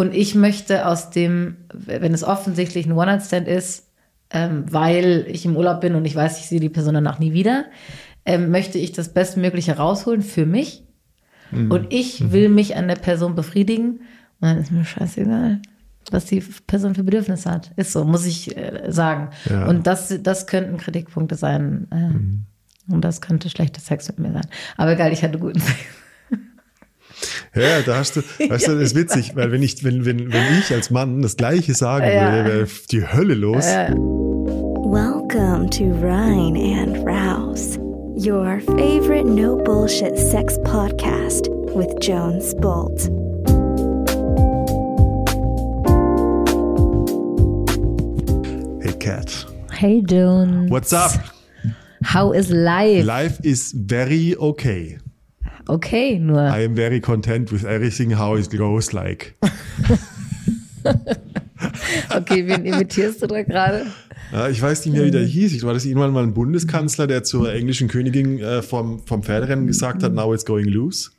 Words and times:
Und 0.00 0.14
ich 0.14 0.34
möchte 0.34 0.86
aus 0.86 1.10
dem, 1.10 1.56
wenn 1.74 2.14
es 2.14 2.24
offensichtlich 2.24 2.86
ein 2.86 2.92
One-Night-Stand 2.92 3.46
ist, 3.46 3.86
ähm, 4.30 4.64
weil 4.70 5.26
ich 5.28 5.44
im 5.44 5.58
Urlaub 5.58 5.82
bin 5.82 5.94
und 5.94 6.06
ich 6.06 6.16
weiß, 6.16 6.38
ich 6.38 6.46
sehe 6.46 6.58
die 6.58 6.70
Person 6.70 6.94
danach 6.94 7.18
nie 7.18 7.34
wieder, 7.34 7.66
ähm, 8.24 8.50
möchte 8.50 8.78
ich 8.78 8.92
das 8.92 9.10
Bestmögliche 9.10 9.76
rausholen 9.76 10.22
für 10.22 10.46
mich. 10.46 10.86
Mhm. 11.50 11.70
Und 11.70 11.92
ich 11.92 12.32
will 12.32 12.48
mich 12.48 12.76
an 12.76 12.88
der 12.88 12.94
Person 12.94 13.34
befriedigen. 13.34 14.00
Und 14.40 14.48
dann 14.48 14.56
ist 14.56 14.72
mir 14.72 14.86
scheißegal, 14.86 15.60
was 16.10 16.24
die 16.24 16.42
Person 16.66 16.94
für 16.94 17.04
Bedürfnisse 17.04 17.50
hat. 17.50 17.70
Ist 17.76 17.92
so, 17.92 18.06
muss 18.06 18.24
ich 18.24 18.56
äh, 18.56 18.90
sagen. 18.90 19.28
Ja. 19.50 19.66
Und 19.66 19.86
das, 19.86 20.14
das 20.22 20.46
könnten 20.46 20.78
Kritikpunkte 20.78 21.34
sein. 21.34 21.88
Äh, 21.90 22.90
Und 22.90 23.02
das 23.04 23.20
könnte 23.20 23.50
schlechter 23.50 23.82
Sex 23.82 24.08
mit 24.08 24.18
mir 24.18 24.32
sein. 24.32 24.46
Aber 24.78 24.92
egal, 24.92 25.12
ich 25.12 25.22
hatte 25.22 25.38
guten 25.38 25.60
Sex. 25.60 25.78
Ja, 27.54 27.80
da 27.84 27.96
hast 27.96 28.16
du, 28.16 28.20
weißt 28.20 28.68
du, 28.68 28.74
das 28.74 28.82
ist 28.92 28.94
witzig, 28.94 29.32
weil 29.36 29.52
wenn 29.52 29.62
ich, 29.62 29.82
wenn, 29.84 30.04
wenn, 30.04 30.32
wenn 30.32 30.58
ich 30.58 30.72
als 30.72 30.90
Mann 30.90 31.22
das 31.22 31.36
Gleiche 31.36 31.74
sagen 31.74 32.06
Ja. 32.06 32.32
würde, 32.32 32.48
wäre 32.48 32.66
die 32.90 33.06
Hölle 33.06 33.34
los. 33.34 33.64
Welcome 33.66 35.68
to 35.70 35.84
Rhine 36.00 36.56
and 36.56 36.96
Rouse, 37.06 37.78
your 38.16 38.60
favorite 38.60 39.26
no 39.26 39.56
bullshit 39.56 40.16
sex 40.18 40.58
podcast 40.64 41.48
with 41.74 41.88
Jones 42.00 42.54
Bolt. 42.56 43.08
Hey 48.82 48.92
Cat, 48.98 49.44
Hey 49.70 50.00
Jones. 50.00 50.70
what's 50.70 50.92
up? 50.92 51.12
How 52.02 52.32
is 52.32 52.50
life? 52.50 53.04
Life 53.04 53.38
is 53.44 53.72
very 53.72 54.34
okay. 54.36 54.96
Okay, 55.70 56.18
nur. 56.18 56.40
I 56.40 56.64
am 56.64 56.74
very 56.74 57.00
content 57.00 57.52
with 57.52 57.64
everything 57.64 58.18
how 58.18 58.36
it 58.36 58.50
goes 58.50 58.92
like. 58.92 59.36
Okay, 62.14 62.46
wen 62.46 62.64
imitierst 62.64 63.22
du 63.22 63.26
da 63.26 63.42
gerade? 63.42 63.86
Ja, 64.32 64.48
ich 64.48 64.60
weiß 64.60 64.84
nicht 64.86 64.94
mehr, 64.94 65.04
wie 65.04 65.10
der 65.10 65.24
hieß. 65.24 65.52
Ich 65.52 65.62
war 65.62 65.74
das 65.74 65.84
irgendwann 65.84 66.12
mal 66.12 66.22
ein 66.22 66.34
Bundeskanzler, 66.34 67.06
der 67.06 67.22
zur 67.22 67.52
englischen 67.52 67.88
Königin 67.88 68.38
äh, 68.38 68.62
vom, 68.62 69.00
vom 69.06 69.22
Pferderennen 69.22 69.66
gesagt 69.66 70.02
hat, 70.02 70.14
now 70.14 70.32
it's 70.32 70.44
going 70.44 70.66
loose. 70.66 71.10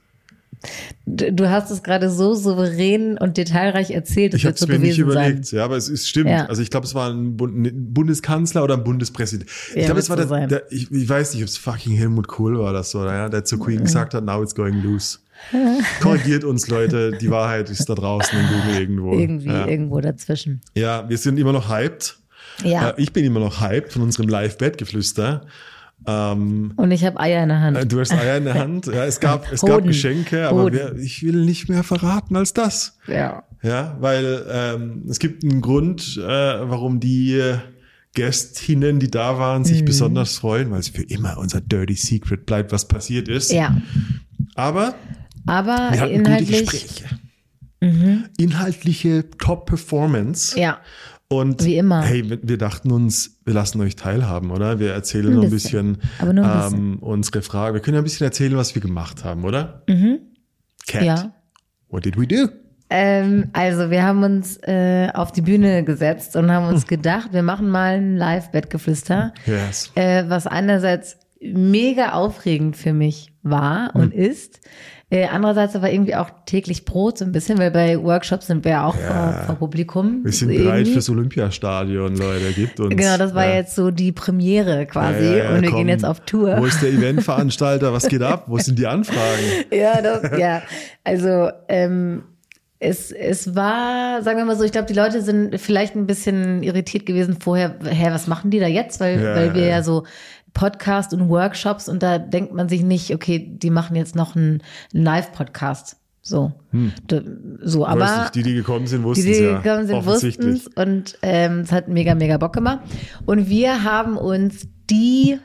Du, 1.06 1.50
hast 1.50 1.72
es 1.72 1.82
gerade 1.84 2.10
so 2.10 2.36
souverän 2.36 3.18
und 3.18 3.38
detailreich 3.38 3.92
erzählt, 3.92 4.34
Ich 4.36 4.46
habe 4.46 4.56
es 4.56 4.68
mir 4.68 4.78
nicht 4.80 5.00
überlegt, 5.00 5.46
sein. 5.48 5.58
ja, 5.58 5.66
aber 5.66 5.76
es 5.78 5.90
ist 5.90 6.08
stimmt. 6.08 6.30
Ja. 6.30 6.46
Also 6.46 6.62
ich 6.62 6.70
glaube, 6.70 6.86
es 6.86 6.94
war 6.94 7.10
ein, 7.10 7.36
ein 7.40 7.94
Bundeskanzler 7.94 8.64
oder 8.64 8.76
ein 8.76 8.84
Bundespräsident. 8.84 9.50
Ich 9.72 9.76
Ja, 9.78 9.86
glaube, 9.86 10.00
es 10.00 10.10
war 10.10 10.16
der, 10.18 10.26
so 10.28 10.30
sein. 10.36 10.50
der 10.50 10.72
ich, 10.72 10.92
ich 10.92 11.10
weiß 11.10 11.34
nicht, 11.34 11.44
ob 11.44 11.50
es 11.50 11.58
fucking 11.58 11.96
Helmut 11.96 12.28
Kohl 12.28 12.60
war 12.60 12.74
das 12.74 12.92
so, 12.92 13.04
ja, 13.04 13.28
der 13.30 13.44
zur 13.44 13.60
Queen 13.60 13.82
gesagt 13.84 14.14
hat, 14.14 14.24
now 14.24 14.42
it's 14.44 14.54
going 14.56 14.82
loose. 14.84 15.18
Korrigiert 16.02 16.44
uns, 16.44 16.68
Leute, 16.68 17.14
die 17.20 17.32
Wahrheit 17.32 17.70
ist 17.72 17.90
da 17.90 17.96
draußen 17.96 18.38
in 18.40 18.46
Google 18.48 18.80
irgendwo. 18.82 19.18
Irgendwie, 19.18 19.48
ja. 19.50 19.66
irgendwo 19.68 20.00
dazwischen. 20.00 20.62
ja, 20.76 21.10
wir 21.10 21.18
sind 21.18 21.40
immer 21.40 21.52
noch 21.54 21.68
hyped. 21.70 22.18
Ja. 22.64 22.90
Äh, 22.92 22.94
ich 23.02 23.12
bin 23.12 23.26
immer 23.26 23.40
noch 23.40 23.60
hyped 23.60 23.94
von 23.94 24.04
unserem 24.04 24.30
Live-Bettgeflüster. 24.30 25.46
Ähm, 26.08 26.74
Und 26.78 26.92
ich 26.92 27.06
habe 27.06 27.20
Eier 27.20 27.44
in 27.44 27.50
der 27.50 27.60
Hand. 27.62 27.78
äh, 27.78 27.86
du 27.86 28.00
hast 28.00 28.12
Eier 28.12 28.38
in 28.38 28.46
der 28.46 28.56
Hand. 28.56 28.88
Ja, 28.88 29.06
es 29.06 29.20
gab, 29.20 29.52
es 29.52 29.62
gab. 29.62 29.84
Geschenke, 29.84 30.48
aber 30.48 30.64
Hoden. 30.64 31.00
ich 31.00 31.24
will 31.24 31.46
nicht 31.46 31.70
mehr 31.70 31.84
verraten 31.84 32.36
als 32.36 32.54
das. 32.54 32.98
ja. 33.08 33.44
Ja, 33.64 33.96
weil 34.00 34.44
ähm, 34.52 35.04
es 35.08 35.20
gibt 35.20 35.44
einen 35.44 35.62
Grund, 35.62 36.18
äh, 36.18 36.22
warum 36.28 37.00
die 37.00 37.40
Gästinnen, 38.16 39.00
die 39.00 39.12
da 39.12 39.38
waren, 39.38 39.62
Mhm. 39.62 39.66
sich 39.66 39.86
besonders 39.86 40.36
freuen, 40.38 40.72
weil 40.72 40.80
es 40.80 40.88
für 40.88 41.04
immer 41.04 41.38
unser 41.38 41.62
Dirty 41.62 41.94
Secret 41.94 42.48
bleibt, 42.48 42.72
was 42.72 42.88
passiert 42.88 43.28
ist. 43.28 43.52
Ja. 43.52 43.80
Aber 44.56 44.96
Aber 45.46 45.90
wir 45.92 46.02
hatten 46.02 46.12
inhaltlich. 46.12 46.50
gute 46.66 46.72
Gespräche. 46.72 47.20
Inhaltliche 48.38 49.26
Top-Performance. 49.38 50.60
Ja. 50.60 50.80
Und 51.32 51.64
Wie 51.64 51.78
immer. 51.78 52.02
hey, 52.02 52.30
wir 52.44 52.58
dachten 52.58 52.92
uns, 52.92 53.38
wir 53.46 53.54
lassen 53.54 53.80
euch 53.80 53.96
teilhaben, 53.96 54.52
oder? 54.52 54.80
Wir 54.80 54.92
erzählen 54.92 55.28
Ein 55.30 55.36
noch 55.36 55.44
ein 55.46 55.50
bisschen. 55.50 55.98
bisschen, 56.20 56.40
ein 56.40 56.74
ähm, 56.74 56.98
unsere 57.00 57.42
Frage. 57.42 57.76
Wir 57.76 57.82
können 57.82 57.96
ja 57.96 58.02
ein 58.02 58.04
bisschen 58.04 58.26
erzählen, 58.26 58.58
was 58.58 58.76
wir 58.76 58.82
gemacht 58.82 59.24
haben, 59.24 59.46
oder? 59.46 59.84
Cat, 59.88 59.90
Mhm. 59.96 60.20
Ja. 61.06 61.32
what 61.88 62.04
did 62.04 62.18
we 62.20 62.28
do? 62.28 62.50
Ähm, 62.90 63.46
also 63.54 63.90
wir 63.90 64.04
haben 64.04 64.22
uns 64.24 64.58
äh, 64.64 65.08
auf 65.14 65.32
die 65.32 65.42
Bühne 65.42 65.86
gesetzt 65.86 66.36
und 66.36 66.52
haben 66.52 66.68
uns 66.68 66.86
gedacht, 66.96 67.30
wir 67.32 67.44
machen 67.44 67.70
mal 67.70 67.96
ein 67.96 68.18
Live-Bettgeflüster. 68.18 69.34
Yes. 69.46 69.90
äh, 69.96 70.26
was 70.28 70.48
einerseits 70.48 71.18
mega 71.42 72.12
aufregend 72.12 72.76
für 72.76 72.92
mich 72.92 73.32
war 73.42 73.92
und 73.96 74.14
ist. 74.14 74.60
Äh, 75.12 75.28
andererseits 75.28 75.76
aber 75.76 75.92
irgendwie 75.92 76.16
auch 76.16 76.30
täglich 76.46 76.86
Brot 76.86 77.18
so 77.18 77.26
ein 77.26 77.34
bisschen, 77.34 77.58
weil 77.58 77.70
bei 77.70 78.02
Workshops 78.02 78.48
sind 78.48 78.64
wir 78.64 78.72
ja 78.72 78.86
auch 78.86 78.96
vor, 78.96 79.44
vor 79.46 79.56
Publikum. 79.56 80.24
Wir 80.24 80.32
sind 80.32 80.50
so 80.50 80.56
bereit 80.58 80.78
irgendwie. 80.80 80.94
fürs 80.94 81.10
Olympiastadion, 81.10 82.16
Leute. 82.16 82.54
Gibt 82.56 82.80
uns. 82.80 82.96
Genau, 82.96 83.18
das 83.18 83.36
war 83.36 83.46
ja. 83.46 83.56
jetzt 83.56 83.76
so 83.76 83.92
die 83.92 84.14
Premiere 84.14 84.86
quasi 84.86 85.26
Ja, 85.26 85.32
ja, 85.32 85.44
ja, 85.44 85.50
und 85.56 85.62
wir 85.64 85.70
komm. 85.70 85.80
gehen 85.80 85.90
jetzt 85.90 86.06
auf 86.06 86.22
Tour. 86.22 86.56
Wo 86.58 86.66
ist 86.66 86.82
der 86.82 86.90
Eventveranstalter? 86.94 87.92
Was 87.92 88.08
geht 88.08 88.24
ab? 88.24 88.46
Wo 88.48 88.58
sind 88.58 88.80
die 88.80 88.88
Anfragen? 88.88 89.44
Ja, 89.70 90.02
das, 90.02 90.40
ja. 90.40 90.62
Also 91.04 91.50
ähm, 91.68 92.24
es, 92.80 93.12
es 93.12 93.54
war, 93.56 94.24
sagen 94.24 94.38
wir 94.38 94.46
mal 94.46 94.56
so, 94.56 94.64
ich 94.64 94.72
glaube, 94.72 94.88
die 94.88 94.94
Leute 94.94 95.22
sind 95.22 95.60
vielleicht 95.60 95.96
ein 95.96 96.08
bisschen 96.08 96.64
irritiert 96.64 97.06
gewesen 97.06 97.38
vorher, 97.40 97.76
hä, 97.84 98.08
was 98.10 98.28
machen 98.28 98.50
die 98.50 98.60
da 98.60 98.68
jetzt? 98.68 99.00
Weil, 99.00 99.22
Ja, 99.22 99.36
weil 99.36 99.54
wir 99.54 99.64
ja. 99.64 99.78
ja 99.78 99.84
so 99.84 100.06
Podcast 100.54 101.14
und 101.14 101.30
Workshops 101.30 101.88
und 101.90 102.04
da 102.04 102.18
denkt 102.18 102.54
man 102.54 102.70
sich 102.70 102.84
nicht, 102.84 103.14
okay, 103.14 103.40
die 103.52 103.70
machen 103.70 103.96
jetzt 103.96 104.16
noch 104.16 104.36
einen 104.36 104.62
Live-Podcast. 104.92 105.98
So. 106.24 106.52
D- 106.72 107.22
So, 107.64 107.86
Aber 107.88 108.22
nicht, 108.24 108.36
die, 108.36 108.44
die 108.44 108.54
gekommen 108.54 108.86
sind, 108.86 109.02
die, 109.02 109.06
wussten 109.06 109.26
die 109.26 109.34
ja. 109.34 109.60
gekommen 109.60 109.88
sind, 109.88 109.96
wussten 110.06 110.10
offensichtlich. 110.10 110.56
es 110.56 110.68
und 110.68 111.18
ähm, 111.24 111.60
es 111.62 111.72
hat 111.72 111.88
mega, 111.88 112.14
mega 112.16 112.38
Bock 112.38 112.54
gemacht. 112.54 112.80
Und 113.26 113.50
wir 113.50 113.84
haben 113.84 114.18
uns 114.18 114.68
die, 114.90 115.40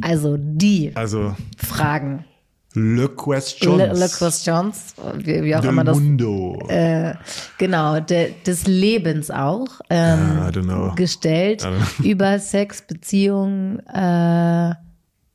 also 0.00 0.36
die 0.38 0.92
Also, 0.94 1.34
Fragen, 1.58 2.24
Le 2.74 3.08
Questions. 3.08 3.76
Le, 3.78 3.86
Le 3.92 4.08
Questions, 4.08 4.94
wie, 5.18 5.42
wie 5.44 5.54
auch 5.56 5.60
Del 5.60 5.70
immer 5.70 5.84
das 5.84 5.96
Mundo. 5.98 6.58
Genau, 7.58 8.00
de, 8.00 8.32
des 8.44 8.66
Lebens 8.66 9.30
auch 9.30 9.80
ähm, 9.90 10.38
I 10.42 10.50
don't 10.50 10.62
know. 10.64 10.92
gestellt 10.96 11.66
über 12.02 12.38
Sex, 12.40 12.82
Beziehung, 12.82 13.78
äh, 13.92 14.72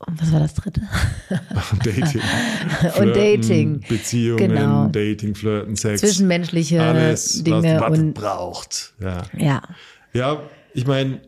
und 0.06 0.22
was 0.22 0.32
war 0.32 0.40
das 0.40 0.54
dritte? 0.54 0.82
Dating. 1.84 2.22
Und 3.00 3.16
Dating. 3.16 3.82
Beziehungen, 3.88 4.38
Genau. 4.38 4.88
Dating, 4.88 5.36
Flirten, 5.36 5.76
Sex. 5.76 6.00
Zwischenmenschliche 6.00 6.82
alles, 6.82 7.44
Dinge 7.44 7.80
was, 7.82 7.92
was 7.92 8.00
und 8.00 8.14
braucht. 8.14 8.94
Ja. 9.02 9.24
ja, 9.38 9.62
Ja, 10.14 10.42
ich 10.74 10.88
meine, 10.88 11.20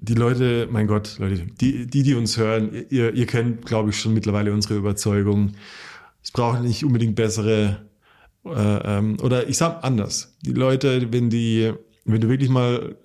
die 0.00 0.14
Leute, 0.14 0.68
mein 0.70 0.86
Gott, 0.86 1.18
Leute, 1.18 1.46
die, 1.60 1.86
die, 1.86 2.02
die 2.02 2.14
uns 2.14 2.36
hören, 2.36 2.70
ihr, 2.90 3.14
ihr 3.14 3.26
kennt, 3.26 3.66
glaube 3.66 3.90
ich, 3.90 3.98
schon 3.98 4.14
mittlerweile 4.14 4.52
unsere 4.52 4.76
Überzeugung. 4.76 5.52
Es 6.22 6.30
braucht 6.30 6.62
nicht 6.62 6.84
unbedingt 6.84 7.14
bessere, 7.14 7.86
äh, 8.44 8.48
ähm, 8.50 9.16
oder 9.22 9.48
ich 9.48 9.56
sag 9.56 9.84
anders. 9.84 10.36
Die 10.42 10.52
Leute, 10.52 11.12
wenn 11.12 11.30
die, 11.30 11.72
wenn 12.04 12.20
du 12.20 12.28
wirklich 12.28 12.50
mal 12.50 12.96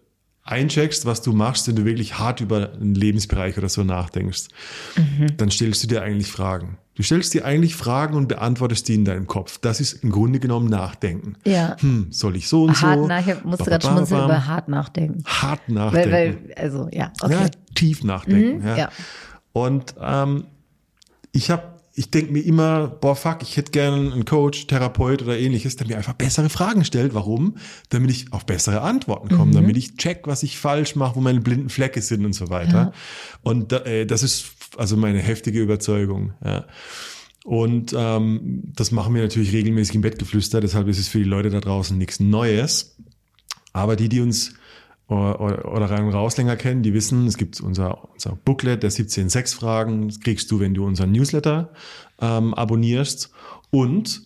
eincheckst, 0.44 1.06
was 1.06 1.22
du 1.22 1.34
machst, 1.34 1.68
wenn 1.68 1.76
du 1.76 1.86
wirklich 1.86 2.18
hart 2.18 2.42
über 2.42 2.74
einen 2.74 2.96
Lebensbereich 2.96 3.58
oder 3.58 3.70
so 3.70 3.84
nachdenkst, 3.84 4.48
dann 5.38 5.52
stellst 5.52 5.84
du 5.84 5.88
dir 5.88 6.02
eigentlich 6.02 6.32
Fragen. 6.32 6.78
Du 6.96 7.04
stellst 7.04 7.34
dir 7.34 7.46
eigentlich 7.46 7.76
Fragen 7.76 8.16
und 8.16 8.28
beantwortest 8.28 8.88
die 8.88 8.96
in 8.96 9.06
deinem 9.06 9.26
Kopf. 9.26 9.58
Das 9.60 9.80
ist 9.80 10.04
im 10.04 10.12
Grunde 10.12 10.40
genommen 10.40 10.68
Nachdenken. 10.68 11.36
ja. 11.46 11.78
Hm, 11.80 12.08
soll 12.12 12.36
ich 12.36 12.50
so 12.50 12.64
und 12.64 12.82
Hart 12.82 13.00
so? 13.00 13.08
nach, 13.08 13.26
ich 13.26 13.44
musste 13.44 13.66
gerade 13.66 13.86
schmunzeln 13.88 14.26
über 14.26 14.46
hart 14.46 14.68
nachdenken. 14.68 15.24
Hart 15.26 15.62
Weil, 15.68 15.76
nachdenken. 15.76 16.12
weil, 16.12 16.54
also, 16.56 16.90
ja, 16.92 17.12
okay. 17.22 17.34
Ja, 17.34 17.50
tief 17.76 18.04
nachdenken. 18.04 18.60
Mhm, 18.60 18.68
ja. 18.68 18.78
ja. 18.78 18.90
Und 19.54 19.96
ähm, 20.02 20.46
ich 21.32 21.50
habe, 21.50 21.71
ich 21.94 22.10
denke 22.10 22.32
mir 22.32 22.40
immer, 22.46 22.88
boah, 22.88 23.16
fuck, 23.16 23.40
ich 23.42 23.58
hätte 23.58 23.72
gerne 23.72 24.14
einen 24.14 24.26
Coach, 24.26 24.68
Therapeut 24.68 25.22
oder 25.22 25.38
ähnliches, 25.38 25.76
der 25.76 25.88
mir 25.88 25.98
einfach 25.98 26.14
bessere 26.14 26.50
Fragen 26.50 26.86
stellt. 26.86 27.14
Warum? 27.14 27.58
Damit 27.90 28.12
ich 28.12 28.32
auf 28.32 28.46
bessere 28.46 28.82
Antworten 28.82 29.30
komme, 29.30 29.52
Mhm. 29.52 29.56
damit 29.56 29.78
ich 29.78 29.98
check, 29.98 30.22
was 30.26 30.44
ich 30.44 30.58
falsch 30.58 30.96
mache, 30.96 31.16
wo 31.18 31.22
meine 31.22 31.42
blinden 31.42 31.70
Flecke 31.70 32.02
sind 32.02 32.26
und 32.26 32.34
so 32.34 32.50
weiter. 32.50 32.94
Und 33.44 33.72
da, 33.74 33.80
äh, 33.80 34.06
das 34.06 34.24
ist 34.24 34.46
also 34.78 34.96
meine 34.96 35.20
heftige 35.20 35.62
Überzeugung. 35.62 36.34
Ja. 36.46 36.66
Und 37.44 37.94
ähm, 37.98 38.62
das 38.76 38.92
machen 38.92 39.14
wir 39.14 39.22
natürlich 39.24 39.52
regelmäßig 39.52 39.96
im 39.96 40.02
Bettgeflüster, 40.02 40.62
deshalb 40.62 40.88
ist 40.88 41.00
es 41.00 41.08
für 41.08 41.18
die 41.18 41.24
Leute 41.26 41.50
da 41.50 41.60
draußen 41.60 41.98
nichts 41.98 42.20
Neues. 42.20 42.96
Aber 43.74 43.96
die, 43.96 44.10
die 44.10 44.22
uns 44.22 44.54
oder, 45.16 45.72
oder 45.72 45.90
rein 45.90 46.06
und 46.06 46.14
raus 46.14 46.38
länger 46.38 46.56
kennen, 46.56 46.84
die 46.84 46.94
wissen, 46.94 47.28
es 47.28 47.38
gibt 47.38 47.60
unser, 47.60 48.10
unser 48.14 48.38
Booklet 48.46 48.84
der 48.84 48.92
17 48.92 49.30
Sexfragen. 49.30 50.08
Das 50.08 50.20
kriegst 50.20 50.50
du, 50.52 50.60
wenn 50.60 50.74
du 50.74 50.86
unseren 50.86 51.12
Newsletter 51.12 51.74
ähm, 52.20 52.54
abonnierst. 52.54 53.32
Und 53.70 54.22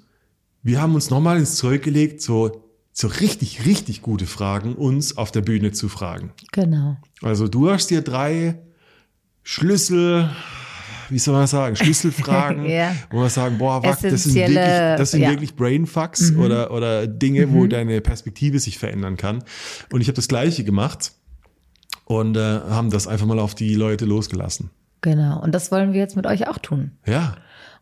wir 0.61 0.81
haben 0.81 0.95
uns 0.95 1.09
nochmal 1.09 1.37
ins 1.37 1.55
Zeug 1.55 1.83
gelegt, 1.83 2.21
so, 2.21 2.63
so 2.91 3.07
richtig, 3.07 3.65
richtig 3.65 4.01
gute 4.01 4.27
Fragen 4.27 4.75
uns 4.75 5.17
auf 5.17 5.31
der 5.31 5.41
Bühne 5.41 5.71
zu 5.71 5.89
fragen. 5.89 6.31
Genau. 6.51 6.97
Also 7.21 7.47
du 7.47 7.69
hast 7.69 7.89
dir 7.89 8.01
drei 8.01 8.59
Schlüssel 9.43 10.29
wie 11.09 11.19
soll 11.19 11.33
man 11.33 11.47
sagen, 11.47 11.75
Schlüsselfragen, 11.75 12.65
Ja. 12.69 12.95
wo 13.11 13.21
wir 13.21 13.29
sagen, 13.29 13.57
boah, 13.57 13.83
wack, 13.83 13.99
das 14.01 14.23
sind 14.23 14.35
wirklich, 14.35 14.55
das 14.57 15.11
sind 15.11 15.21
ja. 15.21 15.29
wirklich 15.29 15.55
Brainfucks 15.55 16.33
oder, 16.35 16.71
oder 16.71 17.07
Dinge, 17.07 17.51
wo 17.53 17.67
deine 17.67 18.01
Perspektive 18.01 18.59
sich 18.59 18.77
verändern 18.77 19.17
kann. 19.17 19.43
Und 19.91 20.01
ich 20.01 20.07
habe 20.07 20.15
das 20.15 20.27
Gleiche 20.27 20.63
gemacht 20.63 21.13
und 22.05 22.37
äh, 22.37 22.39
haben 22.41 22.89
das 22.89 23.07
einfach 23.07 23.25
mal 23.25 23.39
auf 23.39 23.55
die 23.55 23.75
Leute 23.75 24.05
losgelassen. 24.05 24.69
Genau. 25.01 25.41
Und 25.41 25.53
das 25.53 25.71
wollen 25.71 25.93
wir 25.93 25.99
jetzt 25.99 26.15
mit 26.15 26.25
euch 26.25 26.47
auch 26.47 26.57
tun. 26.57 26.91
Ja, 27.05 27.35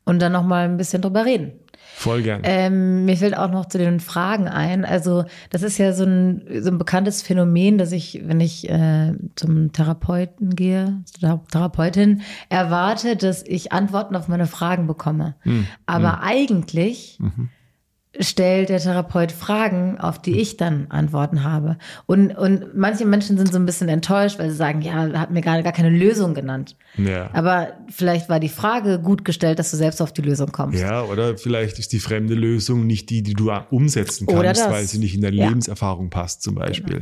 Und 0.05 0.21
dann 0.21 0.31
noch 0.33 0.43
mal 0.43 0.65
ein 0.65 0.77
bisschen 0.77 1.01
drüber 1.01 1.25
reden. 1.25 1.53
Voll 1.95 2.21
gern. 2.21 2.41
Ähm, 2.43 3.05
mir 3.05 3.17
fällt 3.17 3.37
auch 3.37 3.49
noch 3.49 3.67
zu 3.67 3.77
den 3.77 3.99
Fragen 3.99 4.47
ein. 4.47 4.85
Also 4.85 5.25
das 5.49 5.63
ist 5.63 5.77
ja 5.77 5.93
so 5.93 6.03
ein, 6.03 6.43
so 6.61 6.69
ein 6.69 6.77
bekanntes 6.77 7.21
Phänomen, 7.21 7.77
dass 7.77 7.91
ich, 7.91 8.21
wenn 8.25 8.39
ich 8.39 8.69
äh, 8.69 9.13
zum 9.35 9.71
Therapeuten 9.71 10.55
gehe, 10.55 11.01
zur 11.05 11.43
Therapeutin, 11.51 12.21
erwarte, 12.49 13.15
dass 13.15 13.43
ich 13.45 13.71
Antworten 13.71 14.15
auf 14.15 14.27
meine 14.27 14.47
Fragen 14.47 14.87
bekomme. 14.87 15.35
Aber 15.85 16.21
eigentlich 16.23 17.19
stellt 18.19 18.69
der 18.69 18.79
Therapeut 18.79 19.31
Fragen, 19.31 19.97
auf 19.99 20.21
die 20.21 20.39
ich 20.39 20.55
dann 20.57 20.85
Antworten 20.89 21.43
habe. 21.43 21.77
Und, 22.05 22.31
und 22.37 22.75
manche 22.75 23.05
Menschen 23.05 23.37
sind 23.37 23.51
so 23.51 23.57
ein 23.57 23.65
bisschen 23.65 23.89
enttäuscht, 23.89 24.37
weil 24.37 24.51
sie 24.51 24.55
sagen, 24.55 24.81
ja, 24.83 25.11
hat 25.13 25.31
mir 25.31 25.41
gar, 25.41 25.63
gar 25.63 25.73
keine 25.73 25.89
Lösung 25.89 26.35
genannt. 26.35 26.75
ja. 26.95 27.29
Aber 27.33 27.69
vielleicht 27.89 28.29
war 28.29 28.39
die 28.39 28.49
Frage 28.49 28.99
gut 28.99 29.25
gestellt, 29.25 29.57
dass 29.57 29.71
du 29.71 29.77
selbst 29.77 29.99
auf 30.01 30.13
die 30.13 30.21
Lösung 30.21 30.51
kommst. 30.51 30.79
Ja, 30.79 31.03
oder 31.03 31.37
vielleicht 31.37 31.79
ist 31.79 31.91
die 31.91 31.99
fremde 31.99 32.35
Lösung 32.35 32.85
nicht 32.85 33.09
die, 33.09 33.23
die 33.23 33.33
du 33.33 33.51
umsetzen 33.71 34.27
kannst, 34.27 34.69
weil 34.69 34.85
sie 34.85 34.99
nicht 34.99 35.15
in 35.15 35.21
deine 35.21 35.35
Ja. 35.35 35.47
Lebenserfahrung 35.47 36.09
passt, 36.11 36.43
zum 36.43 36.53
Beispiel. 36.55 37.01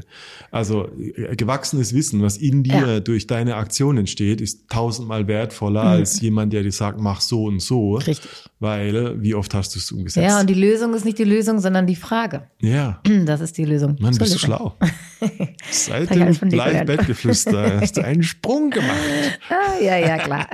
Also 0.50 0.88
äh, 0.98 1.36
gewachsenes 1.36 1.94
Wissen, 1.94 2.22
was 2.22 2.38
in 2.38 2.63
dir 2.63 2.72
Ja. 2.88 3.00
durch 3.02 3.28
deine 3.28 3.56
Aktion 3.56 3.98
entsteht, 3.98 4.40
ist 4.40 4.69
tausendmal 4.69 5.28
wertvoller 5.28 5.84
als 5.84 6.22
jemand, 6.22 6.54
der 6.54 6.63
dir 6.63 6.72
sagt, 6.72 7.00
mach 7.02 7.19
so 7.19 7.44
und 7.46 7.60
so. 7.62 7.92
Mhm. 7.92 7.96
Richtig. 7.98 8.31
Weil, 8.60 8.96
äh, 8.96 9.22
wie 9.22 9.34
oft 9.36 9.54
hast 9.56 9.75
du 9.75 9.80
es 9.80 9.92
umgesetzt? 9.92 10.24
Ja, 10.25 10.40
und 10.40 10.48
die 10.50 10.54
Lösung 10.54 10.94
ist 10.94 11.00
nicht 11.06 11.18
die 11.18 11.24
Lösung, 11.24 11.59
sondern 11.59 11.88
die 11.88 11.95
Frage. 11.95 12.44
ja. 12.59 13.00
Das 13.25 13.42
ist 13.42 13.57
die 13.57 13.65
Lösung. 13.65 13.95
Mann, 14.00 14.15
bist 14.18 14.33
du 14.36 14.39
schlau. 14.39 14.75
Seit 15.71 16.09
dem. 16.13 16.33
Live-Bettgeflüster 16.50 17.80
hast 17.81 17.98
du 17.98 18.01
einen 18.03 18.24
Sprung 18.24 18.69
gemacht. 18.69 19.39
Ah, 19.50 19.81
ja, 19.81 19.98
ja, 19.98 20.18
klar. 20.18 20.48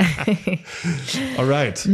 Alright. 1.38 1.88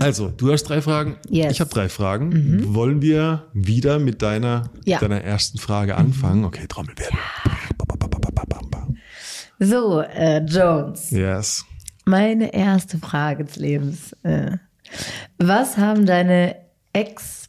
Also, 0.00 0.28
du 0.28 0.52
hast 0.52 0.64
drei 0.64 0.80
Fragen. 0.80 1.16
Yes. 1.28 1.52
Ich 1.52 1.60
habe 1.60 1.70
drei 1.70 1.88
Fragen. 1.88 2.74
Wollen 2.74 3.02
wir 3.02 3.46
wieder 3.52 3.98
mit 3.98 4.22
deiner, 4.22 4.70
Ja. 4.84 4.98
deiner 4.98 5.22
ersten 5.22 5.58
Frage 5.58 5.96
anfangen? 5.96 6.44
Okay, 6.44 6.66
Trommelwirbel. 6.68 7.18
so, 9.58 10.00
äh, 10.02 10.44
Jones, 10.44 11.10
Yes. 11.10 11.64
meine 12.04 12.52
erste 12.54 12.98
Frage 12.98 13.44
des 13.44 13.56
Lebens. 13.56 14.12
Äh, 14.22 14.58
was 15.38 15.76
haben 15.76 16.06
deine 16.06 16.56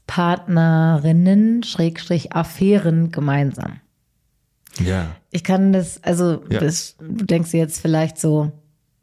Ex-Partnerinnen, 0.07 1.63
Schrägstrich, 1.63 2.33
Affären 2.33 3.11
gemeinsam? 3.11 3.79
Ja. 4.79 5.15
Ich 5.31 5.43
kann 5.43 5.73
das, 5.73 6.01
also 6.03 6.43
Ja. 6.49 6.59
das, 6.59 6.95
du 6.99 7.25
denkst 7.25 7.51
dir 7.51 7.59
jetzt 7.59 7.81
vielleicht 7.81 8.17
so, 8.19 8.51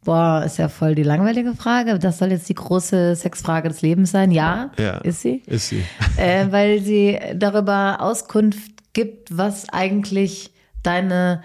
boah, 0.05 0.43
ist 0.45 0.59
ja 0.59 0.69
voll 0.69 0.95
die 0.95 1.03
langweilige 1.03 1.55
Frage. 1.55 1.99
Das 1.99 2.19
soll 2.19 2.31
jetzt 2.31 2.49
die 2.49 2.55
große 2.55 3.17
Sexfrage 3.17 3.69
des 3.69 3.83
Lebens 3.83 4.11
sein. 4.13 4.31
Ja, 4.31 4.71
Ja. 4.79 4.99
ist 4.99 5.23
sie. 5.23 5.43
Ist 5.47 5.69
sie. 5.71 5.83
äh, 6.17 6.47
weil 6.51 6.81
sie 6.81 7.19
darüber 7.35 8.01
Auskunft 8.01 8.71
gibt, 8.93 9.37
was 9.37 9.69
eigentlich 9.71 10.53
deine 10.83 11.43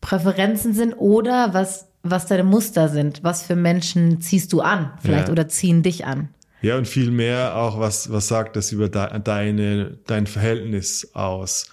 Präferenzen 0.00 0.72
sind 0.72 0.94
oder 0.94 1.52
was, 1.54 1.88
was 2.02 2.26
deine 2.26 2.44
Muster 2.44 2.88
sind. 2.88 3.22
Was 3.24 3.42
für 3.42 3.56
Menschen 3.56 4.20
ziehst 4.20 4.52
du 4.52 4.60
an, 4.60 4.92
vielleicht, 5.02 5.26
Ja. 5.28 5.32
oder 5.32 5.48
ziehen 5.48 5.82
dich 5.82 6.06
an. 6.06 6.28
Ja, 6.62 6.76
und 6.76 6.88
viel 6.88 7.10
mehr 7.10 7.56
auch, 7.56 7.78
was, 7.78 8.10
was 8.10 8.28
sagt 8.28 8.56
das 8.56 8.72
über 8.72 8.88
de, 8.88 9.20
deine, 9.20 9.98
dein 10.06 10.26
Verhältnis 10.26 11.10
aus 11.14 11.70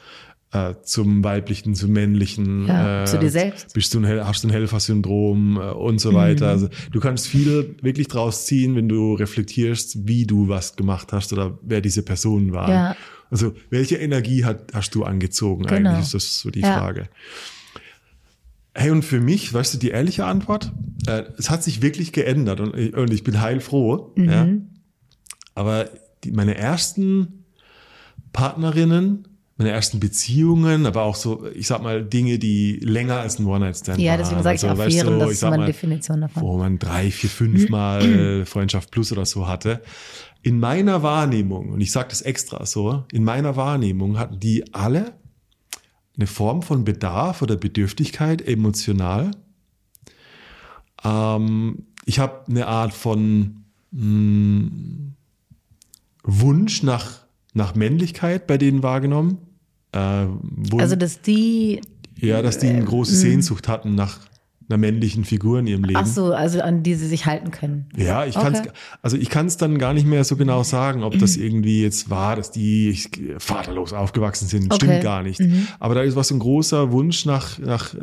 äh, 0.52 0.76
zum 0.84 1.24
weiblichen, 1.24 1.74
zum 1.74 1.92
männlichen. 1.92 2.68
Ja, 2.68 3.02
äh, 3.02 3.06
zu 3.06 3.18
dir 3.18 3.32
selbst. 3.32 3.74
Bist 3.74 3.94
du 3.94 4.00
ein, 4.00 4.06
hast 4.28 4.44
du 4.44 4.48
ein 4.48 4.52
Helfersyndrom 4.52 5.58
äh, 5.58 5.72
und 5.72 6.00
so 6.00 6.14
weiter. 6.14 6.50
Also 6.50 6.70
du 6.92 7.00
kannst 7.00 7.28
viel 7.28 7.76
wirklich 7.82 8.08
draus 8.08 8.46
ziehen, 8.46 8.76
wenn 8.76 8.88
du 8.88 9.16
reflektierst, 9.16 10.08
wie 10.08 10.26
du 10.26 10.48
was 10.50 10.76
gemacht 10.76 11.12
hast 11.12 11.34
oder 11.34 11.58
wer 11.64 11.82
diese 11.82 12.04
Personen 12.04 12.54
waren. 12.54 12.70
Ja. 12.72 12.96
Also 13.32 13.54
welche 13.72 13.96
Energie 13.96 14.46
hat, 14.46 14.72
hast 14.74 14.94
du 14.94 15.04
angezogen 15.04 15.66
Genau. 15.66 15.90
eigentlich, 15.90 16.06
ist 16.06 16.14
das 16.14 16.40
so 16.42 16.52
die 16.52 16.60
Ja. 16.62 16.78
Frage. 16.78 17.10
Hey, 18.78 18.92
und 18.92 19.04
für 19.04 19.22
mich, 19.22 19.54
weißt 19.54 19.74
du, 19.74 19.78
die 19.78 19.90
ehrliche 19.90 20.26
Antwort, 20.26 20.72
äh, 21.08 21.24
es 21.38 21.50
hat 21.50 21.64
sich 21.64 21.82
wirklich 21.82 22.12
geändert 22.12 22.60
und, 22.60 22.76
ich- 22.78 22.94
und 22.96 23.12
ich 23.12 23.24
bin 23.24 23.42
heilfroh. 23.42 24.14
Ja. 24.18 24.48
Aber 25.56 25.90
die, 26.24 26.31
meine 26.31 26.56
ersten 26.56 27.46
Partnerinnen, 28.34 29.28
meine 29.57 29.69
ersten 29.72 30.00
Beziehungen, 30.02 30.86
aber 30.86 31.04
auch 31.04 31.16
so, 31.16 31.48
ich 31.54 31.68
sag 31.68 31.81
mal, 31.81 32.04
Dinge, 32.04 32.38
die 32.40 32.74
länger 32.81 33.19
als 33.22 33.40
ein 33.40 33.46
One-Night-Stand 33.46 34.00
Ja, 34.02 34.12
waren. 34.12 34.19
deswegen 34.19 34.44
sage 34.44 34.56
ich 34.57 34.63
Also, 34.66 34.81
Affären, 34.84 35.13
du, 35.13 35.19
das 35.19 35.30
ich 35.30 35.36
ist 35.36 35.42
meine 35.44 35.57
mal, 35.60 35.66
Definition 35.66 36.22
davon. 36.22 36.44
wo 36.44 36.57
man 36.57 36.78
drei, 36.78 37.10
vier, 37.10 37.30
fünf 37.30 37.69
Mal 37.69 38.46
Freundschaft 38.46 38.92
plus 38.92 39.12
oder 39.13 39.25
so 39.25 39.48
hatte. 39.48 39.81
In 40.42 40.60
meiner 40.60 41.02
Wahrnehmung, 41.04 41.69
und 41.69 41.80
ich 41.81 41.92
sage 41.92 42.10
das 42.10 42.22
extra 42.22 42.66
so, 42.66 43.06
in 43.13 43.24
meiner 43.24 43.56
Wahrnehmung 43.56 44.19
hatten 44.19 44.40
die 44.42 44.74
alle 44.74 45.13
eine 46.18 46.28
Form 46.28 46.62
von 46.62 46.84
Bedarf 46.84 47.42
oder 47.42 47.56
Bedürftigkeit 47.56 48.46
emotional. 48.46 49.31
Ähm, 51.04 51.86
ich 52.06 52.19
habe 52.19 52.42
eine 52.50 52.68
Art 52.68 52.94
von 52.94 53.63
mh, 53.92 54.69
Wunsch 56.25 56.83
nach, 56.83 57.25
nach 57.54 57.75
Männlichkeit 57.75 58.48
bei 58.48 58.57
denen 58.57 58.83
wahrgenommen. 58.83 59.38
Äh, 59.92 59.98
Wun- 60.27 60.81
Also, 60.81 60.95
dass 60.95 61.22
die, 61.22 61.81
ja, 62.18 62.42
dass 62.42 62.57
die 62.60 62.68
eine 62.68 62.83
große 62.83 63.16
Sehnsucht 63.16 63.68
hatten 63.68 63.95
nach 63.95 64.19
einer 64.70 64.78
männlichen 64.78 65.26
Figur 65.26 65.60
in 65.60 65.68
ihrem 65.68 65.84
Leben. 65.84 65.98
ach 65.98 66.06
so, 66.08 66.34
also 66.34 66.60
an 66.62 66.82
die 66.84 66.96
sie 66.96 67.08
sich 67.08 67.26
halten 67.26 67.52
können. 67.52 67.86
Ja, 67.96 68.26
ich 68.26 68.36
kann's, 68.36 68.60
Okay. 68.60 68.70
also 69.02 69.16
ich 69.18 69.30
kann 69.30 69.46
es 69.46 69.58
dann 69.58 69.78
gar 69.78 69.94
nicht 69.94 70.08
mehr 70.08 70.24
so 70.24 70.36
genau 70.38 70.64
sagen, 70.64 71.04
ob 71.04 71.18
das 71.20 71.38
irgendwie 71.38 71.84
jetzt 71.84 72.10
war, 72.10 72.36
dass 72.36 72.52
die 72.52 72.98
vaterlos 73.38 73.94
aufgewachsen 73.94 74.48
sind. 74.48 74.74
Okay. 74.74 74.86
Stimmt 74.86 75.04
gar 75.04 75.22
nicht. 75.24 75.42
Aber 75.80 75.94
da 75.96 76.02
ist 76.02 76.16
was 76.16 76.30
so 76.30 76.36
ein 76.36 76.40
großer 76.40 76.92
Wunsch 76.92 77.26
nach, 77.26 77.60
nach, 77.60 77.94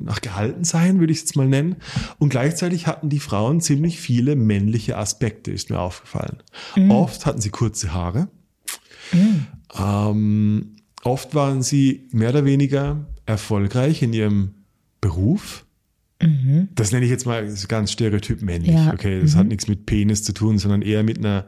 nach 0.00 0.20
Gehaltensein, 0.20 1.00
würde 1.00 1.12
ich 1.12 1.18
es 1.18 1.24
jetzt 1.24 1.36
mal 1.36 1.48
nennen. 1.48 1.76
Und 2.18 2.28
gleichzeitig 2.28 2.86
hatten 2.86 3.08
die 3.08 3.18
Frauen 3.20 3.60
ziemlich 3.60 3.98
viele 4.00 4.36
männliche 4.36 4.96
Aspekte, 4.96 5.50
ist 5.50 5.70
mir 5.70 5.80
aufgefallen. 5.80 6.36
Oft 6.88 7.26
hatten 7.26 7.40
sie 7.40 7.50
kurze 7.50 7.92
Haare. 7.92 8.28
Ähm, 9.78 10.76
oft 11.04 11.34
waren 11.34 11.62
sie 11.62 12.08
mehr 12.12 12.30
oder 12.30 12.44
weniger 12.44 13.06
erfolgreich 13.26 14.02
in 14.02 14.12
ihrem 14.12 14.54
Beruf. 15.00 15.64
Das 16.74 16.92
nenne 16.92 17.04
ich 17.04 17.10
jetzt 17.10 17.26
mal 17.26 17.48
ganz 17.68 17.92
stereotyp 17.92 18.42
männlich. 18.42 18.74
Ja. 18.74 18.92
Okay, 18.92 19.20
das 19.20 19.34
hat 19.34 19.46
nichts 19.48 19.68
mit 19.68 19.86
Penis 19.86 20.22
zu 20.22 20.32
tun, 20.32 20.58
sondern 20.58 20.82
eher 20.82 21.02
mit 21.02 21.18
einer 21.18 21.46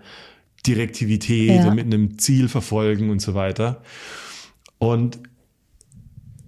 Direktivität 0.66 1.60
Ja. 1.60 1.68
und 1.68 1.74
mit 1.76 1.86
einem 1.86 2.18
Ziel 2.18 2.48
verfolgen 2.48 3.10
und 3.10 3.20
so 3.20 3.34
weiter. 3.34 3.82
Und 4.78 5.20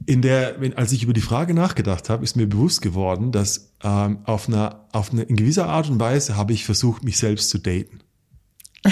in 0.06 0.22
der, 0.22 0.60
wenn, 0.60 0.74
als 0.74 0.92
ich 0.92 1.02
über 1.02 1.12
die 1.12 1.20
Frage 1.20 1.52
nachgedacht 1.54 2.08
habe, 2.08 2.24
ist 2.24 2.36
mir 2.36 2.46
bewusst 2.46 2.80
geworden, 2.80 3.32
dass 3.32 3.74
ähm, 3.82 4.18
auf 4.24 4.48
einer, 4.48 4.86
auf 4.92 5.12
eine, 5.12 5.22
in 5.22 5.36
gewisser 5.36 5.68
Art 5.68 5.90
und 5.90 5.98
Weise 6.00 6.36
habe 6.36 6.52
ich 6.52 6.64
versucht, 6.64 7.04
mich 7.04 7.18
selbst 7.18 7.50
zu 7.50 7.58
daten. 7.58 8.00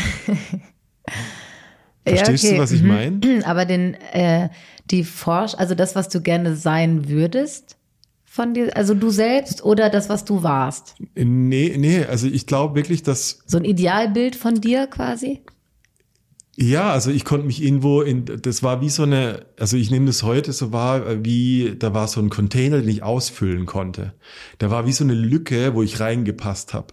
Verstehst 2.06 2.44
du, 2.44 2.58
was 2.58 2.72
ich 2.72 2.82
mhm. 2.82 2.88
meine? 2.88 3.46
Aber 3.46 3.64
den, 3.64 3.94
äh, 3.94 4.50
die 4.90 5.04
Forsch, 5.04 5.54
also 5.54 5.74
das, 5.74 5.94
was 5.94 6.08
du 6.08 6.20
gerne 6.20 6.56
sein 6.56 7.08
würdest 7.08 7.76
von 8.34 8.52
dir, 8.52 8.76
also 8.76 8.94
du 8.94 9.10
selbst 9.10 9.64
oder 9.64 9.90
das, 9.90 10.08
was 10.08 10.24
du 10.24 10.42
warst? 10.42 10.96
Nee, 11.14 11.76
nee, 11.78 12.04
also 12.04 12.26
ich 12.26 12.46
glaube 12.46 12.74
wirklich, 12.74 13.04
dass 13.04 13.38
So 13.46 13.58
ein 13.58 13.64
Idealbild 13.64 14.34
von 14.34 14.60
dir 14.60 14.88
quasi? 14.88 15.42
Ja, 16.56 16.92
also 16.92 17.12
ich 17.12 17.24
konnte 17.24 17.46
mich 17.46 17.62
irgendwo 17.62 18.02
in, 18.02 18.24
das 18.24 18.64
war 18.64 18.80
wie 18.80 18.88
so 18.88 19.04
eine, 19.04 19.46
also 19.56 19.76
ich 19.76 19.92
nehme 19.92 20.06
das 20.06 20.24
heute 20.24 20.52
so 20.52 20.72
wahr, 20.72 21.06
äh, 21.06 21.24
wie, 21.24 21.76
da 21.78 21.94
war 21.94 22.08
so 22.08 22.20
ein 22.20 22.28
Container, 22.28 22.80
den 22.80 22.88
ich 22.88 23.04
ausfüllen 23.04 23.66
konnte. 23.66 24.14
Da 24.58 24.68
war 24.68 24.84
wie 24.84 24.92
so 24.92 25.04
eine 25.04 25.14
Lücke, 25.14 25.74
wo 25.76 25.84
ich 25.84 26.00
reingepasst 26.00 26.74
habe. 26.74 26.88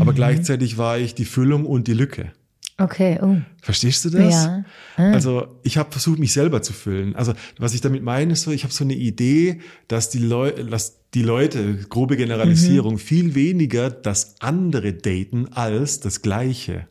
Aber 0.00 0.12
Mhm. 0.12 0.16
gleichzeitig 0.16 0.76
war 0.76 0.98
ich 0.98 1.14
die 1.14 1.24
Füllung 1.24 1.64
und 1.64 1.88
die 1.88 1.94
Lücke. 1.94 2.32
Okay, 2.76 3.18
oh. 3.22 3.36
Verstehst 3.62 4.04
du 4.04 4.10
das? 4.10 4.32
Ja. 4.32 4.64
Ah. 4.96 5.12
Also 5.12 5.46
ich 5.62 5.76
habe 5.76 5.92
versucht, 5.92 6.18
mich 6.18 6.32
selber 6.32 6.60
zu 6.60 6.72
füllen. 6.72 7.14
Also 7.14 7.32
was 7.58 7.72
ich 7.72 7.80
damit 7.80 8.02
meine, 8.02 8.32
ist 8.32 8.42
so, 8.42 8.50
ich 8.50 8.64
habe 8.64 8.74
so 8.74 8.82
eine 8.82 8.94
Idee, 8.94 9.60
dass 9.86 10.10
die, 10.10 10.18
Leu 10.18 10.50
dass 10.50 11.00
die 11.14 11.22
Leute, 11.22 11.76
grobe 11.88 12.16
Generalisierung, 12.16 12.98
viel 12.98 13.36
weniger 13.36 13.90
das 13.90 14.34
andere 14.40 14.92
daten 14.92 15.52
als 15.52 16.00
das 16.00 16.22
Gleiche. 16.22 16.88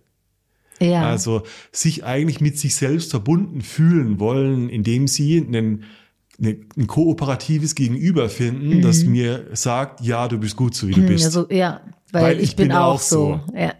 Ja. 0.80 1.10
Also 1.10 1.44
sich 1.72 2.06
eigentlich 2.06 2.40
mit 2.40 2.58
sich 2.58 2.75
selbst 2.75 3.12
verbunden 3.12 3.62
fühlen 3.62 4.20
wollen, 4.20 4.70
indem 4.70 5.08
sie 5.08 5.38
einen, 5.46 5.84
eine, 6.40 6.58
ein 6.78 6.88
kooperatives 6.88 7.75
Gegenüber 7.75 8.30
finden, 8.30 8.82
das 8.82 9.04
mir 9.04 9.48
sagt, 9.54 10.02
ja, 10.02 10.30
du 10.30 10.38
bist 10.38 10.56
gut 10.56 10.75
so, 10.75 10.88
wie 10.88 10.94
du 10.94 11.02
Hm, 11.02 11.08
bist. 11.08 11.25
ja, 11.25 11.30
so, 11.30 11.50
ja. 11.50 11.82
weil, 12.12 12.24
weil 12.24 12.38
ich, 12.38 12.52
ich, 12.52 12.56
bin, 12.56 12.72
auch 12.72 13.00
so. 13.00 13.42
so. 13.48 13.58
Ja. 13.58 13.74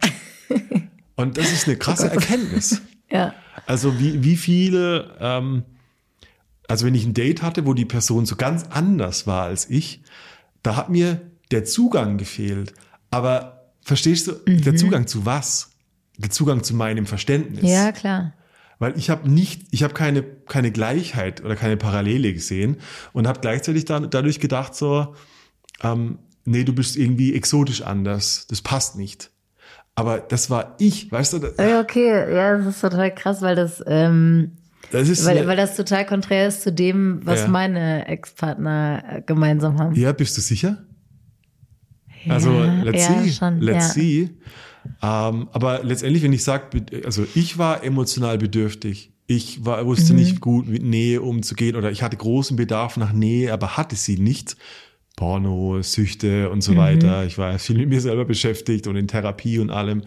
Und 1.16 1.38
das 1.38 1.52
ist 1.52 1.66
eine 1.66 1.76
krasse 1.76 2.08
oh 2.10 2.14
Erkenntnis. 2.14 2.82
ja. 3.10 3.34
Also 3.66 3.98
wie, 3.98 4.24
wie 4.24 4.36
viele, 4.36 5.16
ähm, 5.20 5.64
also 6.68 6.86
wenn 6.86 6.94
ich 6.94 7.04
ein 7.04 7.14
Date 7.14 7.42
hatte, 7.42 7.66
wo 7.66 7.74
die 7.74 7.84
Person 7.84 8.26
so 8.26 8.36
ganz 8.36 8.64
anders 8.70 9.26
war 9.26 9.44
als 9.44 9.70
ich, 9.70 10.02
da 10.62 10.76
hat 10.76 10.88
mir 10.88 11.20
der 11.50 11.64
Zugang 11.64 12.18
gefehlt. 12.18 12.74
Aber 13.10 13.70
verstehst 13.82 14.26
du, 14.26 14.32
mhm. 14.46 14.62
der 14.62 14.76
Zugang 14.76 15.06
zu 15.06 15.24
was? 15.24 15.70
Der 16.16 16.30
Zugang 16.30 16.62
zu 16.62 16.74
meinem 16.74 17.06
Verständnis. 17.06 17.64
Ja, 17.68 17.92
klar. 17.92 18.34
Weil 18.78 18.98
ich 18.98 19.08
habe 19.08 19.30
nicht, 19.30 19.62
ich 19.70 19.82
habe 19.82 19.94
keine, 19.94 20.22
keine 20.22 20.72
Gleichheit 20.72 21.44
oder 21.44 21.54
keine 21.54 21.76
Parallele 21.76 22.32
gesehen 22.32 22.78
und 23.12 23.26
habe 23.28 23.40
gleichzeitig 23.40 23.84
dann, 23.84 24.10
dadurch 24.10 24.40
gedacht 24.40 24.74
so, 24.74 25.14
ähm, 25.82 26.18
nee, 26.44 26.64
du 26.64 26.72
bist 26.72 26.96
irgendwie 26.96 27.34
exotisch 27.34 27.82
anders, 27.82 28.46
das 28.48 28.62
passt 28.62 28.96
nicht. 28.96 29.30
Aber 29.94 30.18
das 30.18 30.50
war 30.50 30.74
ich, 30.78 31.10
weißt 31.10 31.34
du? 31.34 31.38
Das, 31.38 31.56
ja, 31.58 31.80
okay, 31.80 32.34
ja, 32.34 32.58
das 32.58 32.66
ist 32.66 32.80
total 32.80 33.14
krass, 33.14 33.42
weil 33.42 33.54
das, 33.54 33.82
ähm, 33.86 34.52
das 34.90 35.08
ist 35.08 35.24
weil, 35.24 35.46
weil 35.46 35.56
das 35.56 35.76
total 35.76 36.04
konträr 36.04 36.48
ist 36.48 36.62
zu 36.62 36.72
dem, 36.72 37.20
was 37.24 37.42
ja. 37.42 37.48
meine 37.48 38.06
Ex-Partner 38.08 39.22
gemeinsam 39.26 39.78
haben. 39.78 39.94
Ja, 39.94 40.12
bist 40.12 40.36
du 40.36 40.40
sicher? 40.40 40.84
Ja, 42.24 42.34
also 42.34 42.50
let's 42.82 43.06
ja, 43.06 43.22
see, 43.22 43.32
schon, 43.32 43.60
let's 43.60 43.92
see. 43.92 44.30
Ähm, 45.02 45.48
aber 45.52 45.82
letztendlich, 45.82 46.22
wenn 46.22 46.32
ich 46.32 46.44
sage, 46.44 46.84
also 47.04 47.24
ich 47.34 47.58
war 47.58 47.84
emotional 47.84 48.38
bedürftig. 48.38 49.12
Ich 49.26 49.64
war, 49.64 49.86
wusste 49.86 50.12
mhm. 50.12 50.18
nicht 50.18 50.40
gut 50.40 50.68
mit 50.68 50.82
Nähe 50.82 51.22
umzugehen 51.22 51.76
oder 51.76 51.90
ich 51.90 52.02
hatte 52.02 52.16
großen 52.16 52.56
Bedarf 52.56 52.96
nach 52.96 53.12
Nähe, 53.12 53.52
aber 53.52 53.76
hatte 53.76 53.96
sie 53.96 54.18
nicht. 54.18 54.56
Porno, 55.16 55.80
Süchte 55.82 56.50
und 56.50 56.62
so 56.62 56.72
mhm. 56.72 56.76
weiter. 56.76 57.24
Ich 57.24 57.38
war 57.38 57.58
viel 57.60 57.76
mit 57.76 57.88
mir 57.88 58.00
selber 58.00 58.24
beschäftigt 58.24 58.88
und 58.88 58.96
in 58.96 59.06
Therapie 59.06 59.60
und 59.60 59.70
allem. 59.70 60.02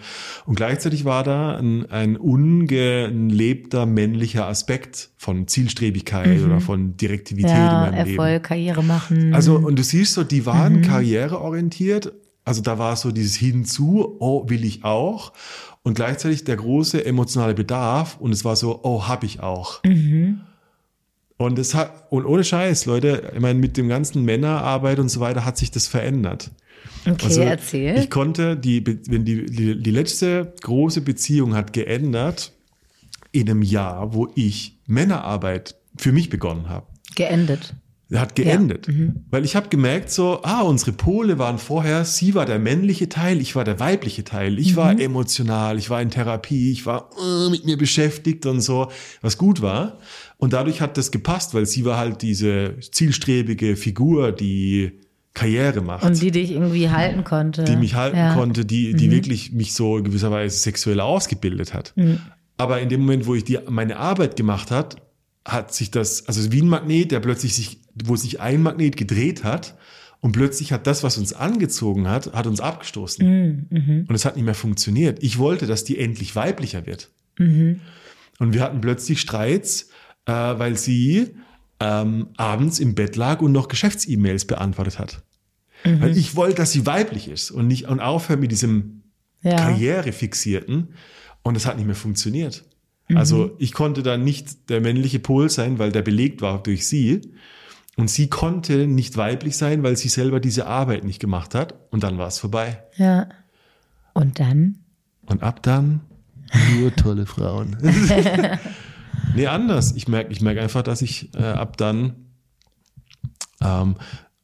Und 0.45 0.55
gleichzeitig 0.55 1.05
war 1.05 1.23
da 1.23 1.55
ein, 1.57 1.89
ein 1.89 2.17
ungelebter 2.17 3.85
männlicher 3.85 4.47
Aspekt 4.47 5.09
von 5.17 5.47
Zielstrebigkeit 5.47 6.39
mhm. 6.39 6.45
oder 6.45 6.59
von 6.59 6.97
Direktivität 6.97 7.51
ja, 7.51 7.85
in 7.85 7.91
meinem 7.91 7.93
Erfolg, 7.93 8.07
Leben. 8.07 8.19
Erfolg, 8.19 8.43
Karriere 8.43 8.83
machen. 8.83 9.33
Also, 9.33 9.55
und 9.55 9.79
du 9.79 9.83
siehst 9.83 10.13
so, 10.13 10.23
die 10.23 10.45
waren 10.45 10.79
mhm. 10.79 10.81
karriereorientiert. 10.81 12.11
Also 12.43 12.61
da 12.61 12.77
war 12.77 12.95
so 12.95 13.11
dieses 13.11 13.35
Hinzu, 13.35 14.17
oh, 14.19 14.49
will 14.49 14.65
ich 14.65 14.83
auch. 14.83 15.33
Und 15.83 15.95
gleichzeitig 15.95 16.43
der 16.43 16.57
große 16.57 17.05
emotionale 17.05 17.53
Bedarf. 17.53 18.17
Und 18.19 18.33
es 18.33 18.43
war 18.43 18.57
so, 18.57 18.81
oh, 18.83 19.07
hab 19.07 19.23
ich 19.23 19.39
auch. 19.39 19.81
Und 21.37 21.59
es 21.59 21.75
hat, 21.75 22.07
und 22.09 22.25
ohne 22.25 22.43
Scheiß, 22.43 22.85
Leute, 22.85 23.31
ich 23.33 23.39
meine, 23.39 23.59
mit 23.59 23.77
dem 23.77 23.87
ganzen 23.87 24.25
Männerarbeit 24.25 24.99
und 24.99 25.09
so 25.09 25.19
weiter 25.19 25.45
hat 25.45 25.57
sich 25.57 25.69
das 25.69 25.87
verändert. 25.87 26.49
Okay, 27.05 27.25
also, 27.25 27.41
erzähl. 27.41 27.97
Ich 27.99 28.09
konnte 28.09 28.57
die, 28.57 28.85
wenn 28.85 29.23
die, 29.23 29.45
die, 29.45 29.81
die 29.81 29.91
letzte 29.91 30.53
große 30.61 31.01
Beziehung 31.01 31.55
hat 31.55 31.73
geändert 31.73 32.53
in 33.31 33.49
einem 33.49 33.61
Jahr, 33.61 34.13
wo 34.13 34.29
ich 34.35 34.79
Männerarbeit 34.87 35.75
für 35.95 36.11
mich 36.11 36.29
begonnen 36.29 36.69
habe. 36.69 36.87
Geendet. 37.15 37.75
Hat 38.13 38.35
geendet. 38.35 38.87
Ja. 38.87 38.93
Mhm. 38.93 39.25
Weil 39.29 39.43
ich 39.43 39.57
habe 39.57 39.67
gemerkt, 39.67 40.11
so, 40.11 40.39
ah, 40.43 40.61
unsere 40.61 40.93
Pole 40.93 41.39
waren 41.39 41.57
vorher, 41.57 42.05
sie 42.05 42.35
war 42.35 42.45
der 42.45 42.57
männliche 42.57 43.09
Teil, 43.09 43.41
ich 43.41 43.55
war 43.55 43.65
der 43.65 43.81
weibliche 43.81 44.23
Teil. 44.23 44.59
Ich 44.59 44.73
mhm. 44.73 44.77
war 44.77 44.99
emotional, 44.99 45.77
ich 45.77 45.89
war 45.89 46.01
in 46.01 46.09
Therapie, 46.09 46.71
ich 46.71 46.85
war 46.85 47.09
uh, 47.19 47.49
mit 47.49 47.65
mir 47.65 47.77
beschäftigt 47.77 48.45
und 48.45 48.61
so, 48.61 48.89
was 49.21 49.37
gut 49.37 49.61
war. 49.61 49.97
Und 50.37 50.53
dadurch 50.53 50.79
hat 50.79 50.97
das 50.97 51.11
gepasst, 51.11 51.53
weil 51.53 51.65
sie 51.65 51.83
war 51.83 51.97
halt 51.97 52.21
diese 52.21 52.75
zielstrebige 52.79 53.75
Figur, 53.75 54.31
die 54.31 54.93
Karriere 55.33 55.81
macht. 55.81 56.03
Und 56.03 56.21
die 56.21 56.31
dich 56.31 56.51
irgendwie 56.51 56.89
halten 56.89 57.23
konnte. 57.23 57.63
Die 57.63 57.75
mich 57.75 57.93
halten 57.93 58.17
ja. 58.17 58.33
konnte, 58.33 58.65
die, 58.65 58.93
die 58.93 59.07
mhm. 59.07 59.11
wirklich 59.11 59.51
mich 59.51 59.73
so 59.73 60.01
gewisserweise 60.01 60.57
sexuell 60.57 60.99
ausgebildet 60.99 61.73
hat. 61.73 61.93
Mhm. 61.95 62.19
Aber 62.57 62.81
in 62.81 62.89
dem 62.89 63.01
Moment, 63.01 63.27
wo 63.27 63.35
ich 63.35 63.43
die, 63.43 63.59
meine 63.69 63.97
Arbeit 63.97 64.35
gemacht 64.35 64.71
hat, 64.71 64.95
hat 65.45 65.73
sich 65.73 65.91
das, 65.91 66.27
also 66.27 66.51
wie 66.51 66.61
ein 66.61 66.67
Magnet, 66.67 67.11
der 67.11 67.19
plötzlich 67.19 67.55
sich, 67.55 67.81
wo 68.05 68.15
sich 68.15 68.39
ein 68.39 68.61
Magnet 68.61 68.97
gedreht 68.97 69.43
hat 69.43 69.77
und 70.19 70.31
plötzlich 70.31 70.71
hat 70.71 70.87
das, 70.87 71.03
was 71.03 71.17
uns 71.17 71.33
angezogen 71.33 72.07
hat, 72.07 72.33
hat 72.33 72.47
uns 72.47 72.59
abgestoßen. 72.59 73.25
Mhm. 73.25 73.65
mhm. 73.69 74.05
Und 74.07 74.15
es 74.15 74.25
hat 74.25 74.35
nicht 74.35 74.45
mehr 74.45 74.55
funktioniert. 74.55 75.21
Ich 75.21 75.37
wollte, 75.37 75.67
dass 75.67 75.83
die 75.83 75.99
endlich 75.99 76.35
weiblicher 76.35 76.85
wird. 76.85 77.09
Mhm. 77.37 77.81
Und 78.39 78.53
wir 78.53 78.61
hatten 78.61 78.81
plötzlich 78.81 79.19
Streits, 79.19 79.89
äh, 80.25 80.31
weil 80.31 80.77
sie 80.77 81.35
ähm, 81.79 82.29
abends 82.37 82.79
im 82.79 82.95
Bett 82.95 83.15
lag 83.15 83.41
und 83.41 83.51
noch 83.51 83.67
Geschäfts-E-Mails 83.67 84.45
beantwortet 84.45 84.99
hat. 84.99 85.23
Mhm. 85.83 86.01
Weil 86.01 86.17
ich 86.17 86.35
wollte, 86.35 86.57
dass 86.57 86.71
sie 86.71 86.85
weiblich 86.85 87.27
ist 87.27 87.51
und 87.51 87.67
nicht 87.67 87.87
und 87.87 87.99
aufhören 87.99 88.39
mit 88.39 88.51
diesem 88.51 89.03
ja. 89.43 89.55
Karrierefixierten. 89.55 90.89
Und 91.43 91.55
es 91.55 91.65
hat 91.65 91.77
nicht 91.77 91.85
mehr 91.85 91.95
funktioniert. 91.95 92.65
Mhm. 93.07 93.17
Also 93.17 93.55
ich 93.59 93.73
konnte 93.73 94.03
da 94.03 94.17
nicht 94.17 94.69
der 94.69 94.81
männliche 94.81 95.19
Pol 95.19 95.49
sein, 95.49 95.79
weil 95.79 95.91
der 95.91 96.01
belegt 96.01 96.41
war 96.41 96.61
durch 96.61 96.87
sie. 96.87 97.21
Und 97.97 98.09
sie 98.09 98.29
konnte 98.29 98.87
nicht 98.87 99.17
weiblich 99.17 99.57
sein, 99.57 99.83
weil 99.83 99.97
sie 99.97 100.07
selber 100.07 100.39
diese 100.39 100.67
Arbeit 100.67 101.03
nicht 101.03 101.19
gemacht 101.19 101.55
hat. 101.55 101.73
Und 101.91 102.03
dann 102.03 102.17
war 102.17 102.27
es 102.27 102.39
vorbei. 102.39 102.83
Ja. 102.95 103.27
Und 104.13 104.39
dann? 104.39 104.79
Und 105.25 105.43
ab 105.43 105.61
dann 105.63 106.01
nur 106.79 106.95
tolle 106.95 107.25
Frauen. 107.25 107.75
Nee, 109.35 109.47
anders. 109.47 109.93
Ich 109.95 110.07
merke 110.07 110.31
ich 110.31 110.41
merk 110.41 110.57
einfach, 110.57 110.81
dass 110.81 111.01
ich 111.01 111.33
äh, 111.35 111.43
ab 111.43 111.77
dann 111.77 112.15
ähm, 113.61 113.95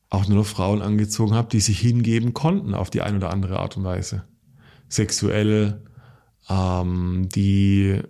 auch 0.10 0.28
nur 0.28 0.38
noch 0.38 0.46
Frauen 0.46 0.82
angezogen 0.82 1.34
habe, 1.34 1.50
die 1.50 1.60
sich 1.60 1.80
hingeben 1.80 2.34
konnten 2.34 2.74
auf 2.74 2.90
die 2.90 3.02
eine 3.02 3.18
oder 3.18 3.32
andere 3.32 3.60
Art 3.60 3.78
und 3.78 3.84
Weise. 3.84 4.24
Sexuell, 4.90 5.82
ähm, 6.50 7.28
die, 7.34 8.02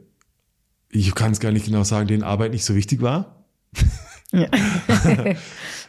ich 0.90 1.16
kann 1.16 1.32
es 1.32 1.40
gar 1.40 1.52
nicht 1.52 1.66
genau 1.66 1.84
sagen, 1.84 2.08
denen 2.08 2.24
Arbeit 2.24 2.52
nicht 2.52 2.66
so 2.66 2.76
wichtig 2.76 3.02
war. 3.02 3.46
Ja. 4.34 4.48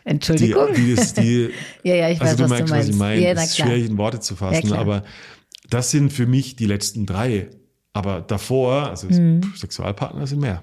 Entschuldigung. 0.05 0.69
Die, 0.75 0.83
die, 0.83 0.91
ist, 0.93 1.17
die, 1.17 1.51
ja, 1.83 1.95
ja, 1.95 2.11
ich 2.11 2.21
also 2.21 2.33
weiß, 2.33 2.37
du 2.37 2.43
was 2.45 2.51
merkst, 2.51 2.69
du 2.69 2.75
meinst. 2.75 2.89
was 2.89 2.95
ich 2.95 2.99
meine. 2.99 3.21
Ja, 3.23 3.33
es 3.33 3.45
ist 3.45 3.57
schwierig 3.57 3.87
in 3.87 3.99
Worte 3.99 4.21
zu 4.21 4.37
fassen, 4.37 4.69
ja, 4.69 4.77
aber 4.77 5.03
das 5.71 5.91
sind 5.91 6.13
für 6.13 6.27
mich 6.27 6.57
die 6.57 6.67
letzten 6.67 7.07
drei. 7.07 7.49
Aber 7.95 8.21
davor, 8.21 8.91
also 8.91 9.07
mhm. 9.09 9.41
Sexualpartner 9.57 10.27
sind 10.27 10.41
mehr. 10.41 10.63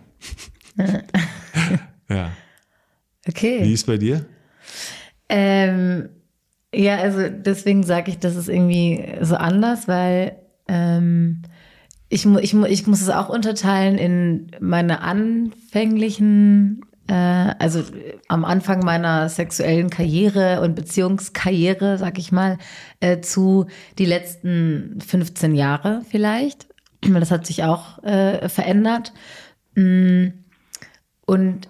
ja. 2.10 2.32
Okay. 3.28 3.64
Wie 3.64 3.74
ist 3.74 3.88
bei 3.88 3.98
dir? 3.98 4.26
Ähm, 5.30 6.10
ja, 6.74 6.98
also 6.98 7.30
deswegen 7.30 7.84
sage 7.84 8.12
ich, 8.12 8.20
das 8.20 8.36
ist 8.36 8.50
irgendwie 8.50 9.16
so 9.22 9.36
anders, 9.36 9.88
weil 9.88 10.36
ähm, 10.68 11.44
ich, 12.10 12.26
ich, 12.26 12.54
ich 12.54 12.88
muss 12.88 13.02
es 13.02 13.10
auch 13.10 13.30
unterteilen 13.30 13.98
in 13.98 14.52
meine 14.60 15.02
anfänglichen, 15.02 16.82
also 17.14 17.84
am 18.28 18.46
Anfang 18.46 18.84
meiner 18.84 19.30
sexuellen 19.30 19.90
Karriere 19.90 20.62
und 20.62 20.76
Beziehungskarriere, 20.76 21.98
sag 21.98 22.18
ich 22.18 22.32
mal, 22.32 22.58
äh, 23.00 23.22
zu 23.22 23.68
die 23.98 24.06
letzten 24.06 25.00
15 25.06 25.56
Jahre 25.56 26.02
vielleicht. 26.10 26.68
Das 27.02 27.32
hat 27.32 27.48
sich 27.48 27.64
auch 27.64 28.04
äh, 28.04 28.48
verändert. 28.48 29.12
Mm. 29.76 30.28
Und 31.26 31.68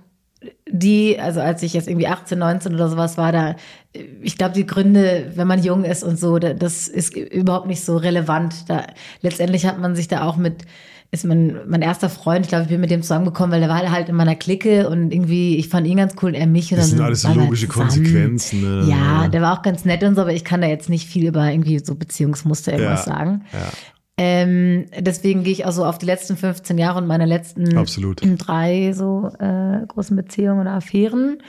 die, 0.68 1.20
also 1.20 1.40
als 1.40 1.62
ich 1.64 1.74
jetzt 1.74 1.88
irgendwie 1.88 2.08
18, 2.08 2.38
19 2.38 2.74
oder 2.74 2.90
sowas 2.90 3.18
war, 3.18 3.32
da, 3.32 3.56
ich 3.94 4.38
glaube, 4.38 4.54
die 4.54 4.66
Gründe, 4.66 5.32
wenn 5.36 5.48
man 5.48 5.64
jung 5.64 5.84
ist 5.84 6.04
und 6.04 6.18
so, 6.18 6.40
das 6.40 6.88
ist 6.88 7.16
überhaupt 7.16 7.68
nicht 7.68 7.84
so 7.84 7.98
relevant. 7.98 8.70
Da, 8.70 8.88
letztendlich 9.22 9.66
hat 9.66 9.80
man 9.80 9.96
sich 9.96 10.08
da 10.08 10.24
auch 10.24 10.38
mit, 10.38 10.66
ist 11.14 11.26
mein, 11.26 11.60
mein 11.68 11.82
erster 11.82 12.10
Freund, 12.10 12.46
ich 12.46 12.50
glaube, 12.50 12.64
ich 12.64 12.70
bin 12.70 12.80
mit 12.80 12.90
dem 12.90 13.02
zusammengekommen, 13.02 13.52
weil 13.52 13.60
der 13.60 13.68
war 13.68 13.92
halt 13.92 14.08
in 14.08 14.16
meiner 14.16 14.36
Clique 14.36 14.88
und 14.88 15.12
irgendwie, 15.12 15.58
ich 15.58 15.68
fand 15.68 15.86
ihn 15.86 15.98
ganz 15.98 16.16
cool 16.22 16.30
und 16.30 16.36
er 16.36 16.48
mich. 16.48 16.72
Und 16.72 16.78
das 16.78 16.90
sind 16.90 17.02
alles 17.02 17.24
so 17.24 17.34
logische 17.34 17.68
Konsequenzen. 17.68 18.62
Ne? 18.62 18.88
Ja, 18.90 19.28
der 19.28 19.42
war 19.42 19.58
auch 19.58 19.62
ganz 19.62 19.84
nett 19.84 20.04
und 20.04 20.16
so, 20.16 20.22
aber 20.22 20.34
ich 20.34 20.46
kann 20.46 20.62
da 20.62 20.68
jetzt 20.68 20.88
nicht 20.90 21.10
viel 21.10 21.28
über 21.28 21.52
irgendwie 21.52 21.80
so 21.80 21.96
Beziehungsmuster 21.96 22.72
irgendwas 22.72 23.06
ja, 23.06 23.14
sagen. 23.14 23.44
Ja. 23.52 23.72
Ähm, 24.18 24.86
deswegen 25.00 25.44
gehe 25.44 25.52
ich 25.52 25.66
also 25.66 25.84
auf 25.84 25.98
die 25.98 26.06
letzten 26.06 26.38
15 26.38 26.78
Jahre 26.78 27.00
und 27.00 27.08
meine 27.08 27.26
letzten 27.26 27.78
Absolut. 27.78 28.22
drei 28.38 28.94
so 28.94 29.32
äh, 29.40 29.86
großen 29.88 30.16
Beziehungen 30.16 30.62
oder 30.62 30.74
Affären 30.74 31.40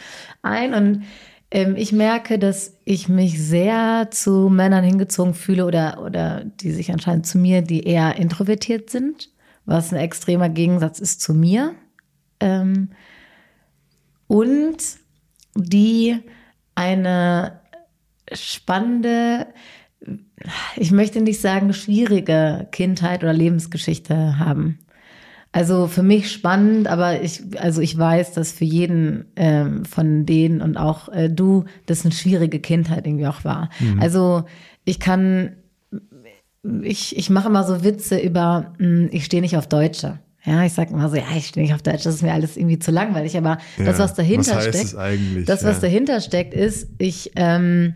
ein. 0.42 0.74
Und 0.74 1.02
ähm, 1.52 1.76
ich 1.76 1.92
merke, 1.92 2.38
dass 2.38 2.78
ich 2.84 3.08
mich 3.08 3.40
sehr 3.40 4.08
zu 4.10 4.48
Männern 4.48 4.82
hingezogen 4.82 5.34
fühle 5.34 5.66
oder, 5.66 6.02
oder 6.04 6.44
die 6.44 6.72
sich 6.72 6.90
anscheinend 6.90 7.26
zu 7.26 7.38
mir, 7.38 7.62
die 7.62 7.82
eher 7.84 8.16
introvertiert 8.16 8.90
sind, 8.90 9.28
was 9.64 9.92
ein 9.92 9.98
extremer 9.98 10.48
Gegensatz 10.48 10.98
ist 10.98 11.20
zu 11.20 11.34
mir. 11.34 11.74
Ähm, 12.40 12.90
und 14.26 14.78
die 15.54 16.18
eine 16.74 17.60
spannende 18.32 19.46
ich 20.76 20.90
möchte 20.90 21.20
nicht 21.20 21.40
sagen, 21.40 21.72
schwierige 21.72 22.66
Kindheit 22.70 23.22
oder 23.22 23.32
Lebensgeschichte 23.32 24.38
haben. 24.38 24.78
Also 25.52 25.86
für 25.86 26.02
mich 26.02 26.32
spannend, 26.32 26.88
aber 26.88 27.20
ich, 27.20 27.42
also 27.60 27.82
ich 27.82 27.96
weiß, 27.96 28.32
dass 28.32 28.52
für 28.52 28.64
jeden 28.64 29.26
ähm, 29.36 29.84
von 29.84 30.24
denen 30.24 30.62
und 30.62 30.78
auch 30.78 31.10
äh, 31.10 31.28
du, 31.28 31.64
das 31.84 32.04
eine 32.04 32.12
schwierige 32.12 32.58
Kindheit 32.58 33.06
irgendwie 33.06 33.26
auch 33.26 33.44
war. 33.44 33.68
Mhm. 33.78 34.00
Also 34.00 34.44
ich 34.84 34.98
kann 34.98 35.56
ich, 36.82 37.16
ich 37.16 37.30
mache 37.30 37.48
immer 37.48 37.64
so 37.64 37.82
Witze 37.84 38.18
über, 38.18 38.72
mh, 38.78 39.08
ich 39.12 39.24
stehe 39.24 39.40
nicht 39.42 39.56
auf 39.56 39.66
Deutsche. 39.66 40.18
Ja, 40.44 40.64
ich 40.64 40.72
sag 40.72 40.90
immer 40.90 41.08
so, 41.08 41.16
ja, 41.16 41.24
ich 41.36 41.46
stehe 41.48 41.64
nicht 41.64 41.74
auf 41.74 41.82
Deutsch, 41.82 42.02
das 42.02 42.16
ist 42.16 42.22
mir 42.22 42.32
alles 42.32 42.56
irgendwie 42.56 42.78
zu 42.78 42.90
langweilig. 42.90 43.36
Aber 43.36 43.58
Ja, 43.78 43.84
das, 43.84 43.98
was 44.00 44.14
dahinter 44.14 44.56
was 44.56 44.64
steckt, 44.66 44.94
das, 45.48 45.64
was 45.64 45.76
Ja. 45.76 45.82
dahinter 45.82 46.20
steckt, 46.20 46.52
ist, 46.52 46.88
ich 46.98 47.30
ähm, 47.36 47.94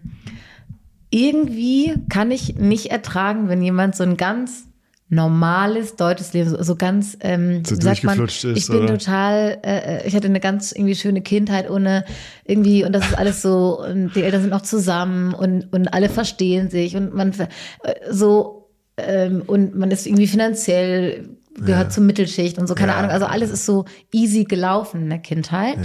irgendwie 1.11 1.94
kann 2.08 2.30
ich 2.30 2.56
nicht 2.56 2.87
ertragen, 2.87 3.49
wenn 3.49 3.62
jemand 3.62 3.96
so 3.96 4.04
ein 4.04 4.16
ganz 4.16 4.64
normales 5.08 5.94
deutsches 5.94 6.32
Leben, 6.32 6.50
so, 6.50 6.61
so 6.62 6.75
ganz, 6.75 7.16
ähm, 7.20 7.64
So 7.64 7.76
sagt 7.76 8.02
man, 8.02 8.18
ist, 8.25 8.44
ich 8.44 8.66
bin 8.66 8.78
oder? 8.85 8.99
total, 8.99 9.58
äh, 9.64 10.06
ich 10.06 10.16
hatte 10.16 10.26
eine 10.26 10.40
ganz 10.40 10.73
irgendwie 10.73 10.96
schöne 10.96 11.20
Kindheit 11.23 11.70
ohne 11.70 12.04
irgendwie, 12.44 12.85
und 12.85 12.92
das 12.92 13.06
ist 13.06 13.18
alles 13.18 13.40
so, 13.40 13.80
und 13.85 14.16
die 14.16 14.23
Eltern 14.23 14.40
sind 14.42 14.50
noch 14.50 14.62
zusammen 14.62 15.32
und, 15.32 15.73
und 15.73 15.88
alle 15.94 16.08
verstehen 16.08 16.70
sich 16.70 16.96
und 16.96 17.14
man 17.14 17.30
äh, 17.30 17.94
so, 18.11 18.55
ähm, 18.96 19.42
und 19.46 19.74
man 19.76 19.90
ist 19.90 20.06
irgendwie 20.06 20.26
finanziell, 20.26 21.28
gehört 21.54 21.92
zur 21.92 22.04
Mittelschicht 22.04 22.58
und 22.58 22.66
so, 22.66 22.74
keine 22.74 22.92
Ja. 22.92 22.98
Ahnung, 22.98 23.10
also 23.10 23.24
alles 23.26 23.50
ist 23.50 23.64
so 23.64 23.86
easy 24.12 24.44
gelaufen 24.44 25.02
in 25.02 25.08
der 25.10 25.18
Kindheit. 25.20 25.78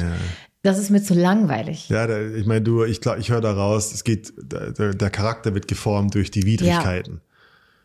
Das 0.63 0.77
ist 0.77 0.89
mir 0.91 1.01
zu 1.01 1.13
langweilig. 1.13 1.89
Ja, 1.89 2.05
da, 2.07 2.21
ich 2.21 2.45
meine, 2.45 2.61
du, 2.61 2.83
ich 2.83 3.01
glaube, 3.01 3.19
ich 3.19 3.31
höre 3.31 3.41
da 3.41 3.53
raus, 3.53 3.93
es 3.93 4.03
geht, 4.03 4.33
der, 4.37 4.93
der 4.93 5.09
Charakter 5.09 5.53
wird 5.55 5.67
geformt 5.67 6.13
durch 6.13 6.29
die 6.29 6.45
Widrigkeiten, 6.45 7.21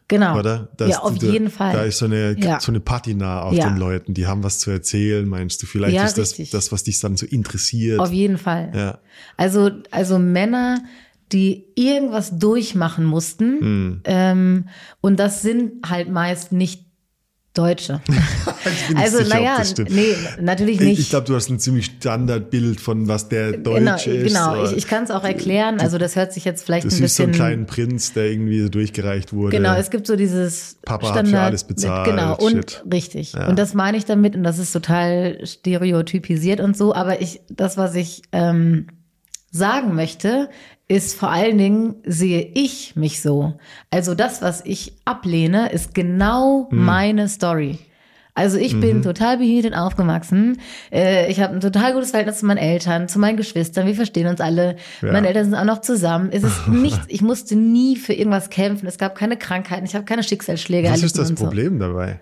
Genau. 0.09 0.39
oder? 0.39 0.69
ja, 0.81 0.99
auf 1.01 1.17
du, 1.19 1.27
jeden 1.31 1.49
Fall. 1.51 1.73
Da 1.73 1.83
ist 1.85 1.99
so 1.99 2.05
eine, 2.05 2.37
Ja. 2.39 2.61
so 2.61 2.71
eine 2.71 2.81
Patina 2.81 3.43
auf 3.43 3.55
Ja. 3.55 3.69
den 3.69 3.77
Leuten, 3.79 4.15
die 4.15 4.27
haben 4.27 4.43
was 4.45 4.59
zu 4.59 4.71
erzählen, 4.71 5.27
meinst 5.27 5.63
du? 5.63 5.67
Vielleicht 5.67 5.95
Ja, 5.97 6.05
ist 6.05 6.19
das, 6.19 6.31
richtig. 6.33 6.51
das, 6.51 6.71
was 6.71 6.83
dich 6.85 7.01
dann 7.01 7.17
so 7.17 7.25
interessiert. 7.25 7.99
Auf 7.99 8.13
jeden 8.13 8.37
Fall. 8.39 8.71
Ja. 8.75 8.99
Also, 9.37 9.71
also 9.91 10.19
Männer, 10.19 10.81
die 11.33 11.67
irgendwas 11.75 12.39
durchmachen 12.39 13.05
mussten, 13.05 13.61
Hm. 13.61 14.01
ähm, 14.05 14.69
und 15.01 15.19
das 15.19 15.43
sind 15.43 15.89
halt 15.89 16.09
meist 16.11 16.53
nicht 16.53 16.85
Deutsche. 17.55 18.01
Ich 18.91 18.97
also, 18.97 19.23
naja, 19.29 19.63
nee, 19.89 20.15
natürlich 20.41 20.81
Ich, 20.81 20.87
nicht. 20.87 20.99
ich 20.99 21.11
glaube, 21.11 21.27
du 21.27 21.37
hast 21.37 21.49
ein 21.51 21.61
ziemlich 21.61 21.85
Standardbild 21.87 22.81
von 22.81 23.07
was 23.07 23.29
der 23.29 23.53
genau, 23.53 23.79
Deutsche 23.79 24.11
ist. 24.11 24.27
genau. 24.35 24.65
ich, 24.65 24.73
ich 24.77 24.89
kann 24.89 25.05
es 25.05 25.13
auch 25.13 25.23
erklären. 25.23 25.79
Also 25.79 25.99
das 25.99 26.17
hört 26.17 26.33
sich 26.33 26.45
jetzt 26.45 26.65
vielleicht 26.65 26.83
du 26.85 26.89
ein 26.89 26.91
siehst 26.91 27.15
so 27.15 27.23
bisschen. 27.23 27.25
einen 27.27 27.35
kleinen 27.35 27.67
Prinz, 27.67 28.13
der 28.13 28.25
irgendwie 28.33 28.61
so 28.63 28.69
durchgereicht 28.69 29.33
wurde. 29.33 29.57
Genau, 29.57 29.75
es 29.77 29.91
gibt 29.91 30.09
so 30.09 30.17
dieses 30.17 30.79
Papa 30.85 31.07
hat 31.07 31.13
Standard, 31.15 31.35
für 31.35 31.41
alles 31.47 31.63
bezahlt, 31.65 32.11
Genau, 32.11 32.37
und 32.39 32.51
shit. 32.73 32.83
richtig. 32.93 33.35
Ja. 33.35 33.47
Und 33.49 33.57
das 33.57 33.73
meine 33.75 33.97
ich 33.97 34.05
damit, 34.05 34.35
und 34.35 34.43
das 34.43 34.59
ist 34.59 34.73
total 34.73 35.39
stereotypisiert 35.47 36.59
und 36.61 36.77
so, 36.77 36.93
aber 36.93 37.21
ich, 37.23 37.41
das, 37.49 37.77
was 37.77 37.95
ich 37.95 38.23
ähm, 38.33 38.89
sagen 39.53 39.95
möchte, 39.95 40.49
ist 40.89 41.19
vor 41.19 41.31
allen 41.31 41.59
Dingen 41.59 41.97
sehe 42.05 42.49
ich 42.55 42.95
mich 42.97 43.21
so. 43.21 43.55
Also 43.91 44.15
das, 44.15 44.41
was 44.43 44.63
ich 44.65 44.93
ablehne, 45.05 45.71
ist 45.73 45.95
genau 45.95 46.69
Hm. 46.71 46.85
meine 46.85 47.29
Story. 47.29 47.79
Also 48.35 48.59
ich 48.59 48.75
Mhm. 48.75 48.81
bin 48.83 49.03
total 49.03 49.39
behütet 49.39 49.75
aufgewachsen. 49.75 50.61
Äh, 50.93 51.31
ich 51.31 51.41
habe 51.41 51.55
ein 51.55 51.61
total 51.61 51.95
gutes 51.95 52.11
Verhältnis 52.11 52.39
zu 52.41 52.47
meinen 52.47 52.59
Eltern, 52.59 53.09
zu 53.09 53.19
meinen 53.19 53.39
Geschwistern. 53.39 53.87
Wir 53.87 53.95
verstehen 53.95 54.27
uns 54.27 54.41
alle. 54.43 54.77
Ja. 55.01 55.11
Meine 55.11 55.27
Eltern 55.29 55.47
sind 55.47 55.55
auch 55.55 55.65
noch 55.65 55.81
zusammen. 55.81 56.29
Es 56.31 56.43
ist 56.45 56.69
nichts. 56.69 57.07
Ich 57.09 57.23
musste 57.23 57.57
nie 57.57 57.97
für 57.97 58.13
irgendwas 58.13 58.51
kämpfen. 58.51 58.87
Es 58.87 58.99
gab 58.99 59.15
keine 59.17 59.39
Krankheiten. 59.39 59.87
Ich 59.87 59.95
habe 59.95 60.05
keine 60.05 60.23
Schicksalsschläge 60.23 60.91
was 60.91 61.03
ist 61.03 61.19
das 61.19 61.31
und 61.31 61.39
so. 61.39 61.47
Problem 61.47 61.79
dabei? 61.79 62.21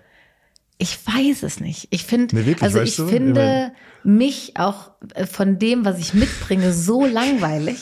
Ich 0.77 0.97
weiß 1.05 1.43
es 1.43 1.59
nicht. 1.59 1.87
Ich 1.91 2.03
finde, 2.05 2.35
Nee, 2.35 2.55
also 2.61 2.79
ich 2.81 2.95
du? 2.95 3.07
finde 3.07 3.71
mich 4.05 4.53
auch 4.55 4.91
äh, 5.15 5.25
von 5.25 5.59
dem, 5.59 5.83
was 5.85 5.99
ich 5.99 6.13
mitbringe, 6.13 6.71
so 6.71 7.05
langweilig, 7.05 7.79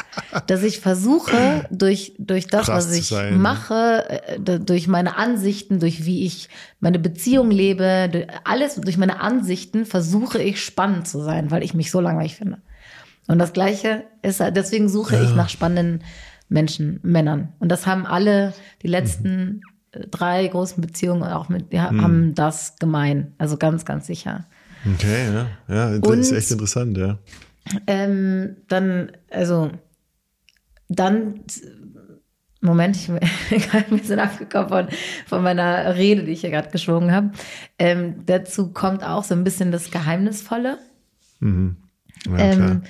dass 0.46 0.62
ich 0.62 0.80
versuche, 0.80 1.64
durch, 1.70 2.14
durch 2.18 2.46
das, 2.46 2.66
Krass 2.66 2.86
was 2.88 2.92
ich 2.96 3.06
sein. 3.08 3.40
mache, 3.40 4.04
äh, 4.08 4.60
durch 4.60 4.88
meine 4.88 5.16
Ansichten, 5.16 5.80
durch 5.80 6.04
wie 6.04 6.24
ich 6.26 6.48
meine 6.80 6.98
Beziehung 6.98 7.50
lebe, 7.50 8.08
durch 8.10 8.26
alles 8.44 8.76
durch 8.76 8.98
meine 8.98 9.20
Ansichten 9.20 9.84
versuche 9.86 10.42
ich 10.42 10.62
spannend 10.62 11.08
zu 11.08 11.22
sein, 11.22 11.50
weil 11.50 11.62
ich 11.62 11.74
mich 11.74 11.90
so 11.90 12.00
langweilig 12.00 12.36
finde. 12.36 12.58
Und 13.28 13.38
das 13.38 13.52
Gleiche 13.52 14.04
ist, 14.22 14.40
deswegen 14.40 14.88
suche 14.88 15.16
ich 15.22 15.34
nach 15.34 15.48
spannenden 15.48 16.04
Menschen, 16.48 17.00
Männern. 17.02 17.52
Und 17.58 17.70
das 17.70 17.86
haben 17.86 18.06
alle 18.06 18.52
die 18.82 18.86
letzten 18.88 19.62
äh, 19.90 20.06
drei 20.08 20.46
großen 20.46 20.80
Beziehungen 20.80 21.24
auch 21.24 21.48
mit, 21.48 21.72
ha- 21.74 21.90
Mhm. 21.90 22.02
haben 22.02 22.34
das 22.36 22.76
gemein. 22.78 23.34
Also 23.38 23.56
ganz, 23.56 23.84
ganz 23.84 24.06
sicher. 24.06 24.46
Okay, 24.94 25.26
ja. 25.32 25.46
Ja, 25.68 25.98
das 25.98 26.18
ist 26.20 26.30
Und- 26.30 26.38
echt 26.38 26.50
interessant, 26.52 26.96
ja. 26.98 27.18
Ähm, 27.88 28.56
dann, 28.68 29.10
also, 29.28 29.72
dann, 30.88 31.40
Moment, 32.60 32.96
ich 32.96 33.06
bin 33.08 33.18
gerade 33.60 33.86
ein 33.90 33.98
bisschen 33.98 34.18
abgekommen 34.18 34.68
von, 34.68 34.88
von 35.26 35.42
meiner 35.42 35.94
Rede, 35.96 36.24
die 36.24 36.32
ich 36.32 36.40
hier 36.40 36.50
gerade 36.50 36.70
geschwungen 36.70 37.12
habe. 37.12 37.30
Ähm, 37.78 38.22
dazu 38.26 38.72
kommt 38.72 39.04
auch 39.04 39.24
so 39.24 39.34
ein 39.34 39.44
bisschen 39.44 39.72
das 39.72 39.90
Geheimnisvolle. 39.90 40.78
ja 41.40 41.48
klar. 42.34 42.38
Ähm, 42.50 42.82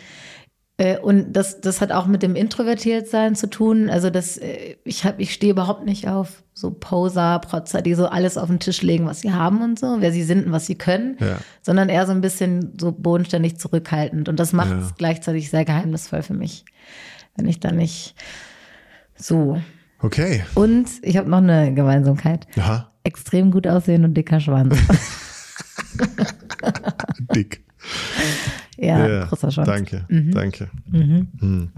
äh, 0.78 0.98
und 0.98 1.32
das, 1.32 1.62
das 1.62 1.80
hat 1.80 1.90
auch 1.90 2.06
mit 2.06 2.22
dem 2.22 2.37
Introvertiertsein 2.37 3.35
zu 3.35 3.48
tun. 3.48 3.88
Also 3.88 4.11
das, 4.11 4.37
äh, 4.37 4.76
ich 4.85 5.04
habe, 5.04 5.22
ich 5.22 5.32
stehe 5.32 5.52
überhaupt 5.52 5.87
nicht 5.87 6.06
auf 6.06 6.42
so 6.52 6.70
Poser, 6.70 7.38
Protzer, 7.38 7.80
die 7.80 7.94
so 7.94 8.06
alles 8.06 8.37
auf 8.37 8.48
den 8.48 8.61
Tisch 8.61 8.82
legen, 8.82 9.06
was 9.06 9.20
sie 9.22 9.32
haben 9.32 9.62
und 9.62 9.78
so, 9.78 9.96
wer 10.00 10.12
sie 10.12 10.22
sind 10.22 10.46
und 10.46 10.52
was 10.52 10.66
sie 10.66 10.74
können, 10.74 11.16
Ja. 11.18 11.38
sondern 11.62 11.88
eher 11.88 12.04
so 12.06 12.12
ein 12.12 12.20
bisschen 12.20 12.74
so 12.78 12.92
bodenständig 12.92 13.59
zurückhaltend. 13.59 14.28
Und 14.28 14.38
das 14.38 14.52
macht 14.52 14.72
es 14.72 14.88
Ja. 14.90 14.94
gleichzeitig 14.98 15.48
sehr 15.50 15.64
geheimnisvoll 15.64 16.22
für 16.22 16.35
mich, 16.35 16.66
wenn 17.37 17.46
ich 17.46 17.61
da 17.61 17.72
nicht 17.72 18.14
so. 19.16 19.61
Okay. 20.01 20.44
Und 20.55 20.87
ich 21.03 21.16
habe 21.16 21.29
noch 21.31 21.38
eine 21.38 21.72
Gemeinsamkeit. 21.75 22.46
Aha, 22.59 22.92
Extrem 23.05 23.51
gut 23.51 23.66
aussehen 23.66 24.05
und 24.05 24.14
dicker 24.14 24.40
Schwanz. 24.40 24.77
dick. 27.35 27.62
ja, 28.77 29.25
großer 29.27 29.51
Schwanz. 29.51 29.68
Danke, 29.68 30.05
Mhm. 30.09 30.31
danke. 30.33 30.70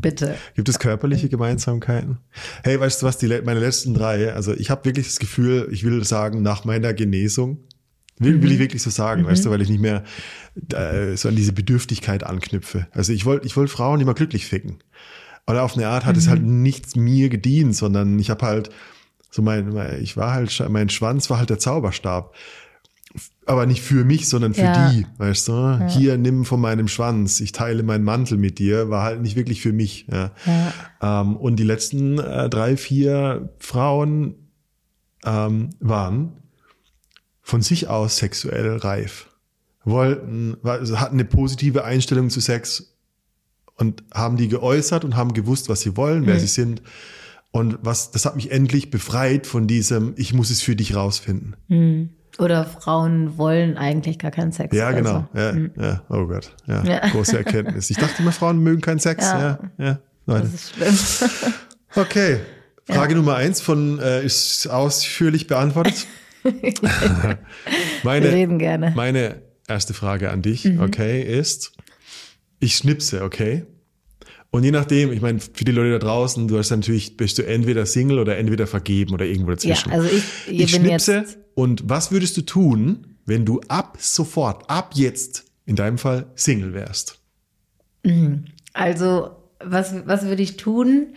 Bitte. 0.01 0.35
Gibt 0.55 0.69
es 0.69 0.79
körperliche 0.79 1.29
Gemeinsamkeiten? 1.29 2.19
Hey, 2.65 2.81
weißt 2.81 3.03
du 3.03 3.07
was, 3.07 3.19
die, 3.19 3.29
meine 3.45 3.61
letzten 3.61 3.95
drei, 3.95 4.33
also 4.33 4.55
ich 4.55 4.71
habe 4.71 4.85
wirklich 4.85 5.07
das 5.07 5.19
Gefühl, 5.19 5.69
ich 5.71 5.85
will 5.85 6.03
sagen, 6.05 6.43
nach 6.43 6.65
meiner 6.65 6.95
Genesung, 6.95 7.59
will, 8.19 8.43
will 8.43 8.53
ich 8.53 8.59
wirklich 8.59 8.83
so 8.83 8.91
sagen, 8.91 9.25
weißt 9.27 9.45
du, 9.45 9.51
weil 9.51 9.61
ich 9.63 9.69
nicht 9.69 9.81
mehr 9.81 10.03
äh, 10.73 11.15
so 11.17 11.29
an 11.29 11.37
diese 11.37 11.53
Bedürftigkeit 11.53 12.25
anknüpfe. 12.25 12.87
Also 12.93 13.13
ich 13.13 13.25
wollte 13.27 13.47
ich 13.47 13.57
wollte 13.57 13.71
Frauen 13.73 14.01
immer 14.01 14.15
glücklich 14.15 14.47
ficken. 14.47 14.79
Aber 15.49 15.63
auf 15.63 15.77
eine 15.77 15.89
Art 15.89 16.05
hat 16.05 16.17
es 16.19 16.29
halt 16.29 16.43
nichts 16.43 16.95
mir 16.95 17.31
gedient, 17.31 17.75
sondern 17.75 18.19
ich 18.19 18.29
habe 18.29 18.45
halt 18.45 18.71
so 19.31 19.41
mein, 19.41 19.71
mein, 19.71 20.03
ich 20.03 20.17
war 20.17 20.33
halt, 20.33 20.63
mein 20.69 20.91
Schwanz 20.91 21.31
war 21.31 21.39
halt 21.39 21.49
der 21.51 21.59
Zauberstab. 21.59 22.35
Aber 23.47 23.65
nicht 23.65 23.81
für 23.81 24.05
mich, 24.05 24.29
sondern 24.29 24.53
für 24.53 24.61
Ja. 24.61 24.91
die, 24.91 25.07
weißt 25.17 25.49
du? 25.49 25.87
Hier, 25.89 26.19
nimm 26.19 26.45
von 26.45 26.61
meinem 26.61 26.87
Schwanz, 26.87 27.41
ich 27.41 27.53
teile 27.53 27.83
meinen 27.83 28.05
Mantel 28.05 28.37
mit 28.37 28.59
dir, 28.59 28.91
war 28.91 29.05
halt 29.05 29.23
nicht 29.23 29.37
wirklich 29.37 29.63
für 29.63 29.73
mich. 29.73 30.07
Ja. 30.13 30.33
Ähm, 31.01 31.35
und 31.37 31.57
die 31.57 31.65
letzten 31.65 32.19
äh, 32.19 32.51
drei, 32.51 32.77
vier 32.77 33.49
Frauen 33.59 34.35
ähm, 35.25 35.71
waren 35.81 36.35
von 37.41 37.63
sich 37.63 37.89
aus 37.89 38.19
sexuell 38.19 38.77
reif. 38.77 39.31
Wollten, 39.85 40.59
also 40.63 41.01
hatten 41.01 41.15
eine 41.15 41.25
positive 41.25 41.85
Einstellung 41.85 42.29
zu 42.29 42.41
Sex 42.41 42.95
und 43.79 44.03
haben 44.13 44.37
die 44.37 44.49
geäußert 44.49 45.05
und 45.05 45.17
haben 45.17 45.33
gewusst, 45.33 45.69
was 45.69 45.81
sie 45.81 45.97
wollen, 45.97 46.27
wer 46.27 46.39
sie 46.39 46.47
sind. 46.47 46.83
Und 47.51 47.79
was, 47.81 48.11
das 48.11 48.27
hat 48.27 48.37
mich 48.37 48.51
endlich 48.51 48.91
befreit 48.91 49.47
von 49.47 49.67
diesem, 49.67 50.13
ich 50.17 50.35
muss 50.35 50.51
es 50.51 50.61
für 50.61 50.77
dich 50.77 50.95
rausfinden. 50.95 51.57
Oder 52.39 52.65
Frauen 52.67 53.39
wollen 53.39 53.77
eigentlich 53.79 54.19
gar 54.19 54.31
keinen 54.31 54.53
Sex. 54.53 54.77
Ja, 54.77 54.93
genau. 54.93 55.27
so. 55.33 55.39
Ja, 55.41 55.55
ja, 55.81 56.03
oh 56.11 56.27
Gott. 56.27 56.55
Ja, 56.67 56.85
Ja. 56.85 57.09
große 57.09 57.37
Erkenntnis. 57.39 57.89
Ich 57.91 57.97
dachte 57.97 58.21
immer, 58.23 58.33
Frauen 58.33 58.59
mögen 58.63 58.81
keinen 58.83 58.99
Sex. 59.01 59.25
Ja, 59.25 59.59
Ja. 59.79 59.99
Leute. 60.27 60.43
Das 60.43 60.55
ist 60.55 60.75
schlimm. 60.75 61.31
Okay. 61.97 62.41
Frage 62.85 63.15
Nummer 63.15 63.37
eins 63.37 63.61
von 63.63 63.99
äh, 63.99 64.23
ist 64.25 64.67
ausführlich 64.69 65.47
beantwortet. 65.47 66.07
Wir 66.43 67.39
meine, 68.03 68.31
reden 68.33 68.59
gerne. 68.59 68.93
meine 68.95 69.43
erste 69.67 69.95
Frage 69.95 70.31
an 70.31 70.43
dich, 70.43 70.65
Mhm. 70.65 70.81
okay, 70.81 71.23
ist, 71.23 71.73
ich 72.61 72.77
schnipse, 72.77 73.23
okay? 73.23 73.67
Und 74.51 74.65
je 74.65 74.71
nachdem, 74.71 75.13
ich 75.13 75.21
meine, 75.21 75.41
für 75.41 75.65
die 75.65 75.73
Leute 75.73 75.93
da 75.93 75.99
draußen, 75.99 76.49
du 76.49 76.57
hast 76.57 76.71
natürlich, 76.71 77.17
bist 77.17 77.37
du 77.39 77.47
entweder 77.47 77.85
Single 77.85 78.19
oder 78.19 78.39
entweder 78.39 78.67
vergeben 78.67 79.13
oder 79.13 79.27
irgendwo 79.27 79.51
Ja, 79.51 79.57
dazwischen. 79.57 79.91
also 79.91 80.09
ich, 80.09 80.25
ich, 80.47 80.61
ich 80.61 80.71
schnipse 80.71 81.25
und 81.55 81.83
was 81.89 82.11
würdest 82.11 82.37
du 82.37 82.43
tun, 82.43 83.17
wenn 83.27 83.45
du 83.45 83.61
ab 83.69 83.99
sofort, 84.01 84.71
ab 84.71 84.93
jetzt, 84.95 85.45
in 85.67 85.77
deinem 85.77 85.99
Fall 85.99 86.31
Single 86.35 86.73
wärst? 86.73 87.21
Also, 88.73 89.31
was, 89.63 90.07
was 90.07 90.25
würde 90.25 90.43
ich 90.43 90.57
tun? 90.57 91.09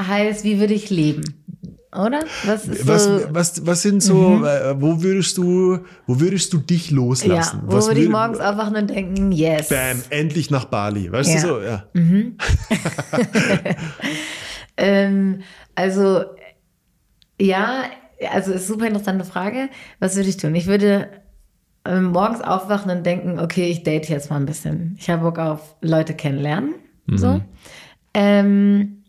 Heißt, 0.00 0.44
wie 0.44 0.60
würde 0.60 0.74
ich 0.74 0.90
leben? 0.90 1.43
Oder? 1.94 2.20
Was 2.44 2.68
Was, 2.86 3.04
so. 3.04 3.20
was, 3.30 3.66
was 3.66 3.82
sind 3.82 4.02
so, 4.02 4.44
äh, 4.44 4.74
wo 4.80 5.02
würdest 5.02 5.38
du, 5.38 5.78
wo 6.06 6.20
würdest 6.20 6.52
du 6.52 6.58
dich 6.58 6.90
ja, 6.90 6.96
loslassen? 6.96 7.62
wo 7.66 7.74
was 7.76 7.86
würde 7.86 8.00
ich 8.02 8.08
morgens 8.08 8.40
aufwachen 8.40 8.76
und 8.76 8.90
denken, 8.90 9.30
yes. 9.32 9.68
Bam, 9.68 10.02
endlich 10.10 10.50
nach 10.50 10.64
Bali. 10.64 11.10
Weißt 11.12 11.30
Ja. 11.34 11.40
du 11.40 11.46
so? 11.48 11.60
Ja. 11.60 11.84
Ähm, 14.76 15.40
also, 15.76 16.24
Ja, 17.40 17.84
also 18.32 18.52
ist 18.52 18.66
super 18.66 18.86
interessante 18.86 19.24
Frage. 19.24 19.68
Was 20.00 20.16
würde 20.16 20.28
ich 20.28 20.36
tun? 20.36 20.54
Ich 20.54 20.66
würde 20.66 21.08
ähm, 21.84 22.06
morgens 22.06 22.40
aufwachen 22.40 22.90
und 22.90 23.04
denken, 23.06 23.38
okay, 23.38 23.66
ich 23.68 23.82
date 23.84 24.08
jetzt 24.08 24.30
mal 24.30 24.36
ein 24.36 24.46
bisschen. 24.46 24.96
Ich 24.98 25.08
habe 25.10 25.22
Bock 25.22 25.38
auf 25.38 25.76
Leute 25.80 26.14
kennenlernen. 26.14 26.74
So. 27.06 27.40
Ähm, 28.14 29.04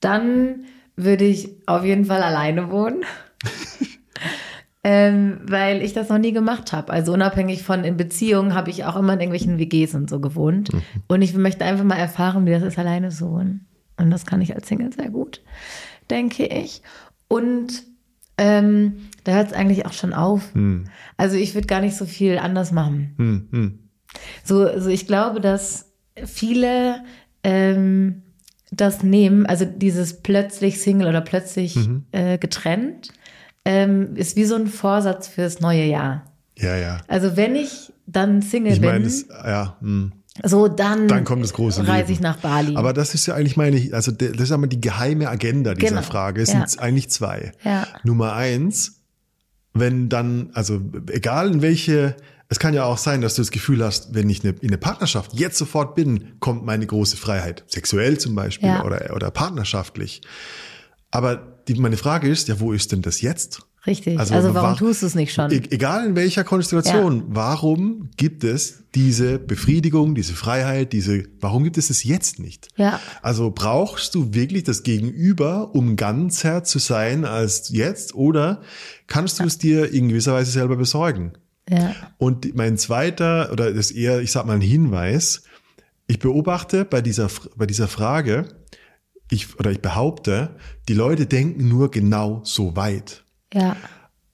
dann 0.00 0.64
würde 0.96 1.24
ich 1.24 1.50
auf 1.66 1.84
jeden 1.84 2.06
Fall 2.06 2.22
alleine 2.22 2.70
wohnen. 2.70 3.04
ähm, 4.84 5.40
weil 5.42 5.82
ich 5.82 5.92
das 5.92 6.08
noch 6.08 6.18
nie 6.18 6.32
gemacht 6.32 6.72
habe. 6.72 6.92
Also 6.92 7.12
unabhängig 7.12 7.62
von 7.62 7.84
in 7.84 7.96
Beziehungen 7.96 8.54
habe 8.54 8.70
ich 8.70 8.84
auch 8.84 8.96
immer 8.96 9.14
in 9.14 9.20
irgendwelchen 9.20 9.58
WGs 9.58 9.94
und 9.94 10.08
so 10.08 10.20
gewohnt. 10.20 10.70
Und 11.08 11.22
ich 11.22 11.34
möchte 11.34 11.64
einfach 11.64 11.84
mal 11.84 11.96
erfahren, 11.96 12.46
wie 12.46 12.52
das 12.52 12.62
ist, 12.62 12.78
alleine 12.78 13.10
zu 13.10 13.30
wohnen. 13.30 13.66
Und 13.96 14.10
das 14.10 14.26
kann 14.26 14.40
ich 14.40 14.54
als 14.54 14.68
Single 14.68 14.92
sehr 14.92 15.10
gut, 15.10 15.42
denke 16.10 16.46
ich. 16.46 16.82
Und 17.28 17.82
ähm, 18.38 19.08
da 19.24 19.32
hört 19.32 19.48
es 19.48 19.52
eigentlich 19.54 19.86
auch 19.86 19.92
schon 19.92 20.12
auf. 20.12 20.54
Also 21.16 21.36
ich 21.36 21.54
würde 21.54 21.66
gar 21.66 21.80
nicht 21.80 21.96
so 21.96 22.04
viel 22.04 22.38
anders 22.38 22.72
machen. 22.72 23.14
Hm, 23.16 23.48
hm. 23.50 23.78
So, 24.44 24.62
also 24.62 24.88
ich 24.88 25.06
glaube, 25.06 25.40
dass 25.40 25.92
viele 26.24 27.02
ähm, 27.42 28.22
das 28.70 29.02
nehmen, 29.02 29.46
also 29.46 29.64
dieses 29.64 30.22
plötzlich 30.22 30.80
Single 30.80 31.08
oder 31.08 31.20
plötzlich 31.20 31.76
Mhm. 31.76 32.04
äh, 32.12 32.38
getrennt, 32.38 33.12
ähm, 33.64 34.16
ist 34.16 34.36
wie 34.36 34.44
so 34.44 34.56
ein 34.56 34.66
Vorsatz 34.66 35.28
fürs 35.28 35.60
neue 35.60 35.84
Jahr. 35.84 36.24
Ja, 36.58 36.76
ja. 36.76 36.98
Also 37.08 37.36
wenn 37.36 37.54
ich 37.56 37.92
dann 38.06 38.42
Single 38.42 38.72
Ich 38.72 38.80
meine, 38.80 39.00
bin, 39.00 39.04
das, 39.04 39.26
ja, 39.28 39.76
hm. 39.80 40.12
so 40.44 40.68
dann, 40.68 41.08
dann 41.08 41.24
kommt 41.24 41.42
das 41.42 41.52
große 41.52 41.86
reise 41.86 42.12
ich 42.12 42.20
nach 42.20 42.38
Bali. 42.38 42.76
Aber 42.76 42.92
das 42.92 43.14
ist 43.14 43.26
ja 43.26 43.34
eigentlich 43.34 43.56
meine, 43.56 43.92
also 43.92 44.12
das 44.12 44.30
ist 44.30 44.52
aber 44.52 44.66
die 44.66 44.80
geheime 44.80 45.28
Agenda 45.28 45.74
dieser 45.74 45.88
Genau, 45.88 46.02
Frage. 46.02 46.40
Es 46.42 46.52
ja. 46.52 46.66
sind 46.66 46.80
eigentlich 46.80 47.10
zwei. 47.10 47.52
Ja. 47.64 47.86
Nummer 48.04 48.34
eins, 48.34 49.00
wenn 49.74 50.08
dann, 50.08 50.50
also 50.54 50.80
egal 51.10 51.52
in 51.52 51.62
welche, 51.62 52.16
es 52.48 52.58
kann 52.58 52.74
ja 52.74 52.84
auch 52.84 52.98
sein, 52.98 53.20
dass 53.20 53.34
du 53.34 53.42
das 53.42 53.50
Gefühl 53.50 53.84
hast, 53.84 54.14
wenn 54.14 54.28
ich 54.30 54.44
eine, 54.44 54.54
in 54.60 54.68
eine 54.68 54.78
Partnerschaft 54.78 55.32
jetzt 55.34 55.58
sofort 55.58 55.94
bin, 55.94 56.34
kommt 56.40 56.64
meine 56.64 56.86
große 56.86 57.16
Freiheit. 57.16 57.64
Sexuell 57.66 58.18
zum 58.18 58.34
Beispiel 58.34 58.68
Ja. 58.68 58.84
oder, 58.84 59.12
oder 59.14 59.30
partnerschaftlich. 59.30 60.22
Aber 61.10 61.36
die, 61.68 61.74
meine 61.74 61.96
Frage 61.96 62.28
ist, 62.28 62.48
ja, 62.48 62.60
wo 62.60 62.72
ist 62.72 62.92
denn 62.92 63.02
das 63.02 63.20
jetzt? 63.20 63.62
Richtig. 63.86 64.18
Also, 64.18 64.34
warum 64.34 64.54
wa- 64.54 64.74
tust 64.74 65.02
du 65.02 65.06
es 65.06 65.14
nicht 65.14 65.32
schon? 65.32 65.50
E 65.52 65.62
egal 65.70 66.06
in 66.06 66.16
welcher 66.16 66.42
Konstellation, 66.42 67.22
warum 67.28 68.10
gibt 68.16 68.42
es 68.42 68.82
diese 68.96 69.38
Befriedigung, 69.38 70.16
diese 70.16 70.34
Freiheit, 70.34 70.92
diese, 70.92 71.22
warum 71.40 71.62
gibt 71.62 71.78
es 71.78 71.88
es 71.88 72.02
jetzt 72.02 72.40
nicht? 72.40 72.66
Ja. 72.76 72.98
Also 73.22 73.52
brauchst 73.54 74.14
du 74.16 74.34
wirklich 74.34 74.64
das 74.64 74.82
Gegenüber, 74.82 75.72
um 75.74 75.94
ganzer 75.94 76.64
zu 76.64 76.80
sein 76.80 77.24
als 77.24 77.68
jetzt, 77.68 78.14
oder 78.16 78.60
kannst 79.06 79.38
du 79.38 79.44
es 79.44 79.56
dir 79.58 79.92
in 79.92 80.08
gewisser 80.08 80.32
Weise 80.32 80.50
selber 80.50 80.74
besorgen? 80.76 81.34
Ja. 81.68 81.94
Und 82.18 82.54
mein 82.54 82.78
zweiter, 82.78 83.50
oder 83.52 83.72
das 83.72 83.90
ist 83.90 83.96
eher, 83.96 84.20
ich 84.20 84.32
sag 84.32 84.46
mal, 84.46 84.54
ein 84.54 84.60
Hinweis, 84.60 85.42
ich 86.06 86.18
beobachte 86.18 86.84
bei 86.84 87.00
dieser, 87.00 87.28
bei 87.56 87.66
dieser 87.66 87.88
Frage, 87.88 88.48
ich, 89.30 89.58
oder 89.58 89.70
ich 89.72 89.80
behaupte, 89.80 90.50
die 90.88 90.94
Leute 90.94 91.26
denken 91.26 91.68
nur 91.68 91.90
genau 91.90 92.42
so 92.44 92.76
weit. 92.76 93.24
Ja. 93.52 93.76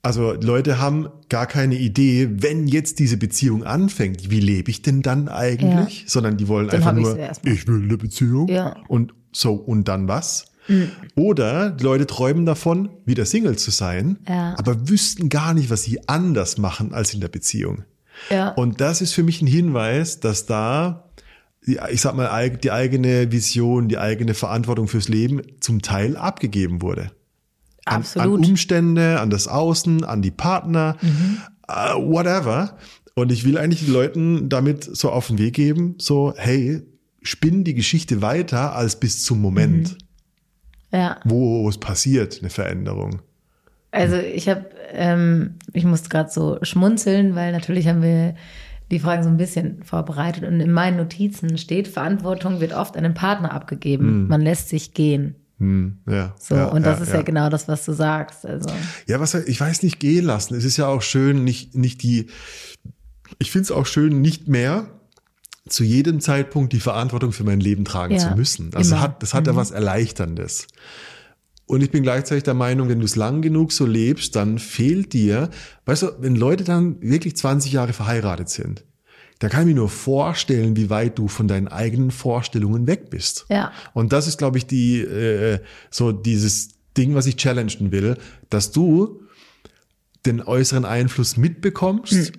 Also 0.02 0.32
Leute 0.32 0.80
haben 0.80 1.08
gar 1.28 1.46
keine 1.46 1.76
Idee, 1.76 2.28
wenn 2.42 2.66
jetzt 2.66 2.98
diese 2.98 3.16
Beziehung 3.16 3.62
anfängt, 3.64 4.30
wie 4.30 4.40
lebe 4.40 4.70
ich 4.70 4.82
denn 4.82 5.00
dann 5.00 5.28
eigentlich? 5.28 6.04
Sondern 6.08 6.36
die 6.36 6.48
wollen 6.48 6.66
Dann 6.66 6.82
einfach 6.82 6.92
nur, 6.92 7.16
ich 7.44 7.68
will 7.68 7.84
eine 7.84 7.96
Beziehung 7.96 8.48
Ja. 8.48 8.76
und 8.88 9.14
so 9.32 9.54
und 9.54 9.86
dann 9.88 10.08
was? 10.08 10.51
Mhm. 10.68 10.90
Oder 11.16 11.70
die 11.70 11.84
Leute 11.84 12.06
träumen 12.06 12.46
davon, 12.46 12.90
wieder 13.04 13.24
Single 13.24 13.56
zu 13.56 13.70
sein, 13.70 14.18
Ja. 14.28 14.54
aber 14.58 14.88
wüssten 14.88 15.28
gar 15.28 15.54
nicht, 15.54 15.70
was 15.70 15.82
sie 15.82 16.08
anders 16.08 16.58
machen 16.58 16.94
als 16.94 17.14
in 17.14 17.20
der 17.20 17.28
Beziehung. 17.28 17.84
Ja. 18.30 18.50
Und 18.50 18.80
das 18.80 19.00
ist 19.00 19.12
für 19.12 19.22
mich 19.22 19.42
ein 19.42 19.46
Hinweis, 19.46 20.20
dass 20.20 20.46
da, 20.46 21.10
ich 21.64 22.00
sag 22.00 22.14
mal, 22.14 22.50
die 22.50 22.70
eigene 22.70 23.32
Vision, 23.32 23.88
die 23.88 23.98
eigene 23.98 24.34
Verantwortung 24.34 24.88
fürs 24.88 25.08
Leben 25.08 25.42
zum 25.60 25.82
Teil 25.82 26.16
abgegeben 26.16 26.82
wurde 26.82 27.10
an, 27.84 27.94
an 27.96 28.00
Absolut. 28.02 28.46
Umstände, 28.46 29.20
an 29.20 29.30
das 29.30 29.48
Außen, 29.48 30.04
an 30.04 30.22
die 30.22 30.30
Partner, 30.30 30.96
äh, 31.68 31.72
whatever. 31.94 32.76
Und 33.14 33.32
ich 33.32 33.44
will 33.44 33.58
eigentlich 33.58 33.84
den 33.84 33.92
Leuten 33.92 34.48
damit 34.48 34.84
so 34.84 35.10
auf 35.10 35.26
den 35.26 35.38
Weg 35.38 35.54
geben, 35.54 35.96
so, 35.98 36.32
hey, 36.36 36.82
spinn 37.22 37.64
die 37.64 37.74
Geschichte 37.74 38.22
weiter 38.22 38.74
als 38.74 38.98
bis 38.98 39.22
zum 39.22 39.40
Moment, 39.40 39.98
ja. 40.92 41.20
wo 41.24 41.68
es 41.68 41.78
passiert, 41.78 42.38
eine 42.40 42.50
Veränderung. 42.50 43.22
Also 43.90 44.16
ich 44.16 44.48
habe, 44.48 44.66
ähm, 44.92 45.56
ich 45.72 45.84
musste 45.84 46.08
gerade 46.08 46.30
so 46.30 46.58
schmunzeln, 46.62 47.34
weil 47.34 47.52
natürlich 47.52 47.88
haben 47.88 48.02
wir 48.02 48.34
die 48.90 48.98
Fragen 48.98 49.22
so 49.22 49.28
ein 49.28 49.36
bisschen 49.36 49.82
vorbereitet 49.82 50.44
und 50.44 50.60
in 50.60 50.70
meinen 50.70 50.98
Notizen 50.98 51.56
steht, 51.56 51.88
Verantwortung 51.88 52.60
wird 52.60 52.74
oft 52.74 52.96
an 52.96 53.04
den 53.04 53.14
Partner 53.14 53.52
abgegeben. 53.52 54.28
Man 54.28 54.42
lässt 54.42 54.68
sich 54.68 54.92
gehen. 54.92 55.34
Hm, 55.58 55.98
ja, 56.08 56.34
So, 56.38 56.56
ja, 56.56 56.66
und 56.66 56.84
das 56.84 56.98
ja, 56.98 57.04
ist 57.04 57.10
ja. 57.10 57.16
ja 57.16 57.22
genau 57.22 57.48
das, 57.48 57.68
was 57.68 57.84
du 57.84 57.92
sagst. 57.92 58.44
Also, 58.44 58.68
Ja, 59.06 59.20
was 59.20 59.34
ich 59.34 59.60
weiß 59.60 59.82
nicht 59.82 60.00
gehen 60.00 60.24
lassen. 60.24 60.54
Es 60.54 60.64
ist 60.64 60.76
ja 60.76 60.88
auch 60.88 61.02
schön, 61.02 61.44
nicht, 61.44 61.74
nicht 61.74 62.02
die, 62.02 62.26
ich 63.38 63.50
finde 63.50 63.64
es 63.64 63.70
auch 63.70 63.86
schön, 63.86 64.20
nicht 64.20 64.48
mehr 64.48 64.86
zu 65.68 65.84
jedem 65.84 66.20
Zeitpunkt 66.20 66.72
die 66.72 66.80
Verantwortung 66.80 67.32
für 67.32 67.44
mein 67.44 67.60
Leben 67.60 67.84
tragen 67.84 68.14
Ja, 68.14 68.30
zu 68.30 68.36
müssen. 68.36 68.74
Also 68.74 68.94
immer. 68.94 69.02
hat, 69.02 69.22
das 69.22 69.32
hat 69.34 69.46
ja 69.46 69.54
was 69.54 69.70
Erleichterndes. 69.70 70.66
Und 71.66 71.82
ich 71.82 71.90
bin 71.90 72.02
gleichzeitig 72.02 72.42
der 72.42 72.54
Meinung, 72.54 72.88
wenn 72.88 72.98
du 72.98 73.04
es 73.04 73.16
lang 73.16 73.40
genug 73.40 73.72
so 73.72 73.86
lebst, 73.86 74.34
dann 74.36 74.58
fehlt 74.58 75.12
dir, 75.12 75.50
weißt 75.86 76.02
du, 76.02 76.06
wenn 76.20 76.36
Leute 76.36 76.64
dann 76.64 77.00
wirklich 77.00 77.36
20 77.36 77.72
Jahre 77.72 77.92
verheiratet 77.92 78.48
sind, 78.50 78.84
da 79.38 79.48
kann 79.48 79.62
ich 79.62 79.74
mir 79.74 79.80
nur 79.80 79.88
vorstellen, 79.88 80.76
wie 80.76 80.90
weit 80.90 81.18
du 81.18 81.28
von 81.28 81.48
deinen 81.48 81.68
eigenen 81.68 82.10
Vorstellungen 82.10 82.86
weg 82.86 83.10
bist. 83.10 83.46
Ja. 83.48 83.72
Und 83.94 84.12
das 84.12 84.28
ist, 84.28 84.38
glaube 84.38 84.58
ich, 84.58 84.66
die 84.66 85.00
äh, 85.00 85.60
so 85.90 86.12
dieses 86.12 86.68
Ding, 86.96 87.14
was 87.14 87.26
ich 87.26 87.36
challengen 87.36 87.90
will, 87.90 88.18
dass 88.50 88.70
du 88.70 89.22
den 90.26 90.42
äußeren 90.42 90.84
Einfluss 90.84 91.36
mitbekommst 91.36 92.12
und, 92.12 92.32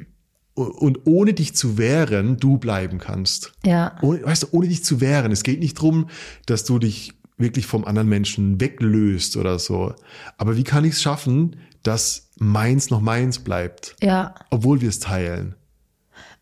und 0.55 0.99
ohne 1.05 1.33
dich 1.33 1.55
zu 1.55 1.77
wehren, 1.77 2.37
du 2.37 2.57
bleiben 2.57 2.99
kannst. 2.99 3.53
ja, 3.65 3.95
Ohne, 4.01 4.23
weißt 4.23 4.43
du, 4.43 4.47
ohne 4.51 4.67
dich 4.67 4.83
zu 4.83 5.01
wehren. 5.01 5.31
Es 5.31 5.43
geht 5.43 5.59
nicht 5.59 5.75
drum, 5.75 6.07
dass 6.45 6.63
du 6.63 6.77
dich 6.79 7.13
wirklich 7.37 7.65
vom 7.65 7.85
anderen 7.85 8.07
Menschen 8.09 8.61
weglöst 8.61 9.35
oder 9.37 9.57
so. 9.57 9.93
Aber 10.37 10.55
wie 10.55 10.63
kann 10.63 10.85
ich 10.85 10.93
es 10.93 11.01
schaffen, 11.01 11.55
dass 11.81 12.29
meins 12.37 12.89
noch 12.91 13.01
meins 13.01 13.39
bleibt, 13.39 13.95
ja. 14.01 14.35
obwohl 14.51 14.81
wir 14.81 14.89
es 14.89 14.99
teilen? 14.99 15.55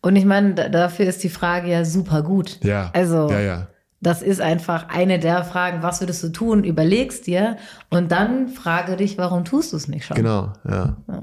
Und 0.02 0.16
ich 0.16 0.24
meine, 0.26 0.54
da, 0.54 0.68
dafür 0.68 1.06
ist 1.06 1.22
die 1.24 1.28
Frage 1.30 1.70
ja 1.70 1.84
super 1.84 2.22
gut. 2.22 2.58
Ja. 2.62 2.90
Also, 2.92 3.30
Ja, 3.30 3.40
ja. 3.40 3.68
das 4.00 4.20
ist 4.20 4.40
einfach 4.40 4.88
eine 4.88 5.18
der 5.18 5.44
Fragen, 5.44 5.82
was 5.82 6.00
würdest 6.00 6.22
du 6.22 6.28
tun? 6.28 6.64
Überlegst 6.64 7.26
dir 7.26 7.56
und 7.88 8.12
dann 8.12 8.48
frage 8.48 8.96
dich, 8.96 9.16
warum 9.16 9.44
tust 9.44 9.72
du 9.72 9.76
es 9.78 9.88
nicht 9.88 10.04
schon? 10.04 10.16
Genau, 10.16 10.52
ja. 10.68 10.96
ja 11.08 11.22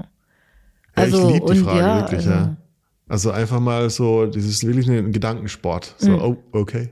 Also, 0.94 1.28
ich 1.28 1.34
liebe 1.34 1.52
die 1.54 1.58
Frage 1.60 1.78
ja, 1.78 1.96
wirklich, 2.00 2.18
also- 2.26 2.30
ja. 2.30 2.56
Also 3.10 3.32
einfach 3.32 3.58
mal 3.58 3.90
so, 3.90 4.24
das 4.26 4.44
ist 4.44 4.64
wirklich 4.64 4.88
ein 4.88 5.10
Gedankensport. 5.10 5.96
So, 5.98 6.10
Mhm. 6.10 6.20
oh, 6.22 6.36
okay. 6.52 6.90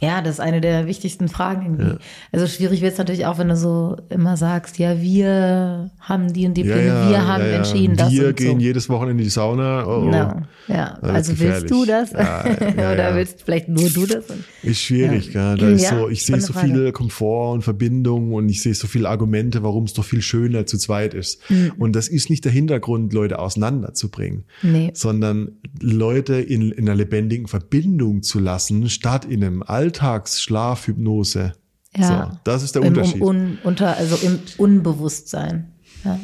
Ja, 0.00 0.20
das 0.22 0.34
ist 0.34 0.40
eine 0.40 0.60
der 0.60 0.86
wichtigsten 0.86 1.28
Fragen 1.28 1.62
irgendwie. 1.78 1.96
Also 2.32 2.46
schwierig 2.46 2.82
wird 2.82 2.92
es 2.92 2.98
natürlich 2.98 3.26
auch, 3.26 3.38
wenn 3.38 3.48
du 3.48 3.56
so 3.56 3.96
immer 4.10 4.36
sagst, 4.36 4.78
ja, 4.78 5.00
wir 5.00 5.90
haben 5.98 6.32
die 6.32 6.46
und 6.46 6.54
die 6.54 6.62
Pläne, 6.62 7.08
wir 7.10 7.26
haben 7.26 7.42
entschieden, 7.42 7.96
das 7.96 8.12
Wir 8.12 8.32
gehen 8.32 8.58
so. 8.58 8.64
jedes 8.64 8.88
Wochenende 8.88 9.22
in 9.22 9.26
die 9.26 9.30
Sauna. 9.30 9.84
Oh, 9.86 9.98
oh. 10.02 10.04
Genau. 10.04 10.34
Ja, 10.68 10.98
also 11.02 11.38
willst 11.40 11.70
du 11.70 11.84
das? 11.84 12.12
Ja, 12.12 12.44
ja, 12.46 12.68
Oder 12.92 13.10
ja. 13.10 13.16
willst 13.16 13.42
vielleicht 13.42 13.68
nur 13.68 13.88
du 13.88 14.06
das? 14.06 14.24
Ist 14.62 14.80
schwierig, 14.80 15.32
Ja. 15.32 15.56
Da 15.56 15.68
ist 15.68 15.82
Ja, 15.82 15.98
so, 15.98 16.08
ich 16.08 16.24
sehe 16.24 16.40
so 16.40 16.52
Frage. 16.52 16.66
viele 16.68 16.92
Komfort 16.92 17.52
und 17.54 17.62
Verbindungen 17.62 18.32
und 18.34 18.48
ich 18.48 18.62
sehe 18.62 18.74
so 18.74 18.86
viele 18.86 19.08
Argumente, 19.08 19.62
warum 19.62 19.84
es 19.84 19.94
doch 19.94 20.04
viel 20.04 20.22
schöner 20.22 20.66
zu 20.66 20.78
zweit 20.78 21.14
ist. 21.14 21.40
Mhm. 21.50 21.72
Und 21.78 21.96
das 21.96 22.08
ist 22.08 22.30
nicht 22.30 22.44
der 22.44 22.52
Hintergrund, 22.52 23.12
Leute 23.12 23.38
auseinanderzubringen, 23.38 24.44
Nee. 24.62 24.90
sondern 24.94 25.52
Leute 25.80 26.34
in, 26.36 26.70
in 26.70 26.88
einer 26.88 26.94
lebendigen 26.96 27.48
Verbindung 27.48 28.22
zu 28.22 28.38
lassen, 28.38 28.88
statt 28.90 29.24
in 29.24 29.42
einem 29.42 29.62
Alltagsschlafhypnose. 29.88 31.52
Ja. 31.96 32.26
So, 32.30 32.38
das 32.44 32.62
ist 32.62 32.74
der 32.74 32.82
Im, 32.82 32.88
Unterschied. 32.88 33.20
un, 33.22 33.58
unter, 33.64 33.96
also 33.96 34.16
im 34.26 34.38
Unbewusstsein. 34.58 35.72
Ja. 36.04 36.18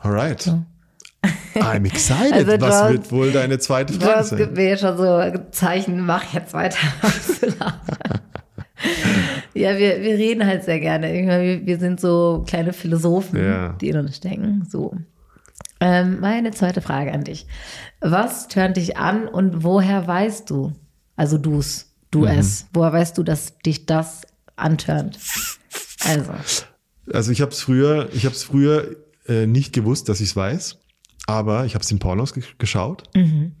Alright. 0.00 0.52
I'm 1.54 1.86
excited. 1.86 2.32
Also 2.34 2.56
du 2.56 2.60
Was 2.60 2.74
hast- 2.74 2.92
wird 2.92 3.12
wohl 3.12 3.32
deine 3.32 3.58
zweite 3.58 3.94
Du 3.94 4.00
Frage 4.00 4.18
hast 4.18 4.28
sein? 4.30 4.52
mir 4.52 4.76
schon 4.76 4.96
so 4.96 5.22
Zeichen, 5.52 6.00
mach 6.04 6.34
jetzt 6.34 6.52
weiter. 6.52 6.76
ja, 9.54 9.78
wir, 9.78 10.02
wir 10.02 10.14
reden 10.18 10.44
halt 10.46 10.64
sehr 10.64 10.80
gerne. 10.80 11.18
Ich 11.18 11.26
meine, 11.26 11.42
Wir, 11.44 11.66
wir 11.66 11.78
sind 11.78 12.00
so 12.00 12.44
kleine 12.46 12.72
Philosophen, 12.72 13.38
Ja. 13.42 13.68
die 13.80 13.88
in 13.88 13.96
uns 13.98 14.16
stecken. 14.16 14.66
So. 14.68 14.94
Ähm, 15.80 16.20
meine 16.20 16.50
zweite 16.50 16.80
Frage 16.82 17.12
an 17.12 17.24
dich. 17.24 17.46
Was 18.00 18.48
tönt 18.48 18.76
dich 18.76 18.96
an 18.98 19.26
und 19.26 19.64
woher 19.64 20.06
weißt 20.06 20.50
du, 20.50 20.72
also 21.16 21.38
du's, 21.38 21.93
du 22.14 22.20
Mhm. 22.20 22.26
es, 22.38 22.66
woher 22.72 22.92
weißt 22.92 23.16
du, 23.18 23.22
dass 23.22 23.58
dich 23.58 23.86
das 23.86 24.22
antörnt? 24.56 25.18
Also, 26.04 26.32
Also 27.12 27.32
ich 27.32 27.40
habe 27.40 27.50
es 27.50 27.60
früher, 27.60 28.08
ich 28.12 28.24
habe 28.24 28.34
es 28.34 28.42
früher 28.44 28.96
äh, 29.26 29.46
nicht 29.46 29.72
gewusst, 29.72 30.08
dass 30.08 30.20
ich 30.20 30.30
es 30.30 30.36
weiß, 30.36 30.78
aber 31.26 31.64
ich 31.66 31.74
habe 31.74 31.82
es 31.82 31.90
in 31.90 31.98
Pornos 31.98 32.32
ge 32.34 32.42
geschaut. 32.58 33.04
Mhm. 33.14 33.52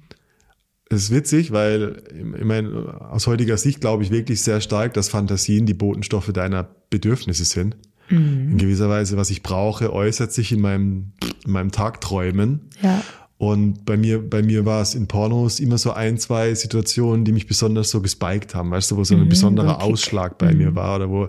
Es 0.90 1.04
ist 1.04 1.10
witzig, 1.10 1.50
weil 1.52 2.02
ich 2.38 2.44
meine, 2.44 3.00
aus 3.10 3.26
heutiger 3.26 3.56
Sicht 3.56 3.80
glaube 3.80 4.02
ich 4.02 4.10
wirklich 4.10 4.42
sehr 4.42 4.60
stark, 4.60 4.92
dass 4.94 5.08
Fantasien 5.08 5.66
die 5.66 5.74
Botenstoffe 5.74 6.32
deiner 6.32 6.62
Bedürfnisse 6.90 7.44
sind. 7.44 7.76
Mhm. 8.10 8.52
In 8.52 8.58
gewisser 8.58 8.88
Weise, 8.90 9.16
was 9.16 9.30
ich 9.30 9.42
brauche, 9.42 9.92
äußert 9.92 10.32
sich 10.32 10.52
in 10.52 10.60
meinem, 10.60 11.12
in 11.44 11.52
meinem 11.52 11.70
Tagträumen. 11.72 12.68
Ja. 12.82 13.02
Und 13.44 13.84
bei 13.84 13.98
mir, 13.98 14.22
bei 14.26 14.42
mir 14.42 14.64
war 14.64 14.80
es 14.80 14.94
in 14.94 15.06
Pornos 15.06 15.60
immer 15.60 15.76
so 15.76 15.92
ein, 15.92 16.16
zwei 16.16 16.54
Situationen, 16.54 17.26
die 17.26 17.32
mich 17.32 17.46
besonders 17.46 17.90
so 17.90 18.00
gespiked 18.00 18.54
haben, 18.54 18.70
weißt 18.70 18.90
du, 18.90 18.96
wo 18.96 19.04
so 19.04 19.14
ein 19.14 19.24
Mhm, 19.24 19.28
besonderer 19.28 19.74
Kick. 19.74 19.82
Ausschlag 19.82 20.38
bei 20.38 20.54
mir 20.54 20.74
war 20.74 20.96
oder 20.96 21.10
wo, 21.10 21.24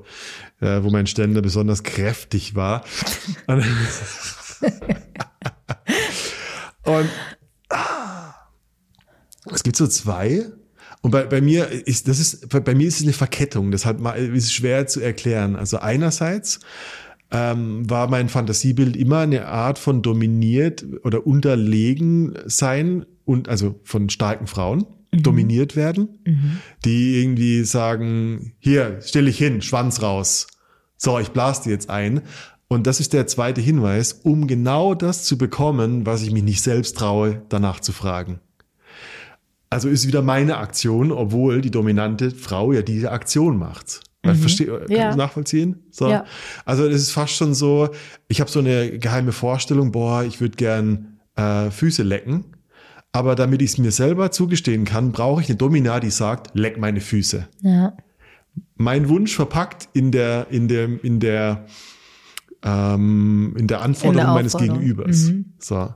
äh, 0.62 0.82
wo 0.82 0.90
mein 0.92 1.08
Ständer 1.08 1.42
besonders 1.42 1.84
kräftig 1.84 2.56
war. 2.56 2.86
Und, 3.48 3.66
und 6.86 7.10
ah, 7.70 8.34
es 9.52 9.64
gibt 9.64 9.76
so 9.76 9.86
zwei. 9.86 10.46
Und 11.02 11.12
bei, 11.12 11.24
bei 11.24 11.42
mir 11.42 11.70
ist, 11.70 12.08
das 12.08 12.20
ist, 12.20 12.48
bei, 12.48 12.62
bei 12.62 12.76
mir 12.76 12.88
ist 12.88 12.96
es 12.96 13.04
eine 13.04 13.12
Verkettung, 13.12 13.72
deshalb 13.72 14.00
ist 14.16 14.46
es 14.46 14.54
schwer 14.54 14.88
zu 14.88 15.02
erklären. 15.02 15.58
Also 15.58 15.80
einerseits 15.80 16.62
ähm, 17.32 17.90
war 17.90 18.10
mein 18.10 18.30
Fantasiebild 18.30 18.96
immer 18.96 19.20
eine 19.20 19.48
Art 19.48 19.80
von 19.80 20.02
dominiert 20.02 20.86
oder 21.04 21.26
unterlegen 21.26 22.34
sein 22.46 23.06
und 23.26 23.50
also 23.50 23.80
von 23.84 24.10
starken 24.10 24.48
Frauen 24.48 24.86
dominiert 25.12 25.76
werden, 25.76 26.10
die 26.84 27.22
irgendwie 27.22 27.64
sagen, 27.64 28.54
hier, 28.60 29.00
stell 29.02 29.26
dich 29.26 29.38
hin, 29.38 29.62
Schwanz 29.62 30.02
raus. 30.02 30.48
So, 30.98 31.20
ich 31.20 31.32
blas 31.32 31.62
dir 31.62 31.72
jetzt 31.72 31.90
ein. 31.90 32.22
Und 32.68 32.88
das 32.88 33.00
ist 33.00 33.14
der 33.14 33.28
zweite 33.28 33.62
Hinweis, 33.62 34.14
um 34.24 34.48
genau 34.48 34.96
das 34.96 35.24
zu 35.24 35.38
bekommen, 35.38 36.06
was 36.06 36.24
ich 36.24 36.32
mich 36.32 36.44
nicht 36.44 36.62
selbst 36.62 36.98
traue, 36.98 37.44
danach 37.50 37.80
zu 37.80 37.92
fragen. 37.92 38.40
Also 39.70 39.90
ist 39.90 40.08
wieder 40.08 40.22
meine 40.22 40.58
Aktion, 40.58 41.12
obwohl 41.12 41.62
die 41.62 41.72
dominante 41.72 42.32
Frau 42.32 42.72
ja 42.72 42.82
diese 42.82 43.12
Aktion 43.12 43.58
macht. 43.58 44.02
Mhm. 44.34 44.40
Versteh, 44.40 44.66
kannst 44.66 44.90
Ja. 44.92 45.16
nachvollziehen? 45.16 45.84
So. 45.92 46.10
Ja. 46.10 46.26
Also 46.66 46.86
es 46.88 47.02
ist 47.02 47.12
fast 47.12 47.34
schon 47.36 47.54
so, 47.54 47.90
ich 48.28 48.42
habe 48.42 48.50
so 48.50 48.60
eine 48.60 48.98
geheime 49.00 49.32
Vorstellung, 49.32 49.92
boah, 49.92 50.24
ich 50.24 50.42
würde 50.42 50.56
gern 50.56 51.20
äh, 51.36 51.70
Füße 51.70 52.04
lecken. 52.04 52.46
Aber 53.12 53.36
damit 53.36 53.62
ich 53.62 53.72
es 53.72 53.78
mir 53.78 53.92
selber 53.92 54.32
zugestehen 54.32 54.84
kann, 54.84 55.12
brauche 55.14 55.42
ich 55.42 55.48
eine 55.48 55.56
Domina, 55.58 56.00
die 56.02 56.10
sagt, 56.10 56.52
leck 56.54 56.78
meine 56.78 57.00
Füße. 57.00 57.48
Ja. 57.62 57.94
Mein 58.76 59.08
Wunsch 59.08 59.34
verpackt 59.36 59.88
in 59.94 60.12
der, 60.12 60.48
in 60.50 60.68
der, 60.68 61.04
in 61.04 61.20
der, 61.22 61.66
ähm, 62.64 63.56
in 63.58 63.68
der 63.68 63.82
Anforderung 63.82 64.34
meines 64.34 64.56
Aufforderung. 64.56 64.82
Gegenübers. 64.82 65.24
Mhm. 65.30 65.54
So. 65.60 65.94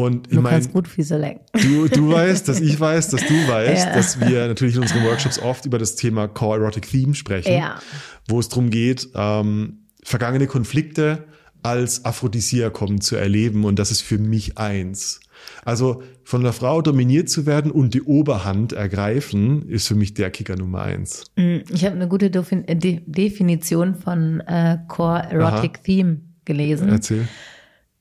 Und 0.00 0.28
ich 0.28 0.34
Du 0.36 0.42
meine, 0.42 0.54
kannst 0.56 0.72
gut 0.72 0.86
Füße. 0.86 1.40
Du, 1.60 1.88
du 1.88 2.12
weißt, 2.12 2.46
dass 2.48 2.60
ich 2.60 2.78
weiß, 2.78 3.08
dass 3.08 3.20
du 3.26 3.34
weißt, 3.48 3.86
Ja. 3.88 3.94
dass 3.94 4.20
wir 4.20 4.46
natürlich 4.46 4.76
in 4.76 4.82
unseren 4.82 5.02
Workshops 5.04 5.40
oft 5.40 5.66
über 5.66 5.78
das 5.78 5.96
Thema 5.96 6.28
Core 6.28 6.60
Erotic 6.60 6.88
Theme 6.88 7.14
sprechen, 7.16 7.52
Ja. 7.52 7.80
wo 8.28 8.38
es 8.38 8.48
darum 8.48 8.70
geht, 8.70 9.08
ähm, 9.16 9.80
vergangene 10.04 10.46
Konflikte 10.46 11.24
als 11.64 12.04
Aphrodisiakum 12.04 13.00
zu 13.00 13.16
erleben 13.16 13.64
und 13.64 13.80
das 13.80 13.90
ist 13.90 14.02
für 14.02 14.18
mich 14.18 14.56
eins. 14.56 15.18
Also 15.64 16.02
von 16.22 16.44
der 16.44 16.52
Frau 16.52 16.80
dominiert 16.80 17.28
zu 17.28 17.44
werden 17.44 17.72
und 17.72 17.92
die 17.94 18.02
Oberhand 18.02 18.72
ergreifen, 18.74 19.68
ist 19.68 19.88
für 19.88 19.96
mich 19.96 20.14
der 20.14 20.30
Kicker 20.30 20.54
Nummer 20.56 20.82
eins. 20.82 21.24
Mm, 21.34 21.58
Ich 21.72 21.84
habe 21.84 21.96
eine 21.96 22.06
gute 22.06 22.30
Defin 22.30 22.64
De 22.66 23.00
Definition 23.04 23.96
von 23.96 24.40
äh, 24.46 24.78
Core 24.86 25.24
Erotic 25.32 25.72
Aha. 25.78 25.82
Theme 25.84 26.20
gelesen. 26.44 26.88
Erzähl. 26.88 27.26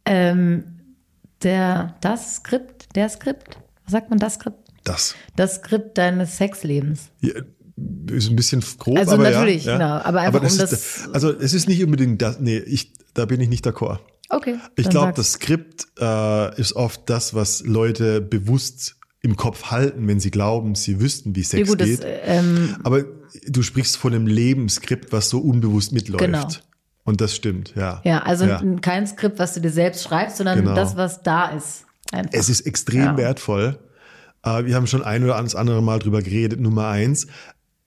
Ähm, 0.05 0.63
der, 1.43 1.95
das 2.02 2.36
Skript, 2.36 2.88
der 2.95 3.10
Skript, 3.10 3.58
was 3.86 3.91
sagt 3.91 4.10
man 4.10 4.19
das 4.19 4.36
Skript? 4.36 4.58
Das 4.84 5.15
Das 5.36 5.56
Skript 5.56 5.97
deines 5.97 6.38
Sexlebens. 6.38 7.10
ja, 7.21 7.34
ist 8.12 8.30
ein 8.30 8.36
bisschen 8.36 8.63
grob, 8.80 8.97
Also 8.97 9.13
aber 9.13 9.30
natürlich, 9.30 9.65
ja, 9.65 9.73
ja. 9.73 9.78
genau, 9.78 9.93
aber 10.08 10.21
einfach 10.21 10.39
um 10.41 10.47
ist, 10.47 10.60
das- 10.60 11.10
Also 11.13 11.32
es 11.32 11.54
ist 11.54 11.67
nicht 11.67 11.84
unbedingt 11.84 12.21
das, 12.21 12.39
nee, 12.39 12.58
ich, 12.58 12.93
da 13.13 13.26
bin 13.26 13.39
ich 13.41 13.50
nicht 13.50 13.65
d'accord. 13.67 14.00
Okay. 14.30 14.56
Ich 14.76 14.89
glaube, 14.89 15.13
das 15.15 15.34
Skript 15.34 15.88
äh, 16.00 16.60
ist 16.60 16.73
oft 16.76 17.02
das, 17.10 17.34
was 17.34 17.62
Leute 17.63 18.19
bewusst 18.19 18.95
im 19.21 19.36
Kopf 19.36 19.65
halten, 19.71 20.08
wenn 20.08 20.19
sie 20.19 20.32
glauben, 20.32 20.76
sie 20.76 21.00
wüssten, 21.00 21.36
wie 21.36 21.41
Ja, 21.41 21.47
Sex 21.47 21.69
gut, 21.69 21.82
das, 21.82 21.88
geht. 21.88 22.06
ähm, 22.23 22.76
Aber 22.84 23.04
du 23.47 23.62
sprichst 23.62 23.95
von 23.97 24.13
einem 24.13 24.28
Lebensskript, 24.28 25.12
was 25.12 25.30
so 25.30 25.39
unbewusst 25.39 25.91
mitläuft. 25.93 26.23
Genau. 26.23 26.47
Und 27.07 27.21
das 27.21 27.33
stimmt, 27.33 27.73
ja. 27.77 28.01
ja, 28.03 28.19
also 28.23 28.45
Ja. 28.45 28.61
kein 28.81 29.07
Skript, 29.07 29.39
was 29.39 29.53
du 29.53 29.61
dir 29.61 29.69
selbst 29.71 30.03
schreibst, 30.03 30.37
sondern 30.37 30.59
Genau. 30.59 30.75
das, 30.75 30.97
was 30.97 31.23
da 31.23 31.47
ist. 31.47 31.85
Einfach. 32.11 32.31
Es 32.33 32.49
ist 32.49 32.61
extrem 32.61 33.01
Ja. 33.01 33.17
wertvoll. 33.17 33.79
Äh, 34.43 34.65
wir 34.65 34.75
haben 34.75 34.87
schon 34.87 35.03
ein 35.03 35.23
oder 35.23 35.37
andere 35.37 35.81
Mal 35.81 35.99
drüber 35.99 36.21
geredet. 36.21 36.59
Nummer 36.59 36.87
eins, 36.89 37.27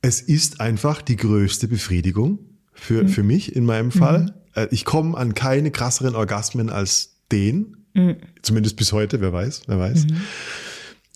es 0.01 0.23
ist 0.23 0.61
einfach 0.63 1.03
die 1.03 1.17
größte 1.17 1.69
Befriedigung 1.69 2.39
für, 2.73 3.09
für 3.09 3.23
mich 3.23 3.55
in 3.55 3.67
meinem 3.67 3.91
Fall. 3.91 4.35
Äh, 4.55 4.69
ich 4.71 4.87
komme 4.87 5.17
an 5.19 5.35
keine 5.35 5.71
krasseren 5.71 6.15
Orgasmen 6.15 6.71
als 6.71 7.17
den. 7.31 7.77
Zumindest 8.41 8.77
bis 8.77 8.93
heute, 8.93 9.21
wer 9.21 9.33
weiß, 9.35 9.65
wer 9.67 9.79
weiß. 9.79 10.07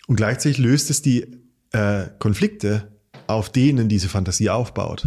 Und 0.08 0.16
gleichzeitig 0.16 0.58
löst 0.58 0.90
es 0.90 1.00
die 1.02 1.26
äh, 1.72 2.04
Konflikte, 2.18 2.92
auf 3.28 3.50
denen 3.50 3.88
diese 3.88 4.08
Fantasie 4.10 4.50
aufbaut. 4.50 5.06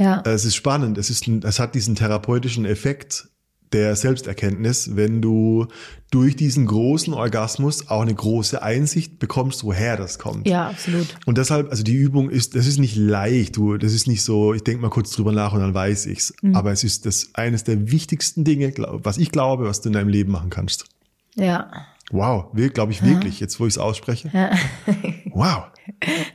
Ja. 0.00 0.22
Es 0.24 0.46
ist 0.46 0.56
spannend. 0.56 0.96
Es, 0.96 1.10
ist 1.10 1.26
ein, 1.26 1.42
es 1.42 1.58
hat 1.58 1.74
diesen 1.74 1.94
therapeutischen 1.94 2.64
Effekt 2.64 3.28
der 3.72 3.94
Selbsterkenntnis, 3.94 4.96
wenn 4.96 5.20
du 5.20 5.68
durch 6.10 6.34
diesen 6.34 6.66
großen 6.66 7.12
Orgasmus 7.12 7.88
auch 7.88 8.00
eine 8.00 8.14
große 8.14 8.62
Einsicht 8.62 9.18
bekommst, 9.18 9.62
woher 9.62 9.96
das 9.96 10.18
kommt. 10.18 10.48
ja, 10.48 10.70
absolut. 10.70 11.06
Und 11.26 11.38
deshalb, 11.38 11.70
also 11.70 11.82
die 11.84 11.94
Übung 11.94 12.30
ist, 12.30 12.56
das 12.56 12.66
ist 12.66 12.78
nicht 12.78 12.96
leicht, 12.96 13.56
du, 13.56 13.76
das 13.76 13.92
ist 13.92 14.08
nicht 14.08 14.22
so, 14.22 14.54
ich 14.54 14.64
denke 14.64 14.82
mal 14.82 14.88
kurz 14.88 15.12
drüber 15.12 15.32
nach 15.32 15.52
und 15.52 15.60
dann 15.60 15.74
weiß 15.74 16.06
ich's. 16.06 16.34
Mhm. 16.40 16.56
Aber 16.56 16.72
es 16.72 16.82
ist 16.82 17.06
das 17.06 17.28
eines 17.34 17.62
der 17.62 17.92
wichtigsten 17.92 18.42
Dinge, 18.42 18.72
was 18.76 19.18
ich 19.18 19.30
glaube, 19.30 19.66
was 19.66 19.82
du 19.82 19.90
in 19.90 19.92
deinem 19.92 20.08
Leben 20.08 20.32
machen 20.32 20.50
kannst. 20.50 20.86
Ja. 21.36 21.70
Wow, 22.12 22.46
glaube 22.74 22.92
ich 22.92 23.04
wirklich, 23.04 23.38
jetzt 23.40 23.60
wo 23.60 23.66
ich 23.66 23.74
es 23.74 23.78
ausspreche. 23.78 24.30
Wow. 25.32 25.64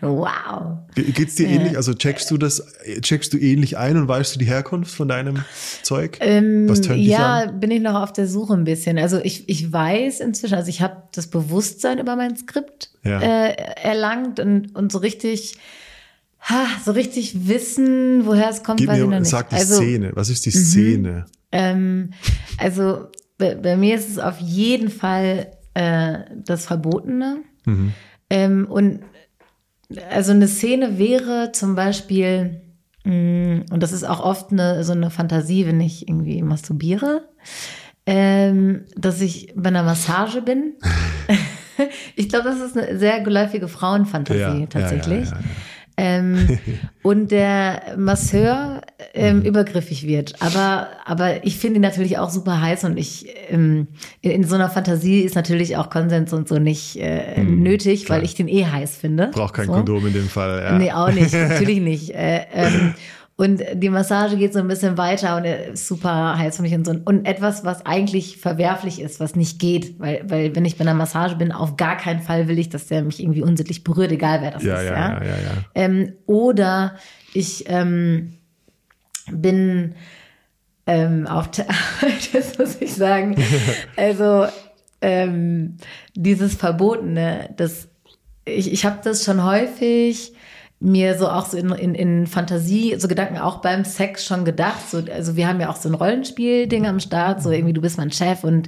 Wow. 0.01 0.77
Ge- 0.95 1.11
Geht's 1.11 1.35
dir 1.35 1.47
ähnlich? 1.47 1.75
Also 1.77 1.93
checkst 1.93 2.29
du 2.31 2.37
das, 2.37 2.65
checkst 3.01 3.33
du 3.33 3.37
ähnlich 3.37 3.77
ein 3.77 3.97
und 3.97 4.07
weißt 4.07 4.35
du 4.35 4.39
die 4.39 4.45
Herkunft 4.45 4.93
von 4.95 5.07
deinem 5.07 5.43
Zeug? 5.83 6.17
Ähm, 6.21 6.67
Was 6.69 6.81
tönt 6.81 6.99
dich 6.99 7.07
ja, 7.07 7.41
an? 7.43 7.59
bin 7.59 7.71
ich 7.71 7.81
noch 7.81 8.01
auf 8.01 8.13
der 8.13 8.27
Suche 8.27 8.53
ein 8.53 8.63
bisschen. 8.63 8.97
Also 8.97 9.19
ich, 9.19 9.49
ich 9.49 9.71
weiß 9.71 10.19
inzwischen, 10.21 10.55
also 10.55 10.69
ich 10.69 10.81
habe 10.81 11.03
das 11.13 11.27
Bewusstsein 11.27 11.99
über 11.99 12.15
mein 12.15 12.35
Skript 12.37 12.91
Ja. 13.03 13.19
äh, 13.21 13.53
erlangt 13.83 14.39
und, 14.39 14.75
und 14.75 14.91
so 14.91 14.99
richtig, 14.99 15.55
ha, 16.41 16.65
so 16.83 16.91
richtig 16.91 17.47
wissen, 17.47 18.25
woher 18.25 18.49
es 18.49 18.63
kommt, 18.63 18.79
Gib 18.79 18.87
weiß 18.89 18.97
ich 18.97 19.03
noch 19.03 19.09
mir, 19.09 19.19
nicht. 19.19 19.29
sag 19.29 19.49
die 19.49 19.55
also, 19.55 19.75
Szene. 19.75 20.11
Was 20.15 20.29
ist 20.29 20.45
die 20.45 20.51
Szene? 20.51 21.25
Ähm, 21.51 22.11
also 22.57 23.07
bei, 23.37 23.55
bei 23.55 23.75
mir 23.77 23.95
ist 23.95 24.09
es 24.09 24.19
auf 24.19 24.39
jeden 24.39 24.89
Fall 24.89 25.47
äh, 25.75 26.19
das 26.35 26.65
Verbotene. 26.65 27.37
Mhm. 27.65 27.93
Ähm, 28.29 28.67
und 28.69 29.01
also 30.09 30.31
eine 30.31 30.47
Szene 30.47 30.97
wäre 30.97 31.51
zum 31.51 31.75
Beispiel, 31.75 32.61
mh, 33.03 33.65
und 33.71 33.83
das 33.83 33.91
ist 33.91 34.03
auch 34.03 34.19
oft 34.19 34.51
eine, 34.51 34.83
so 34.83 34.93
eine 34.93 35.11
Fantasie, 35.11 35.67
wenn 35.67 35.79
ich 35.79 36.07
irgendwie 36.07 36.41
masturbiere, 36.41 37.29
ähm, 38.07 38.85
dass 38.95 39.21
ich 39.21 39.53
bei 39.55 39.69
einer 39.69 39.83
Massage 39.83 40.41
bin. 40.41 40.73
ich 42.15 42.29
glaube, 42.29 42.49
das 42.49 42.59
ist 42.59 42.77
eine 42.77 42.97
sehr 42.97 43.21
geläufige 43.21 43.67
Frauenfantasie 43.67 44.67
tatsächlich. 44.67 45.25
Ja, 45.25 45.35
ja, 45.35 45.37
ja, 45.37 45.41
ja. 45.41 45.49
Ähm, 45.97 46.59
und 47.03 47.31
der 47.31 47.95
Masseur 47.97 48.81
ähm, 49.13 49.39
Mhm. 49.39 49.45
übergriffig 49.45 50.05
wird. 50.05 50.35
Aber, 50.41 50.87
aber 51.05 51.45
ich 51.45 51.57
finde 51.57 51.77
ihn 51.77 51.81
natürlich 51.81 52.17
auch 52.17 52.29
super 52.29 52.59
heiß 52.61 52.83
und 52.83 52.97
ich 52.97 53.27
ähm, 53.49 53.87
in, 54.21 54.31
in 54.31 54.43
so 54.43 54.55
einer 54.55 54.69
Fantasie 54.69 55.21
ist 55.21 55.35
natürlich 55.35 55.77
auch 55.77 55.89
Konsens 55.89 56.33
und 56.33 56.47
so 56.49 56.59
nicht 56.59 56.97
äh, 56.97 57.41
nötig, 57.43 58.01
Mhm, 58.01 58.05
klar. 58.05 58.17
weil 58.19 58.25
ich 58.25 58.35
den 58.35 58.47
eh 58.49 58.65
heiß 58.65 58.97
finde. 58.97 59.27
Braucht 59.33 59.53
kein 59.53 59.67
so. 59.67 59.71
Kondom 59.73 60.05
in 60.07 60.13
dem 60.13 60.27
Fall. 60.27 60.61
Ja. 60.63 60.77
Nee, 60.77 60.91
auch 60.91 61.11
nicht, 61.11 61.33
natürlich 61.49 61.79
nicht. 61.79 62.09
Äh, 62.13 62.41
ähm, 62.53 62.93
und 63.37 63.61
die 63.73 63.89
Massage 63.89 64.37
geht 64.37 64.53
so 64.53 64.59
ein 64.59 64.67
bisschen 64.67 64.97
weiter 64.97 65.35
und 65.35 65.43
ist 65.43 65.87
super 65.87 66.37
heiß 66.37 66.55
für 66.55 66.61
mich 66.61 66.73
und 66.73 66.85
so. 66.85 66.95
Und 67.03 67.25
etwas, 67.25 67.65
was 67.65 67.85
eigentlich 67.85 68.37
verwerflich 68.37 69.01
ist, 69.01 69.19
was 69.19 69.35
nicht 69.35 69.59
geht, 69.59 69.99
weil, 69.99 70.23
weil 70.29 70.55
wenn 70.55 70.63
ich 70.63 70.77
bei 70.77 70.83
einer 70.83 70.93
Massage 70.93 71.35
bin, 71.35 71.51
auf 71.51 71.75
gar 71.75 71.97
keinen 71.97 72.21
Fall 72.21 72.47
will 72.47 72.57
ich, 72.57 72.69
dass 72.69 72.87
der 72.87 73.03
mich 73.03 73.21
irgendwie 73.21 73.41
unsittlich 73.41 73.83
berührt, 73.83 74.13
egal 74.13 74.41
wer 74.41 74.51
das 74.51 74.63
ja, 74.63 74.75
ist. 74.77 74.85
ja, 74.85 74.95
ja, 74.95 75.23
ja, 75.23 75.35
ja. 75.35 75.65
Ähm, 75.75 76.13
oder 76.25 76.95
ich 77.33 77.65
ähm, 77.67 78.37
bin 79.29 79.95
ähm, 80.87 81.27
auf 81.27 81.49
das 82.33 82.57
muss 82.57 82.79
ich 82.79 82.93
sagen. 82.93 83.35
Also 83.97 84.47
ähm, 85.01 85.75
dieses 86.15 86.55
Verbotene, 86.55 87.49
das 87.57 87.89
ich, 88.45 88.71
ich 88.71 88.85
habe 88.85 88.99
das 89.03 89.25
schon 89.25 89.43
häufig 89.43 90.33
mir 90.79 91.17
so 91.17 91.29
auch 91.29 91.45
so 91.45 91.57
in, 91.57 91.69
in, 91.71 91.95
in 91.95 92.27
Fantasie, 92.27 92.95
so 92.97 93.07
Gedanken 93.07 93.37
auch 93.37 93.61
beim 93.61 93.85
Sex 93.85 94.25
schon 94.25 94.45
gedacht. 94.45 94.89
So, 94.89 95.03
also 95.11 95.35
wir 95.35 95.47
haben 95.47 95.59
ja 95.59 95.69
auch 95.69 95.77
so 95.77 95.89
ein 95.89 95.95
Rollenspiel-Ding 95.95 96.85
am 96.85 96.99
Start, 96.99 97.41
so 97.41 97.51
irgendwie 97.51 97.73
du 97.73 97.81
bist 97.81 97.97
mein 97.97 98.11
Chef 98.11 98.43
und 98.43 98.67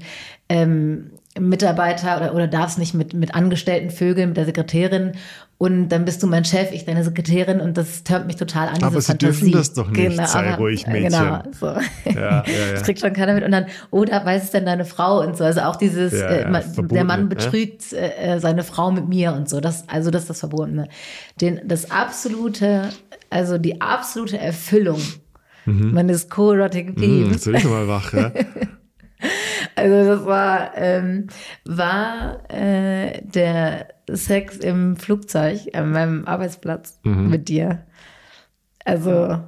ähm, 0.49 1.11
Mitarbeiter 1.39 2.17
oder, 2.17 2.33
oder 2.33 2.47
darfst 2.47 2.79
nicht 2.79 2.93
mit, 2.93 3.13
mit 3.13 3.35
Angestellten 3.35 3.89
vögeln, 3.89 4.29
mit 4.29 4.37
der 4.37 4.45
Sekretärin 4.45 5.13
und 5.59 5.89
dann 5.89 6.05
bist 6.05 6.21
du 6.21 6.27
mein 6.27 6.45
Chef, 6.45 6.71
ich 6.71 6.85
deine 6.85 7.03
Sekretärin 7.03 7.61
und 7.61 7.77
das 7.77 8.03
tönt 8.03 8.27
mich 8.27 8.35
total 8.35 8.67
an. 8.67 8.83
Aber 8.83 9.01
sie 9.01 9.07
Fantasie. 9.07 9.39
dürfen 9.39 9.51
das 9.51 9.73
doch 9.73 9.89
nicht, 9.89 10.11
genau, 10.11 10.27
sei 10.27 10.53
aber, 10.53 10.57
ruhig, 10.57 10.85
Mädchen. 10.85 11.11
Genau, 11.11 11.41
so. 11.59 11.65
Ja, 11.65 12.13
ja, 12.15 12.43
ja. 12.45 12.71
Das 12.73 12.83
kriegt 12.83 12.99
schon 12.99 13.13
keiner 13.13 13.33
mit. 13.33 13.43
Und 13.43 13.51
dann, 13.51 13.65
oder 13.89 14.23
weiß 14.23 14.43
es 14.43 14.51
denn 14.51 14.67
deine 14.67 14.85
Frau 14.85 15.19
und 15.21 15.35
so. 15.35 15.43
Also 15.43 15.61
auch 15.61 15.75
dieses, 15.75 16.13
äh, 16.13 16.47
man, 16.47 16.63
der 16.89 17.03
Mann 17.03 17.27
betrügt 17.27 17.91
äh, 17.93 18.37
seine 18.39 18.63
Frau 18.63 18.91
mit 18.91 19.07
mir 19.07 19.33
und 19.33 19.49
so. 19.49 19.59
Das, 19.59 19.89
also 19.89 20.11
das 20.11 20.23
ist 20.23 20.29
das 20.29 20.39
Verbotene. 20.41 20.89
Den, 21.41 21.61
das 21.65 21.89
absolute, 21.89 22.89
also 23.31 23.57
die 23.57 23.81
absolute 23.81 24.37
Erfüllung 24.37 25.01
meines 25.65 26.29
co-erotic 26.29 26.95
Beams. 26.95 27.31
jetzt 27.33 27.45
bin 27.45 27.55
ich 27.55 27.65
mal 27.65 27.87
wach, 27.87 28.13
ja. 28.13 28.31
Also 29.75 30.05
das 30.05 30.25
war, 30.25 30.71
ähm, 30.75 31.27
war 31.65 32.39
äh, 32.49 33.21
der 33.21 33.87
Sex 34.09 34.57
im 34.57 34.95
Flugzeug 34.97 35.59
an 35.73 35.91
meinem 35.91 36.25
Arbeitsplatz 36.25 36.99
Mhm. 37.03 37.29
mit 37.29 37.49
dir. 37.49 37.83
Also 38.85 39.39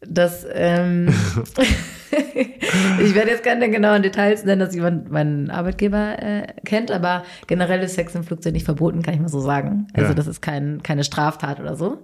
das, 0.00 0.44
ähm, 0.52 1.08
ich 3.00 3.14
werde 3.14 3.30
jetzt 3.30 3.44
keine 3.44 3.70
genauen 3.70 4.02
Details 4.02 4.44
nennen, 4.44 4.60
dass 4.60 4.74
jemand 4.74 5.10
meinen 5.10 5.50
Arbeitgeber 5.50 6.20
äh, 6.20 6.46
kennt, 6.64 6.90
aber 6.90 7.22
generell 7.46 7.80
ist 7.82 7.94
Sex 7.94 8.14
im 8.14 8.24
Flugzeug 8.24 8.52
nicht 8.52 8.64
verboten, 8.64 9.02
kann 9.02 9.14
ich 9.14 9.20
mal 9.20 9.28
so 9.28 9.40
sagen. 9.40 9.86
Also 9.94 10.08
Ja. 10.10 10.14
das 10.14 10.26
ist 10.26 10.40
kein, 10.42 10.82
keine 10.82 11.04
Straftat 11.04 11.60
oder 11.60 11.76
so. 11.76 12.02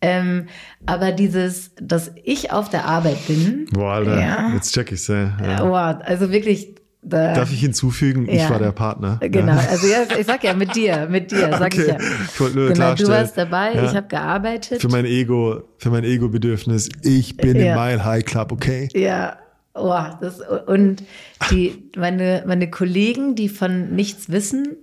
Ähm, 0.00 0.46
aber 0.86 1.12
dieses, 1.12 1.74
dass 1.80 2.12
ich 2.24 2.52
auf 2.52 2.68
der 2.68 2.84
Arbeit 2.84 3.26
bin, 3.26 3.66
Boah, 3.72 3.94
Alter, 3.94 4.20
Ja. 4.20 4.50
jetzt 4.54 4.72
check 4.74 4.92
ich's. 4.92 5.08
Ja. 5.08 5.32
Ja. 5.42 5.62
wow, 5.68 6.02
also 6.04 6.30
wirklich, 6.30 6.74
Darf 7.06 7.52
ich 7.52 7.60
hinzufügen, 7.60 8.26
ich 8.28 8.40
Ja. 8.42 8.50
war 8.50 8.58
der 8.58 8.72
Partner? 8.72 9.18
Genau, 9.20 9.52
Ja. 9.52 9.66
also 9.70 9.86
ja, 9.86 9.98
ich 10.18 10.26
sag 10.26 10.42
ja 10.42 10.54
mit 10.54 10.74
dir, 10.74 11.06
mit 11.10 11.30
dir, 11.30 11.50
sag 11.58 11.74
ich 11.74 11.80
Okay, 11.80 11.90
ja. 11.90 11.98
ich 12.32 12.40
wollte 12.40 12.56
nur 12.58 12.68
Genau, 12.72 12.94
du 12.94 13.08
warst 13.08 13.36
dabei, 13.36 13.72
ich 13.74 13.94
habe 13.94 14.08
gearbeitet. 14.08 14.80
Für 14.80 14.88
mein 14.88 15.04
Ego, 15.04 15.62
für 15.78 15.90
mein 15.90 16.04
Ego-Bedürfnis, 16.04 16.88
ich 17.02 17.36
bin 17.36 17.56
im 17.56 17.74
Mile 17.74 18.04
High 18.04 18.24
Club, 18.24 18.52
okay? 18.52 18.88
ja, 18.94 19.36
oh, 19.74 20.02
das 20.20 20.40
und 20.66 21.02
die 21.50 21.90
meine 21.96 22.42
meine 22.46 22.70
Kollegen, 22.70 23.34
die 23.34 23.48
von 23.48 23.94
nichts 23.94 24.30
wissen 24.30 24.76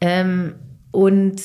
ähm, 0.00 0.54
und 0.92 1.42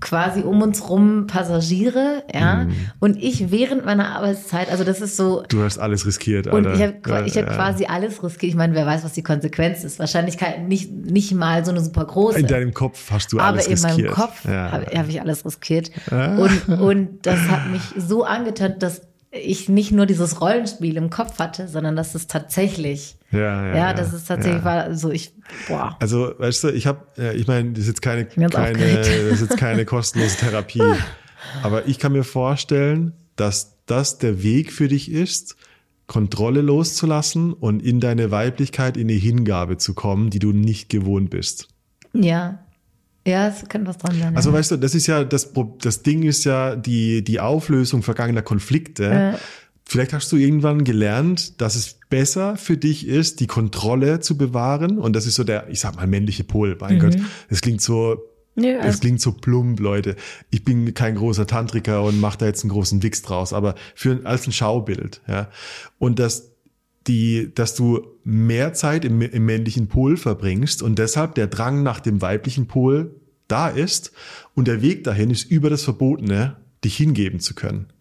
quasi 0.00 0.40
um 0.40 0.62
uns 0.62 0.88
rum 0.88 1.26
Passagiere, 1.26 2.24
ja, 2.32 2.64
Mhm. 2.64 2.72
und 3.00 3.22
ich 3.22 3.50
während 3.50 3.84
meiner 3.84 4.16
Arbeitszeit, 4.16 4.70
also 4.70 4.82
das 4.82 5.00
ist 5.00 5.16
so 5.16 5.42
Du 5.48 5.62
hast 5.62 5.78
alles 5.78 6.06
riskiert, 6.06 6.46
Und 6.46 6.66
Alter. 6.66 6.74
ich 6.74 6.82
habe 7.14 7.26
ich 7.26 7.36
hab 7.36 7.46
Ja. 7.48 7.54
quasi 7.54 7.84
alles 7.84 8.22
riskiert. 8.22 8.50
Ich 8.50 8.56
meine, 8.56 8.74
wer 8.74 8.86
weiß, 8.86 9.04
was 9.04 9.12
die 9.12 9.22
Konsequenz 9.22 9.84
ist. 9.84 9.98
Wahrscheinlich 9.98 10.38
nicht, 10.66 10.90
nicht 10.92 11.32
mal 11.34 11.64
so 11.64 11.70
eine 11.70 11.80
super 11.82 12.04
große. 12.06 12.40
In 12.40 12.46
deinem 12.46 12.72
Kopf 12.74 13.10
hast 13.10 13.32
du 13.32 13.38
Aber 13.38 13.48
alles 13.48 13.66
in 13.66 13.72
riskiert. 13.74 13.96
meinem 13.98 14.10
Kopf 14.14 14.44
Ja. 14.46 14.72
habe 14.72 14.86
hab 14.86 15.08
ich 15.08 15.20
alles 15.20 15.44
riskiert. 15.44 15.90
Ah. 16.10 16.36
Und, 16.38 16.68
und 16.80 17.18
das 17.26 17.38
hat 17.48 17.68
mich 17.70 17.82
so 17.96 18.24
angetan, 18.24 18.78
dass 18.78 19.02
ich 19.30 19.68
nicht 19.68 19.92
nur 19.92 20.06
dieses 20.06 20.40
Rollenspiel 20.40 20.96
im 20.96 21.10
Kopf 21.10 21.38
hatte, 21.38 21.68
sondern 21.68 21.94
dass 21.96 22.14
es 22.14 22.26
tatsächlich, 22.26 23.16
Ja, 23.32 23.66
ja, 23.66 23.76
ja, 23.76 23.94
dass 23.94 24.12
es 24.12 24.24
tatsächlich 24.24 24.62
war, 24.62 24.94
so 24.94 25.10
ich, 25.10 25.32
boah. 25.66 25.96
Also, 26.00 26.34
weißt 26.38 26.64
du, 26.64 26.68
ich 26.68 26.86
habe, 26.86 27.06
ich 27.34 27.46
meine, 27.46 27.72
das 27.72 27.80
ist 27.80 27.88
jetzt 27.88 28.02
keine, 28.02 28.26
keine, 28.26 28.96
das 28.96 29.08
ist 29.08 29.40
jetzt 29.40 29.56
keine 29.56 29.84
kostenlose 29.86 30.36
Therapie. 30.36 30.82
Aber 31.62 31.88
ich 31.88 31.98
kann 31.98 32.12
mir 32.12 32.24
vorstellen, 32.24 33.14
dass 33.36 33.78
das 33.86 34.18
der 34.18 34.42
Weg 34.42 34.72
für 34.72 34.88
dich 34.88 35.10
ist, 35.10 35.56
Kontrolle 36.06 36.60
loszulassen 36.60 37.52
und 37.52 37.82
in 37.82 38.00
deine 38.00 38.30
Weiblichkeit, 38.30 38.96
in 38.96 39.08
die 39.08 39.18
Hingabe 39.18 39.78
zu 39.78 39.94
kommen, 39.94 40.30
die 40.30 40.38
du 40.38 40.52
nicht 40.52 40.88
gewohnt 40.90 41.30
bist. 41.30 41.68
Ja. 42.12 42.58
Ja, 43.26 43.48
es 43.48 43.68
könnte 43.68 43.88
was 43.88 43.98
dran 43.98 44.18
sein. 44.18 44.36
Also 44.36 44.50
ja. 44.50 44.56
weißt 44.56 44.72
du, 44.72 44.76
das 44.76 44.94
ist 44.94 45.06
ja, 45.06 45.24
das, 45.24 45.52
das 45.80 46.02
Ding 46.02 46.24
ist 46.24 46.44
ja 46.44 46.74
die, 46.74 47.22
die 47.22 47.38
Auflösung 47.38 48.02
vergangener 48.02 48.42
Konflikte. 48.42 49.04
Äh. 49.04 49.32
Vielleicht 49.92 50.14
hast 50.14 50.32
du 50.32 50.36
irgendwann 50.36 50.84
gelernt, 50.84 51.60
dass 51.60 51.76
es 51.76 51.98
besser 52.08 52.56
für 52.56 52.78
dich 52.78 53.06
ist, 53.06 53.40
die 53.40 53.46
Kontrolle 53.46 54.20
zu 54.20 54.38
bewahren. 54.38 54.98
Und 54.98 55.14
das 55.14 55.26
ist 55.26 55.34
so 55.34 55.44
der, 55.44 55.68
ich 55.68 55.80
sag 55.80 55.96
mal, 55.96 56.06
männliche 56.06 56.44
Pol. 56.44 56.78
Mein 56.80 56.98
Gott, 56.98 57.18
das 57.50 57.60
klingt 57.60 57.82
so, 57.82 58.16
das 58.56 58.64
also- 58.80 59.00
klingt 59.00 59.20
so 59.20 59.32
plump, 59.32 59.80
Leute. 59.80 60.16
Ich 60.48 60.64
bin 60.64 60.94
kein 60.94 61.16
großer 61.16 61.46
Tantriker 61.46 62.04
und 62.04 62.22
mache 62.22 62.38
da 62.38 62.46
jetzt 62.46 62.64
einen 62.64 62.70
großen 62.70 63.02
Wix 63.02 63.20
draus, 63.20 63.52
aber 63.52 63.74
für 63.94 64.18
als 64.24 64.46
ein 64.46 64.52
Schaubild, 64.52 65.20
ja. 65.28 65.50
Und 65.98 66.18
dass 66.18 66.52
die, 67.06 67.52
dass 67.54 67.74
du 67.74 68.00
mehr 68.24 68.72
Zeit 68.72 69.04
im, 69.04 69.20
im 69.20 69.44
männlichen 69.44 69.88
Pol 69.88 70.16
verbringst 70.16 70.82
und 70.82 70.98
deshalb 70.98 71.34
der 71.34 71.48
Drang 71.48 71.82
nach 71.82 72.00
dem 72.00 72.22
weiblichen 72.22 72.66
Pol 72.66 73.14
da 73.46 73.68
ist 73.68 74.12
und 74.54 74.68
der 74.68 74.80
Weg 74.80 75.04
dahin 75.04 75.28
ist 75.28 75.50
über 75.50 75.68
das 75.68 75.84
Verbotene, 75.84 76.56
dich 76.82 76.96
hingeben 76.96 77.40
zu 77.40 77.54
können. 77.54 77.91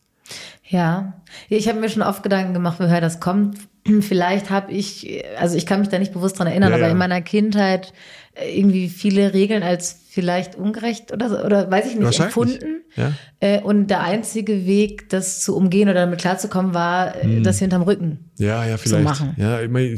Ja, 0.68 1.22
ich 1.50 1.68
habe 1.68 1.80
mir 1.80 1.90
schon 1.90 2.02
oft 2.02 2.24
Gedanken 2.24 2.54
gemacht, 2.54 2.80
woher 2.80 3.02
das 3.02 3.20
kommt. 3.20 3.58
Vielleicht 4.02 4.50
habe 4.50 4.72
ich, 4.72 5.24
also 5.38 5.56
ich 5.58 5.66
kann 5.66 5.80
mich 5.80 5.90
da 5.90 6.00
nicht 6.00 6.14
bewusst 6.14 6.40
dran 6.40 6.48
erinnern, 6.48 6.70
Ja, 6.70 6.76
aber 6.78 6.86
ja. 6.86 6.92
in 6.92 6.98
meiner 6.98 7.22
Kindheit 7.22 7.94
äh, 8.36 8.58
irgendwie 8.58 8.88
viele 8.90 9.34
Regeln 9.34 9.64
als 9.64 9.98
vielleicht 10.10 10.56
ungerecht 10.56 11.12
oder 11.14 11.30
so, 11.30 11.40
oder 11.40 11.72
weiß 11.72 11.86
ich 11.88 11.96
nicht, 11.98 12.20
empfunden. 12.20 12.82
ja. 12.96 13.14
Äh, 13.40 13.62
Und 13.62 13.88
der 13.88 14.02
einzige 14.02 14.66
Weg, 14.66 15.10
das 15.10 15.42
zu 15.42 15.56
umgehen 15.56 15.90
oder 15.90 16.02
damit 16.02 16.20
klarzukommen, 16.20 16.74
war, 16.74 17.16
äh, 17.16 17.24
Hm. 17.24 17.44
das 17.44 17.60
hinterm 17.60 17.82
Rücken. 17.84 18.30
Ja, 18.38 18.66
ja, 18.66 18.78
vielleicht. 18.78 19.04
machen. 19.04 19.36
Ja, 19.38 19.62
ich 19.62 19.70
meine, 19.70 19.96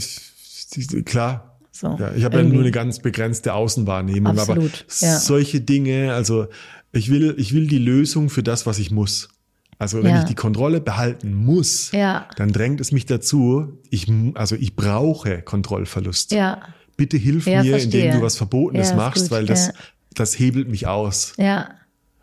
klar. 1.03 1.59
So, 1.71 1.97
ja, 1.99 2.11
ich 2.15 2.23
habe 2.23 2.37
ja 2.37 2.43
nur 2.43 2.61
eine 2.61 2.71
ganz 2.71 2.99
begrenzte 2.99 3.53
Außenwahrnehmung, 3.55 4.37
Absolut, 4.37 4.85
aber 5.01 5.07
ja. 5.07 5.17
solche 5.17 5.59
Dinge, 5.61 6.13
also 6.13 6.47
ich 6.91 7.09
will, 7.09 7.33
ich 7.37 7.53
will 7.55 7.65
die 7.67 7.79
Lösung 7.79 8.29
für 8.29 8.43
das, 8.43 8.67
was 8.67 8.77
ich 8.77 8.91
muss. 8.91 9.29
Also 9.79 10.03
wenn 10.03 10.11
Ja. 10.15 10.19
ich 10.19 10.25
die 10.25 10.35
Kontrolle 10.35 10.79
behalten 10.81 11.33
muss, 11.33 11.91
Ja. 11.91 12.27
dann 12.37 12.51
drängt 12.51 12.79
es 12.81 12.91
mich 12.91 13.05
dazu, 13.05 13.77
ich, 13.89 14.11
also 14.35 14.55
ich 14.55 14.75
brauche 14.75 15.41
Kontrollverlust. 15.41 16.31
Ja, 16.31 16.61
Bitte 16.95 17.17
hilf 17.17 17.45
mir, 17.47 17.63
verstehe. 17.63 18.05
indem 18.05 18.19
du 18.19 18.21
was 18.25 18.37
Verbotenes 18.37 18.93
machst, 18.93 19.23
gut, 19.23 19.31
weil 19.31 19.45
das, 19.45 19.71
das 20.13 20.37
hebelt 20.39 20.67
mich 20.69 20.87
aus. 20.87 21.33
ja. 21.37 21.69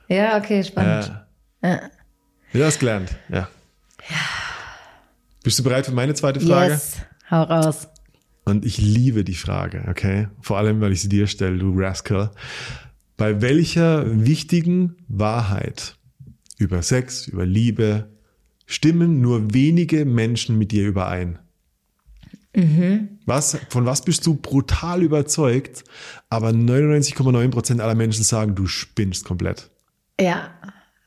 Ja, 0.09 0.39
okay, 0.39 0.65
spannend. 0.65 1.13
Ja. 1.63 1.81
Ja, 2.53 2.67
hast 2.67 2.81
gelernt. 2.81 3.15
Ja. 3.29 3.49
Bist 5.45 5.59
du 5.59 5.63
bereit 5.63 5.87
für 5.87 5.93
meine 5.93 6.15
zweite 6.15 6.41
Frage? 6.41 6.73
Yes, 6.73 6.97
hau 7.31 7.43
raus. 7.45 7.89
Und 8.45 8.65
ich 8.65 8.79
liebe 8.79 9.23
die 9.25 9.35
Frage, 9.35 9.85
okay? 9.89 10.27
Vor 10.41 10.59
allem, 10.59 10.81
weil 10.81 10.93
ich 10.93 11.01
sie 11.03 11.09
dir 11.09 11.27
stelle, 11.29 11.59
du 11.59 11.73
Rascal. 11.79 12.31
Bei 13.17 13.41
welcher 13.41 14.05
wichtigen 14.25 14.97
Wahrheit 15.09 15.97
über 16.61 16.83
Sex, 16.83 17.27
über 17.27 17.47
Liebe 17.47 18.11
stimmen 18.67 19.21
nur 19.21 19.53
wenige 19.53 20.05
Menschen 20.05 20.59
mit 20.59 20.71
dir 20.71 20.87
überein? 20.87 21.39
Was, 23.27 23.59
von 23.69 23.87
was 23.87 24.03
bist 24.03 24.27
du 24.27 24.35
brutal 24.35 25.03
überzeugt, 25.03 25.85
aber 26.29 26.49
99,9 26.51 27.51
Prozent 27.51 27.81
aller 27.81 27.95
Menschen 27.95 28.25
sagen, 28.25 28.55
du 28.55 28.67
spinnst 28.67 29.25
komplett. 29.25 29.71
Ja, 30.21 30.51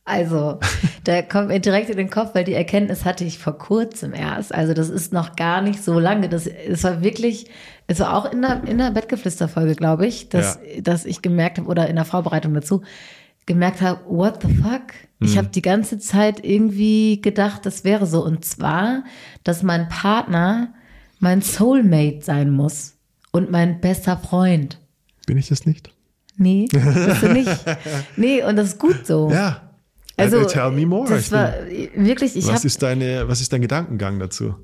also, 0.06 0.60
da 1.04 1.22
kommt 1.22 1.50
mir 1.50 1.60
direkt 1.60 1.90
in 1.90 1.98
den 1.98 2.10
Kopf, 2.10 2.34
weil 2.34 2.46
die 2.46 2.54
Erkenntnis 2.54 3.04
hatte 3.04 3.26
ich 3.26 3.40
vor 3.40 3.58
kurzem 3.58 4.14
erst. 4.14 4.54
Also, 4.54 4.74
das 4.74 4.90
ist 4.90 5.12
noch 5.12 5.36
gar 5.36 5.62
nicht 5.62 5.84
so 5.84 6.00
lange. 6.00 6.30
Das, 6.30 6.48
es 6.48 6.84
war 6.86 7.04
wirklich, 7.04 7.50
es 7.88 8.00
war 8.00 8.16
auch 8.16 8.32
in 8.32 8.42
der, 8.42 8.64
in 8.66 8.78
der 8.78 8.92
Bettgeflüster-Folge, 8.92 9.76
glaube 9.76 10.08
ich, 10.08 10.30
dass, 10.30 10.60
dass 10.82 11.06
ich 11.06 11.22
gemerkt 11.22 11.58
habe, 11.58 11.68
oder 11.68 11.90
in 11.90 11.98
der 11.98 12.06
Vorbereitung 12.06 12.54
dazu, 12.54 12.84
gemerkt 13.46 13.82
habe, 13.82 14.02
what 14.08 14.42
the 14.42 14.54
fuck? 14.54 14.94
Ich 15.20 15.38
habe 15.38 15.48
die 15.48 15.62
ganze 15.62 16.00
Zeit 16.00 16.44
irgendwie 16.44 17.22
gedacht, 17.22 17.66
das 17.66 17.86
wäre 17.86 18.06
so. 18.06 18.26
Und 18.26 18.44
zwar, 18.44 19.06
dass 19.46 19.64
mein 19.64 19.88
Partner 19.88 20.74
mein 21.20 21.42
Soulmate 21.42 22.20
sein 22.22 22.50
muss 22.52 22.96
und 23.32 23.50
mein 23.50 23.80
bester 23.80 24.18
Freund. 24.18 24.80
Bin 25.26 25.38
ich 25.38 25.48
das 25.48 25.66
nicht? 25.66 25.92
Nee, 26.36 26.68
bist 26.70 27.24
du 27.24 27.32
nicht. 27.32 27.66
Nee, 28.18 28.44
und 28.44 28.58
das 28.58 28.70
ist 28.70 28.80
gut 28.80 29.06
so. 29.08 29.32
Ja. 29.32 29.70
Also, 30.18 30.42
Äh, 30.42 30.48
tell 30.48 30.72
me 30.72 30.86
more. 30.86 31.08
Das 31.08 31.32
war 31.32 31.54
wirklich, 31.96 32.36
ich 32.36 32.46
was 32.48 32.56
habe, 32.56 32.68
ist 32.68 32.84
deine, 32.84 33.28
was 33.30 33.40
ist 33.40 33.54
dein 33.54 33.62
Gedankengang 33.62 34.20
dazu? 34.20 34.56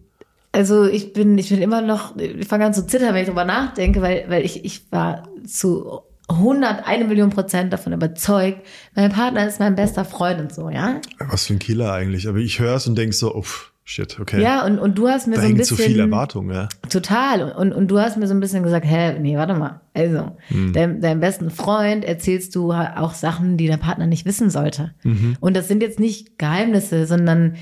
also 0.51 0.86
ich 0.86 1.14
bin, 1.14 1.38
ich 1.38 1.49
bin 1.49 1.62
immer 1.62 1.82
noch, 1.82 2.18
ich 2.18 2.47
fange 2.47 2.66
an 2.66 2.74
zu 2.74 2.86
zittern, 2.86 3.14
wenn 3.14 3.22
ich 3.22 3.28
drüber 3.28 3.45
nachdenke, 3.45 4.01
weil, 4.01 4.26
weil 4.30 4.43
ich, 4.43 4.66
ich 4.66 4.91
war 4.91 5.30
zu 5.47 6.01
100, 6.30 6.86
eine 6.88 7.06
Million 7.06 7.30
Prozent 7.32 7.74
davon 7.74 7.92
überzeugt, 7.94 8.66
mein 8.96 9.12
Partner 9.12 9.48
ist 9.48 9.60
mein 9.60 9.76
bester 9.76 10.06
Freund 10.06 10.40
und 10.40 10.54
so, 10.54 10.70
ja. 10.70 11.02
Was 11.30 11.48
für 11.48 11.54
ein 11.54 11.60
Killer 11.60 11.92
eigentlich. 11.92 12.28
Aber 12.28 12.38
ich 12.38 12.60
höre 12.60 12.76
es 12.76 12.88
und 12.88 12.96
denk 12.98 13.14
so, 13.14 13.36
uff, 13.36 13.74
shit, 13.84 14.20
okay. 14.20 14.42
Ja, 14.42 14.64
und, 14.66 14.78
und 14.78 14.96
du 14.98 15.08
hast 15.08 15.26
mir 15.28 15.36
da 15.36 15.42
so 15.42 15.46
ein 15.46 15.48
hängt 15.50 15.58
bisschen. 15.60 15.78
zu 15.78 15.84
viel 15.84 16.00
Erwartung, 16.00 16.52
ja. 16.52 16.70
Total. 16.90 17.52
Und, 17.52 17.74
und 17.74 17.88
du 17.90 18.00
hast 18.00 18.16
mir 18.18 18.28
so 18.28 18.36
ein 18.36 18.40
bisschen 18.40 18.62
gesagt, 18.62 18.86
hä, 18.86 19.18
nee, 19.20 19.38
warte 19.38 19.56
mal. 19.56 19.82
Also, 19.96 20.36
Hm. 20.50 20.74
deinem, 20.74 21.02
deinem 21.02 21.20
besten 21.20 21.50
Freund 21.50 22.06
erzählst 22.06 22.56
du 22.56 22.72
auch 22.72 23.16
Sachen, 23.16 23.58
die 23.58 23.68
dein 23.68 23.80
Partner 23.80 24.06
nicht 24.06 24.26
wissen 24.26 24.52
sollte. 24.52 24.94
Mhm. 25.04 25.36
Und 25.40 25.58
das 25.58 25.68
sind 25.68 25.82
jetzt 25.82 26.00
nicht 26.00 26.38
Geheimnisse, 26.38 27.08
sondern 27.08 27.56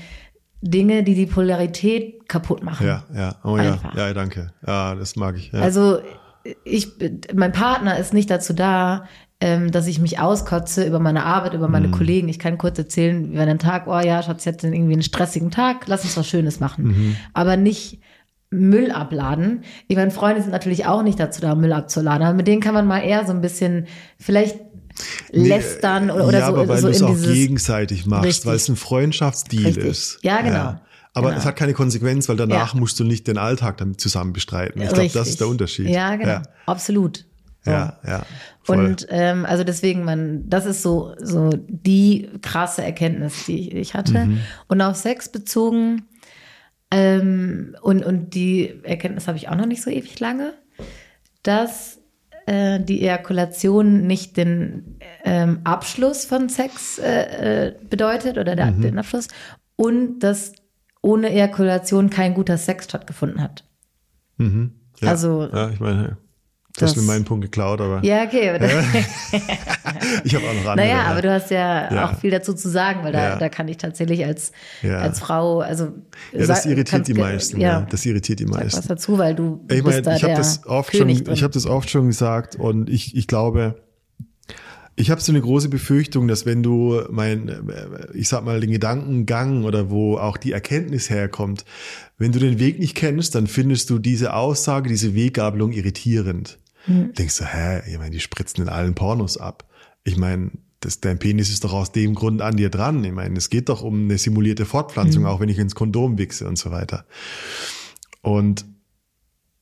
Dinge, 0.60 1.04
die 1.04 1.14
die 1.14 1.26
Polarität 1.26 2.28
kaputt 2.28 2.62
machen. 2.62 2.86
Ja, 2.86 3.04
ja. 3.14 3.36
Oh 3.44 3.56
ja. 3.56 3.72
Einfach. 3.72 3.94
Ja, 3.96 4.12
danke. 4.12 4.52
Ja, 4.66 4.94
das 4.94 5.16
mag 5.16 5.36
ich. 5.36 5.52
Ja. 5.52 5.60
Also, 5.60 6.00
ich, 6.64 6.88
mein 7.34 7.52
Partner 7.52 7.98
ist 7.98 8.12
nicht 8.14 8.30
dazu 8.30 8.52
da, 8.52 9.04
ähm, 9.40 9.70
dass 9.70 9.86
ich 9.86 10.00
mich 10.00 10.18
auskotze 10.18 10.84
über 10.84 10.98
meine 10.98 11.24
Arbeit, 11.24 11.54
über 11.54 11.66
Mhm. 11.66 11.72
meine 11.72 11.90
Kollegen. 11.90 12.28
Ich 12.28 12.38
kann 12.40 12.58
kurz 12.58 12.78
erzählen, 12.78 13.32
über 13.32 13.42
einen 13.42 13.58
Tag, 13.58 13.86
oh 13.86 13.98
ja, 14.00 14.22
Schatz, 14.22 14.44
jetzt 14.44 14.64
irgendwie 14.64 14.94
einen 14.94 15.02
stressigen 15.02 15.50
Tag, 15.50 15.86
lass 15.86 16.04
uns 16.04 16.16
was 16.16 16.26
Schönes 16.26 16.58
machen. 16.60 16.84
Mhm. 16.88 17.16
Aber 17.34 17.56
nicht 17.56 18.00
Müll 18.50 18.90
abladen. 18.90 19.62
Ich 19.88 19.96
meine, 19.96 20.10
Freunde 20.10 20.42
sind 20.42 20.50
natürlich 20.52 20.86
auch 20.86 21.02
nicht 21.02 21.20
dazu 21.20 21.40
da, 21.40 21.54
Müll 21.54 21.72
abzuladen, 21.72 22.26
aber 22.26 22.34
mit 22.34 22.48
denen 22.48 22.60
kann 22.62 22.74
man 22.74 22.86
mal 22.86 23.00
eher 23.00 23.26
so 23.26 23.32
ein 23.32 23.40
bisschen 23.42 23.86
vielleicht 24.18 24.58
lästern 25.30 26.10
oder, 26.10 26.26
oder 26.26 26.38
ja, 26.40 26.46
so, 26.46 26.52
aber 26.54 26.68
weil 26.68 26.78
so 26.78 26.88
du 26.88 26.92
es 26.92 27.02
auch 27.02 27.16
gegenseitig 27.16 28.06
machst, 28.06 28.46
weil 28.46 28.56
es 28.56 28.68
ein 28.68 28.76
Freundschaftsdeal 28.76 29.66
Richtig. 29.66 29.84
ist. 29.84 30.18
Ja, 30.22 30.40
genau. 30.40 30.80
Aber 31.18 31.28
Genau. 31.28 31.38
es 31.40 31.44
hat 31.46 31.56
keine 31.56 31.74
Konsequenz, 31.74 32.28
weil 32.28 32.36
danach 32.36 32.74
Ja. 32.74 32.80
musst 32.80 32.98
du 33.00 33.04
nicht 33.04 33.26
den 33.26 33.38
Alltag 33.38 33.76
damit 33.78 34.00
zusammen 34.00 34.32
bestreiten. 34.32 34.80
Ich 34.82 34.88
glaube, 34.88 35.08
das 35.12 35.28
ist 35.28 35.40
der 35.40 35.48
Unterschied. 35.48 35.88
Ja, 35.88 36.16
genau. 36.16 36.28
Ja, 36.28 36.42
Absolut. 36.66 37.24
So. 37.64 37.70
ja. 37.72 37.98
ja 38.06 38.22
voll. 38.62 38.78
Und 38.86 39.06
ähm, 39.10 39.44
also 39.44 39.64
deswegen, 39.64 40.04
man, 40.04 40.48
das 40.48 40.64
ist 40.64 40.82
so, 40.82 41.14
so 41.20 41.50
die 41.66 42.28
krasse 42.42 42.82
Erkenntnis, 42.84 43.46
die 43.46 43.68
ich, 43.68 43.74
ich 43.74 43.94
hatte. 43.94 44.26
Mhm. 44.26 44.40
Und 44.68 44.80
auf 44.80 44.96
Sex 44.96 45.28
bezogen, 45.28 46.02
ähm, 46.90 47.76
und, 47.82 48.04
und 48.04 48.34
die 48.34 48.80
Erkenntnis 48.82 49.28
habe 49.28 49.36
ich 49.36 49.48
auch 49.48 49.56
noch 49.56 49.66
nicht 49.66 49.82
so 49.82 49.90
ewig 49.90 50.18
lange, 50.20 50.54
dass 51.42 51.98
äh, 52.46 52.80
die 52.80 53.02
Ejakulation 53.02 54.06
nicht 54.06 54.36
den 54.36 54.98
ähm, 55.24 55.60
Abschluss 55.64 56.24
von 56.24 56.48
Sex 56.48 56.98
äh, 56.98 57.66
äh, 57.68 57.74
bedeutet 57.90 58.38
oder 58.38 58.56
der, 58.56 58.66
Mhm. 58.70 58.80
den 58.82 58.98
Abschluss 58.98 59.28
und 59.76 60.20
dass 60.20 60.52
ohne 61.08 61.30
Ejakulation 61.30 62.10
kein 62.10 62.34
guter 62.34 62.58
Sex 62.58 62.84
stattgefunden 62.84 63.40
hat. 63.42 63.64
Mhm. 64.36 64.72
ja. 65.00 65.08
also- 65.08 65.48
ja, 65.52 65.70
ich 65.70 65.80
meine, 65.80 66.18
du 66.76 66.82
hast 66.84 66.96
mir 66.96 67.02
meinen 67.02 67.24
Punkt 67.24 67.44
geklaut, 67.44 67.80
aber 67.80 68.04
Ja, 68.04 68.24
okay. 68.24 68.50
Aber 68.50 68.66
ich 70.24 70.34
habe 70.34 70.44
auch 70.46 70.52
noch 70.54 70.70
andere. 70.70 70.76
Naja, 70.76 70.88
ja. 70.98 71.04
aber 71.06 71.22
du 71.22 71.32
hast 71.32 71.50
ja, 71.50 71.92
Ja. 71.92 72.04
auch 72.10 72.18
viel 72.18 72.30
dazu 72.30 72.52
zu 72.54 72.68
sagen, 72.68 73.02
weil 73.02 73.12
da, 73.12 73.36
da 73.36 73.48
kann 73.48 73.66
ich 73.68 73.78
tatsächlich 73.78 74.24
als, 74.24 74.52
als 74.82 75.18
Frau, 75.18 75.60
also 75.60 75.92
ja, 76.32 76.46
das 76.46 76.66
irritiert 76.66 77.08
die 77.08 77.14
meisten. 77.14 77.58
Ja. 77.60 77.86
Das 77.90 78.04
irritiert 78.06 78.40
die 78.40 78.44
sag 78.46 78.54
was 78.64 78.74
meisten. 78.74 78.88
dazu, 78.88 79.18
weil 79.18 79.34
du, 79.34 79.64
Ich 79.70 79.82
meine, 79.82 80.00
ich 80.14 80.22
habe 80.24 80.34
das 80.34 80.66
oft 80.66 80.94
schon, 80.96 81.08
ich 81.08 81.42
habe 81.42 81.52
das 81.54 81.66
oft 81.66 81.90
schon 81.90 82.06
gesagt 82.06 82.56
und 82.56 82.90
ich, 82.90 83.16
ich 83.16 83.26
glaube, 83.26 83.76
ich 84.98 85.10
habe 85.10 85.20
so 85.20 85.30
eine 85.30 85.40
große 85.40 85.68
Befürchtung, 85.68 86.26
dass 86.26 86.44
wenn 86.44 86.62
du 86.62 87.02
mein, 87.10 87.48
äh, 87.48 88.08
ich 88.14 88.28
sag 88.28 88.44
mal, 88.44 88.60
den 88.60 88.72
Gedankengang 88.72 89.64
oder 89.64 89.90
wo 89.90 90.18
auch 90.18 90.36
die 90.36 90.52
Erkenntnis 90.52 91.08
herkommt, 91.08 91.64
wenn 92.18 92.32
du 92.32 92.40
den 92.40 92.58
Weg 92.58 92.80
nicht 92.80 92.96
kennst, 92.96 93.34
dann 93.34 93.46
findest 93.46 93.90
du 93.90 93.98
diese 93.98 94.34
Aussage, 94.34 94.88
diese 94.88 95.14
Weggabelung 95.14 95.72
irritierend. 95.72 96.58
Hm. 96.84 97.12
Denkst 97.14 97.38
du, 97.38 97.44
hä, 97.44 97.82
ich 97.88 97.96
meine, 97.98 98.10
die 98.10 98.20
spritzen 98.20 98.62
in 98.62 98.68
allen 98.68 98.94
Pornos 98.94 99.36
ab. 99.36 99.68
Ich 100.02 100.16
meine, 100.16 100.50
das, 100.80 101.00
dein 101.00 101.18
Penis 101.18 101.50
ist 101.50 101.62
doch 101.62 101.72
aus 101.72 101.92
dem 101.92 102.14
Grund 102.14 102.42
an 102.42 102.56
dir 102.56 102.70
dran. 102.70 103.04
Ich 103.04 103.12
meine, 103.12 103.36
es 103.36 103.50
geht 103.50 103.68
doch 103.68 103.82
um 103.82 104.04
eine 104.04 104.18
simulierte 104.18 104.64
Fortpflanzung, 104.64 105.22
Hm. 105.22 105.28
auch 105.28 105.38
wenn 105.40 105.48
ich 105.48 105.58
ins 105.58 105.76
Kondom 105.76 106.18
wichse 106.18 106.48
und 106.48 106.58
so 106.58 106.72
weiter. 106.72 107.04
Und 108.20 108.64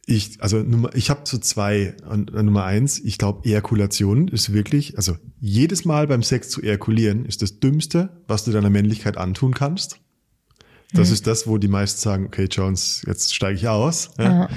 ich, 0.08 0.40
also 0.40 0.58
Nummer, 0.58 0.94
ich 0.94 1.10
habe 1.10 1.22
so 1.24 1.36
zwei. 1.38 1.96
Und 2.08 2.32
Nummer 2.32 2.64
eins, 2.64 3.00
ich 3.00 3.18
glaube, 3.18 3.46
Ejakulation 3.48 4.28
ist 4.28 4.52
wirklich, 4.52 4.96
also 4.96 5.16
jedes 5.40 5.84
Mal 5.84 6.06
beim 6.06 6.22
Sex 6.22 6.48
zu 6.48 6.62
ejakulieren, 6.62 7.26
ist 7.26 7.42
das 7.42 7.58
Dümmste, 7.58 8.22
was 8.28 8.44
du 8.44 8.52
deiner 8.52 8.70
Männlichkeit 8.70 9.16
antun 9.16 9.52
kannst. 9.52 9.98
Das 10.92 11.10
ist 11.10 11.26
das, 11.26 11.48
wo 11.48 11.58
die 11.58 11.68
meisten 11.68 12.00
sagen, 12.00 12.26
okay, 12.26 12.46
Jones, 12.50 13.02
jetzt 13.06 13.34
steige 13.34 13.58
ich 13.58 13.68
aus. 13.68 14.10
Ja. 14.18 14.48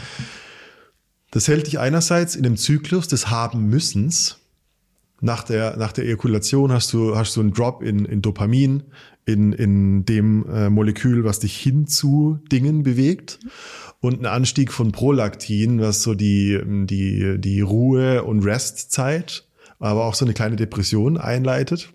Das 1.31 1.47
hält 1.47 1.67
dich 1.67 1.79
einerseits 1.79 2.35
in 2.35 2.43
dem 2.43 2.55
Zyklus 2.55 3.07
des 3.07 3.29
Haben-Müssens. 3.29 4.37
Nach 5.21 5.43
der, 5.43 5.77
nach 5.77 5.91
der 5.91 6.05
Ejakulation 6.05 6.71
hast 6.71 6.93
du, 6.93 7.15
hast 7.15 7.35
du 7.35 7.41
einen 7.41 7.51
Drop 7.51 7.83
in, 7.83 8.05
in 8.05 8.21
Dopamin, 8.21 8.83
in, 9.25 9.51
in 9.53 10.05
dem 10.05 10.47
äh, 10.49 10.69
Molekül, 10.69 11.23
was 11.23 11.39
dich 11.39 11.57
hin 11.57 11.87
zu 11.87 12.39
Dingen 12.51 12.83
bewegt. 12.83 13.39
Und 14.01 14.15
einen 14.15 14.25
Anstieg 14.27 14.71
von 14.71 14.91
Prolaktin, 14.91 15.81
was 15.81 16.03
so 16.03 16.13
die, 16.13 16.59
die, 16.65 17.35
die 17.37 17.61
Ruhe- 17.61 18.23
und 18.23 18.45
Restzeit, 18.45 19.45
aber 19.79 20.05
auch 20.05 20.13
so 20.13 20.25
eine 20.25 20.33
kleine 20.33 20.55
Depression 20.55 21.17
einleitet. 21.17 21.89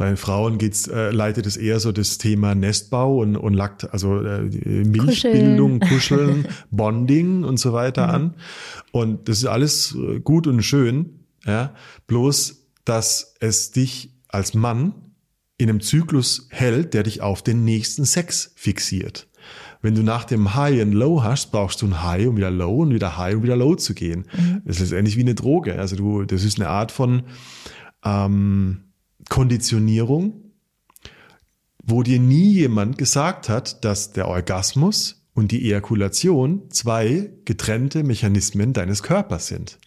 Bei 0.00 0.16
Frauen 0.16 0.56
geht's, 0.56 0.88
äh, 0.88 1.10
leitet 1.10 1.44
es 1.44 1.58
eher 1.58 1.78
so 1.78 1.92
das 1.92 2.16
Thema 2.16 2.54
Nestbau 2.54 3.18
und, 3.18 3.36
und 3.36 3.52
Lakt, 3.52 3.92
also 3.92 4.18
äh, 4.22 4.40
Milchbildung, 4.40 5.80
Kuscheln, 5.80 6.48
Bonding 6.70 7.44
und 7.44 7.58
so 7.58 7.74
weiter 7.74 8.08
an. 8.08 8.34
Und 8.92 9.28
das 9.28 9.40
ist 9.40 9.44
alles 9.44 9.94
äh, 9.94 10.20
gut 10.20 10.46
und 10.46 10.62
schön, 10.62 11.26
ja. 11.44 11.74
Bloß, 12.06 12.66
dass 12.86 13.34
es 13.40 13.72
dich 13.72 14.14
als 14.28 14.54
Mann 14.54 14.94
in 15.58 15.68
einem 15.68 15.82
Zyklus 15.82 16.46
hält, 16.48 16.94
der 16.94 17.02
dich 17.02 17.20
auf 17.20 17.42
den 17.42 17.66
nächsten 17.66 18.06
Sex 18.06 18.52
fixiert. 18.56 19.28
Wenn 19.82 19.94
du 19.94 20.02
nach 20.02 20.24
dem 20.24 20.54
High 20.54 20.82
and 20.82 20.94
Low 20.94 21.22
hast, 21.22 21.52
brauchst 21.52 21.80
du 21.82 21.86
ein 21.86 22.02
High, 22.02 22.28
um 22.28 22.36
wieder 22.36 22.50
Low 22.50 22.82
und 22.82 22.92
wieder 22.92 23.16
High, 23.16 23.36
um 23.36 23.42
wieder 23.42 23.56
Low 23.56 23.76
zu 23.76 23.94
gehen. 23.94 24.26
Das 24.64 24.76
ist 24.76 24.90
letztendlich 24.90 25.16
wie 25.16 25.22
eine 25.22 25.34
Droge. 25.34 25.78
Also 25.78 25.96
du, 25.96 26.24
das 26.24 26.44
ist 26.44 26.60
eine 26.60 26.68
Art 26.68 26.92
von 26.92 27.22
ähm, 28.04 28.84
Konditionierung, 29.28 30.34
wo 31.82 32.02
dir 32.02 32.18
nie 32.18 32.52
jemand 32.52 32.98
gesagt 32.98 33.48
hat, 33.48 33.84
dass 33.84 34.12
der 34.12 34.28
Orgasmus 34.28 35.24
und 35.32 35.50
die 35.52 35.64
Ejakulation 35.64 36.70
zwei 36.70 37.30
getrennte 37.46 38.02
Mechanismen 38.02 38.72
deines 38.74 39.02
Körpers 39.02 39.46
sind. 39.46 39.78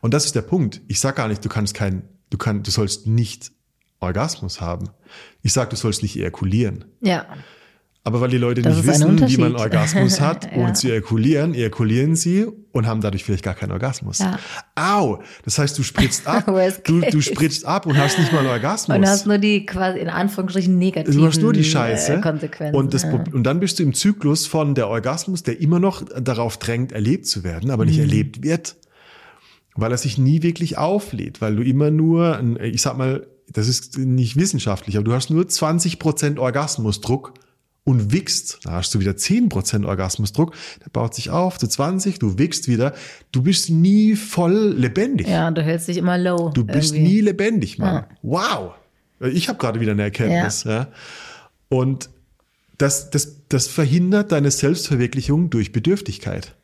Und 0.00 0.12
das 0.12 0.26
ist 0.26 0.34
der 0.34 0.42
Punkt. 0.42 0.82
Ich 0.88 1.00
sag 1.00 1.16
gar 1.16 1.28
nicht, 1.28 1.42
du 1.44 1.48
kannst 1.48 1.74
kein, 1.74 2.02
du 2.28 2.36
kannst, 2.36 2.66
du 2.66 2.70
sollst 2.70 3.06
nicht 3.06 3.52
Orgasmus 4.00 4.60
haben. 4.60 4.90
Ich 5.42 5.52
sag, 5.52 5.70
du 5.70 5.76
sollst 5.76 6.02
nicht 6.02 6.16
ejakulieren. 6.16 6.84
ja. 7.00 7.26
Aber 8.02 8.22
weil 8.22 8.30
die 8.30 8.38
Leute 8.38 8.62
Das 8.62 8.76
nicht 8.76 8.86
wissen, 8.86 9.28
wie 9.28 9.36
man. 9.36 9.56
Orgasmus 9.56 10.20
hat, 10.22 10.48
Ja. 10.56 10.72
zu 10.72 10.88
ejakulieren, 10.88 11.52
ejakulieren 11.54 12.16
sie 12.16 12.46
und 12.72 12.86
haben 12.86 13.02
dadurch 13.02 13.24
vielleicht 13.24 13.44
gar 13.44 13.52
keinen 13.54 13.72
Orgasmus. 13.72 14.20
Ja. 14.20 14.38
Au! 14.74 15.20
Das 15.44 15.58
heißt, 15.58 15.78
du 15.78 15.82
spritzt 15.82 16.26
ab. 16.26 16.46
Du, 16.84 17.00
du 17.02 17.20
spritzt 17.20 17.66
ab 17.66 17.84
und 17.84 17.98
hast 17.98 18.18
nicht 18.18 18.32
mal 18.32 18.38
einen 18.38 18.48
Orgasmus. 18.48 18.96
Und 18.96 19.06
hast 19.06 19.26
nur 19.26 19.36
die 19.36 19.66
quasi 19.66 19.98
in 19.98 20.08
Anführungsstrichen 20.08 20.78
negativen 20.78 21.20
Du 21.20 21.26
hast 21.26 21.42
nur 21.42 21.52
die 21.52 21.62
Scheiße. 21.64 22.14
äh, 22.14 22.20
Konsequenzen. 22.22 22.74
Und, 22.74 22.94
das, 22.94 23.02
ja. 23.02 23.22
Und 23.32 23.42
dann 23.42 23.60
bist 23.60 23.78
du 23.78 23.82
im 23.82 23.92
Zyklus 23.92 24.46
von 24.46 24.74
der 24.74 24.88
Orgasmus, 24.88 25.42
der 25.42 25.60
immer 25.60 25.78
noch 25.78 26.02
darauf 26.22 26.56
drängt, 26.56 26.92
erlebt 26.92 27.26
zu 27.26 27.44
werden, 27.44 27.70
aber 27.70 27.84
nicht 27.84 27.96
Mhm. 27.98 28.02
erlebt 28.04 28.42
wird. 28.42 28.76
Weil 29.76 29.92
er 29.92 29.98
sich 29.98 30.16
nie 30.16 30.42
wirklich 30.42 30.78
auflädt, 30.78 31.40
weil 31.42 31.54
du 31.54 31.62
immer 31.62 31.90
nur, 31.90 32.40
ich 32.62 32.80
sag 32.80 32.96
mal, 32.96 33.26
das 33.52 33.68
ist 33.68 33.98
nicht 33.98 34.36
wissenschaftlich, 34.36 34.96
aber 34.96 35.04
du 35.04 35.12
hast 35.12 35.28
nur 35.30 35.44
20% 35.44 36.38
Orgasmusdruck 36.38 37.34
und 37.90 38.12
wickst, 38.12 38.60
da 38.64 38.72
hast 38.72 38.94
du 38.94 39.00
wieder 39.00 39.12
10% 39.12 39.84
Orgasmusdruck, 39.84 40.54
der 40.84 40.90
baut 40.90 41.14
sich 41.14 41.30
auf 41.30 41.58
zu 41.58 41.66
20, 41.66 42.18
du 42.20 42.38
wickst 42.38 42.68
wieder, 42.68 42.94
du 43.32 43.42
bist 43.42 43.68
nie 43.68 44.14
voll 44.14 44.74
lebendig. 44.76 45.26
ja, 45.26 45.50
du 45.50 45.62
hältst 45.62 45.88
dich 45.88 45.96
immer 45.96 46.16
low. 46.16 46.50
Du 46.50 46.64
bist 46.64 46.94
irgendwie. 46.94 47.14
nie 47.14 47.20
lebendig, 47.20 47.78
Mann. 47.78 47.94
Ja. 47.94 48.08
Wow. 48.22 48.72
Ich 49.32 49.48
habe 49.48 49.58
gerade 49.58 49.80
wieder 49.80 49.92
eine 49.92 50.02
Erkenntnis. 50.02 50.64
Ja. 50.64 50.88
Und 51.68 52.10
das, 52.78 53.10
das, 53.10 53.42
das 53.48 53.66
verhindert 53.66 54.32
deine 54.32 54.50
Selbstverwirklichung 54.50 55.50
durch 55.50 55.72
Bedürftigkeit. 55.72 56.54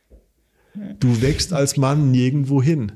Du 1.00 1.20
wächst 1.22 1.52
als 1.52 1.76
Mann 1.76 2.10
nirgendwo 2.10 2.62
hin. 2.62 2.92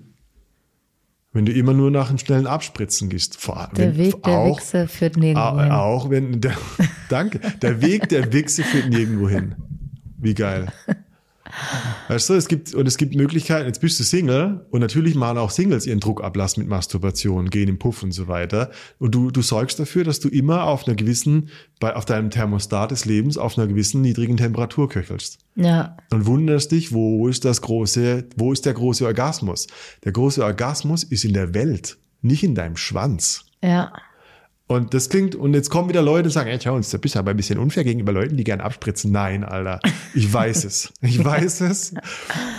Wenn 1.33 1.47
du 1.47 1.53
immer 1.53 1.75
nur 1.75 1.91
nach 1.93 2.09
einem 2.09 2.19
schnellen 2.19 2.49
Abspritzen 2.49 3.09
gehst. 3.09 3.37
Vor, 3.41 3.71
Der 3.77 3.97
wenn, 3.97 4.05
Weg 4.07 4.23
der 4.25 4.33
auch, 4.39 4.57
Wichse 4.59 4.89
führt 4.89 5.17
nirgendwo 5.17 5.61
hin. 5.61 5.71
auch 5.71 6.11
wenn 6.11 6.41
der, 6.41 6.55
danke, 7.09 7.39
der 7.63 7.81
Weg 7.83 8.09
der 8.09 8.33
Wichse 8.33 8.65
führt 8.65 8.89
nirgendwo 8.89 9.29
hin. 9.29 9.55
Wie 10.19 10.35
geil. 10.35 10.73
Weißt 12.09 12.31
du, 12.31 12.35
es 12.35 12.49
gibt, 12.49 12.75
und 12.75 12.87
es 12.87 12.97
gibt 12.97 13.15
Möglichkeiten, 13.15 13.67
jetzt 13.67 13.81
bist 13.81 13.99
du 14.01 14.05
Single 14.05 14.67
und 14.71 14.81
natürlich 14.81 15.15
machen 15.15 15.39
auch 15.39 15.51
Singles 15.51 15.87
ihren 15.87 16.01
Druckablass 16.01 16.57
mit 16.57 16.69
Masturbation, 16.69 17.51
gehen 17.51 17.69
im 17.69 17.79
Puff 17.79 18.03
und 18.03 18.13
so 18.13 18.29
weiter. 18.29 18.71
Und 18.99 19.15
du, 19.15 19.31
du 19.31 19.43
sorgst 19.43 19.79
dafür, 19.79 20.05
dass 20.05 20.21
du 20.21 20.29
immer 20.29 20.65
auf 20.65 20.87
einer 20.87 20.97
gewissen, 20.97 21.51
bei, 21.79 21.95
auf 21.95 22.05
deinem 22.05 22.31
Thermostat 22.31 22.91
des 22.91 23.05
Lebens 23.05 23.39
auf 23.39 23.59
einer 23.59 23.67
gewissen 23.67 24.01
niedrigen 24.01 24.37
Temperatur 24.37 24.89
köchelst. 24.89 25.39
Ja. 25.57 25.97
Und 26.11 26.27
wunderst 26.27 26.73
dich, 26.73 26.93
wo 26.93 27.29
ist 27.29 27.45
das 27.45 27.63
große, 27.63 28.29
wo 28.37 28.53
ist 28.53 28.67
der 28.67 28.75
große 28.75 29.05
Orgasmus? 29.05 29.67
Der 30.05 30.13
große 30.13 30.45
Orgasmus 30.45 31.05
ist 31.05 31.25
in 31.25 31.35
der 31.35 31.55
Welt, 31.55 31.99
nicht 32.23 32.43
in 32.43 32.55
deinem 32.55 32.77
Schwanz. 32.77 33.45
Ja. 33.63 33.93
Und 34.71 34.95
das 34.95 35.09
klingt, 35.09 35.35
und 35.35 35.53
jetzt 35.55 35.69
kommen 35.69 35.89
wieder 35.89 36.01
Leute 36.01 36.27
und 36.29 36.31
sagen, 36.31 36.49
hey 36.49 36.59
Jones, 36.59 36.91
da 36.91 36.99
bist 36.99 37.17
du 37.17 37.19
aber 37.19 37.33
ein 37.33 37.37
bisschen 37.37 37.59
unfair 37.59 37.83
gegenüber 37.83 38.13
Leuten, 38.13 38.37
die 38.37 38.45
gern 38.45 38.61
abspritzen. 38.61 39.11
Nein, 39.11 39.43
Alter. 39.43 39.81
Ich 40.15 40.33
weiß 40.33 40.63
es. 40.65 40.93
Ich 41.01 41.25
weiß 41.25 41.63
es. 41.63 41.93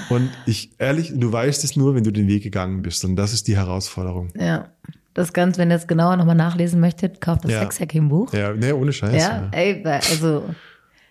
Und 0.09 0.29
ich, 0.45 0.71
ehrlich, 0.77 1.13
du 1.15 1.31
weißt 1.31 1.63
es 1.63 1.77
nur, 1.77 1.95
wenn 1.95 2.03
du 2.03 2.11
den 2.11 2.27
Weg 2.27 2.43
gegangen 2.43 2.81
bist. 2.81 3.05
Und 3.05 3.15
das 3.15 3.31
ist 3.31 3.47
die 3.47 3.55
Herausforderung. 3.55 4.27
Ja. 4.37 4.67
Das 5.13 5.31
Ganze, 5.31 5.61
wenn 5.61 5.71
ihr 5.71 5.77
es 5.77 5.87
genauer 5.87 6.17
nochmal 6.17 6.35
nachlesen 6.35 6.81
möchtet, 6.81 7.21
kauft 7.21 7.45
das 7.45 7.51
Ja. 7.53 7.61
Sexhacking-Buch. 7.61 8.33
Ja, 8.33 8.51
ne, 8.55 8.75
ohne 8.75 8.91
Scheiß. 8.91 9.15
Ja, 9.23 9.47
ey, 9.53 9.81
also, 9.85 10.43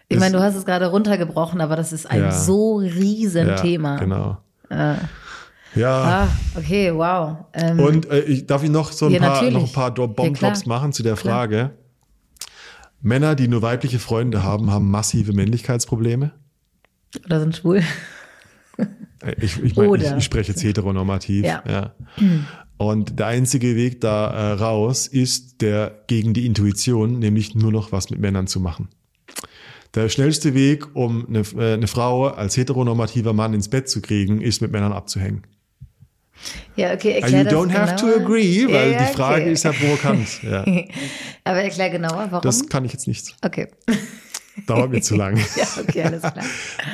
ich 0.09 0.19
meine, 0.19 0.37
du 0.37 0.43
hast 0.43 0.55
es 0.55 0.67
gerade 0.67 0.85
runtergebrochen, 0.89 1.63
aber 1.63 1.77
das 1.77 1.95
ist 1.95 2.11
ein 2.11 2.21
Ja. 2.21 2.31
so 2.31 2.77
riesen 2.77 3.57
Thema. 3.57 3.97
Genau. 3.97 4.37
Ja. 4.71 4.99
Ah, 5.77 6.29
okay, 6.57 6.93
wow. 6.95 7.37
Ähm, 7.53 7.79
Und 7.81 8.11
äh, 8.11 8.21
ich, 8.23 8.47
darf 8.47 8.63
ich 8.65 8.71
noch 8.71 8.93
so 8.93 9.07
ein 9.07 9.13
Ja, 9.13 9.21
paar, 9.21 9.31
natürlich. 9.35 9.55
noch 9.55 9.67
ein 9.67 9.73
paar 9.73 9.91
Dro- 9.95 10.03
Ja, 10.03 10.07
Bomb-Drops 10.09 10.63
klar. 10.63 10.79
machen 10.79 10.93
zu 10.93 11.03
der 11.03 11.15
Klar. 11.15 11.35
Frage? 11.35 11.71
Männer, 13.03 13.35
die 13.35 13.49
nur 13.49 13.63
weibliche 13.63 13.99
Freunde 13.99 14.43
haben, 14.43 14.71
haben 14.71 14.91
massive 14.91 15.33
Männlichkeitsprobleme. 15.33 16.33
oder 17.25 17.41
sind 17.41 17.57
schwul. 17.57 17.83
Äh, 18.79 19.35
Ich, 19.41 19.63
ich, 19.63 19.77
mein, 19.77 19.95
ich, 19.95 20.11
ich 20.11 20.25
spreche 20.25 20.53
jetzt 20.53 20.63
heteronormativ. 20.65 21.45
Ja. 21.45 21.63
Ja. 21.69 21.95
Und 22.77 23.19
der 23.19 23.27
einzige 23.27 23.77
Weg 23.77 24.01
da 24.01 24.31
äh, 24.31 24.53
raus 24.53 25.07
ist 25.07 25.61
der 25.63 26.03
gegen 26.07 26.33
die 26.35 26.47
Intuition, 26.47 27.19
nämlich 27.19 27.55
nur 27.55 27.71
noch 27.73 27.93
was 27.93 28.11
mit 28.11 28.19
Männern 28.21 28.47
zu 28.47 28.59
machen. 28.61 28.89
Der 29.95 30.09
schnellste 30.09 30.55
Weg, 30.55 30.95
um 30.95 31.27
eine, 31.29 31.41
äh, 31.59 31.75
eine 31.75 31.87
Frau 31.89 32.29
als 32.29 32.57
heteronormativer 32.57 33.33
Mann 33.33 33.55
ins 33.55 33.69
Bett 33.69 33.89
zu 33.89 34.01
kriegen, 34.01 34.41
ist 34.41 34.63
mit 34.63 34.73
Männern 34.73 34.93
abzuhängen. 34.93 35.43
Ja, 36.77 36.95
okay, 36.95 37.13
erklär 37.13 37.43
you 37.43 37.49
don't 37.49 37.73
have 37.73 37.97
to 37.97 38.07
genauer. 38.07 38.23
agree, 38.23 38.67
weil 38.67 38.93
ja, 38.93 39.05
die 39.05 39.15
Frage 39.15 39.43
okay. 39.43 39.53
ist 39.53 39.65
ja 39.65 39.73
provokant. 39.73 40.43
Ja. 40.43 40.65
Aber 41.45 41.63
erklär 41.63 41.91
genauer, 41.91 42.29
warum. 42.31 42.43
Das 42.43 42.69
kann 42.69 42.85
ich 42.85 42.93
jetzt 42.93 43.07
nicht. 43.07 43.37
okay. 43.43 43.69
Dauert 44.67 44.91
mir 44.91 45.01
zu 45.01 45.15
lang. 45.15 45.37
ja, 45.57 45.67
okay, 45.81 46.03
alles 46.03 46.21
klar. 46.21 46.45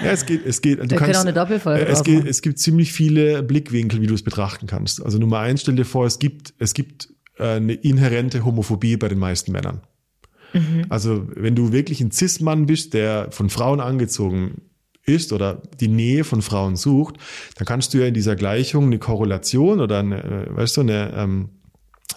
Ja, 0.04 0.10
es 0.10 0.26
geht, 0.26 0.46
es 0.46 0.60
geht. 0.60 0.78
Du 0.78 0.90
Wir 0.90 0.98
können 0.98 1.16
auch 1.16 1.20
eine 1.20 1.32
Doppelfolge 1.32 1.86
es, 1.86 2.04
geht, 2.04 2.24
es 2.26 2.42
gibt 2.42 2.58
ziemlich 2.58 2.92
viele 2.92 3.42
Blickwinkel, 3.42 4.00
wie 4.00 4.06
du 4.06 4.14
es 4.14 4.22
betrachten 4.22 4.66
kannst. 4.66 5.04
Also 5.04 5.18
Nummer 5.18 5.40
eins, 5.40 5.62
stell 5.62 5.74
dir 5.74 5.84
vor, 5.84 6.06
es 6.06 6.18
gibt, 6.18 6.54
es 6.58 6.74
gibt 6.74 7.08
äh, 7.38 7.56
eine 7.56 7.72
inhärente 7.72 8.44
Homophobie 8.44 8.96
bei 8.96 9.08
den 9.08 9.18
meisten 9.18 9.52
Männern. 9.52 9.80
Mhm. 10.52 10.86
Also 10.88 11.26
wenn 11.34 11.54
du 11.54 11.72
wirklich 11.72 12.00
ein 12.00 12.12
Cis-Mann 12.12 12.66
bist, 12.66 12.94
der 12.94 13.28
von 13.30 13.50
Frauen 13.50 13.80
angezogen 13.80 14.62
ist 15.06 15.32
oder 15.32 15.62
die 15.80 15.88
Nähe 15.88 16.24
von 16.24 16.42
Frauen 16.42 16.76
sucht, 16.76 17.16
dann 17.56 17.66
kannst 17.66 17.94
du 17.94 17.98
ja 17.98 18.06
in 18.06 18.14
dieser 18.14 18.36
Gleichung 18.36 18.86
eine 18.86 18.98
Korrelation 18.98 19.80
oder 19.80 20.00
eine, 20.00 20.22
äh, 20.22 20.56
weißt 20.56 20.76
du, 20.76 20.80
eine, 20.82 21.12
ähm, 21.16 21.48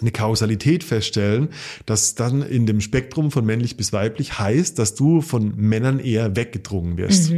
eine 0.00 0.12
Kausalität 0.12 0.84
feststellen, 0.84 1.48
dass 1.86 2.14
dann 2.14 2.42
in 2.42 2.66
dem 2.66 2.80
Spektrum 2.80 3.30
von 3.30 3.44
männlich 3.44 3.76
bis 3.76 3.92
weiblich 3.92 4.38
heißt, 4.38 4.78
dass 4.78 4.94
du 4.94 5.20
von 5.20 5.54
Männern 5.56 5.98
eher 5.98 6.36
weggedrungen 6.36 6.96
wirst. 6.96 7.30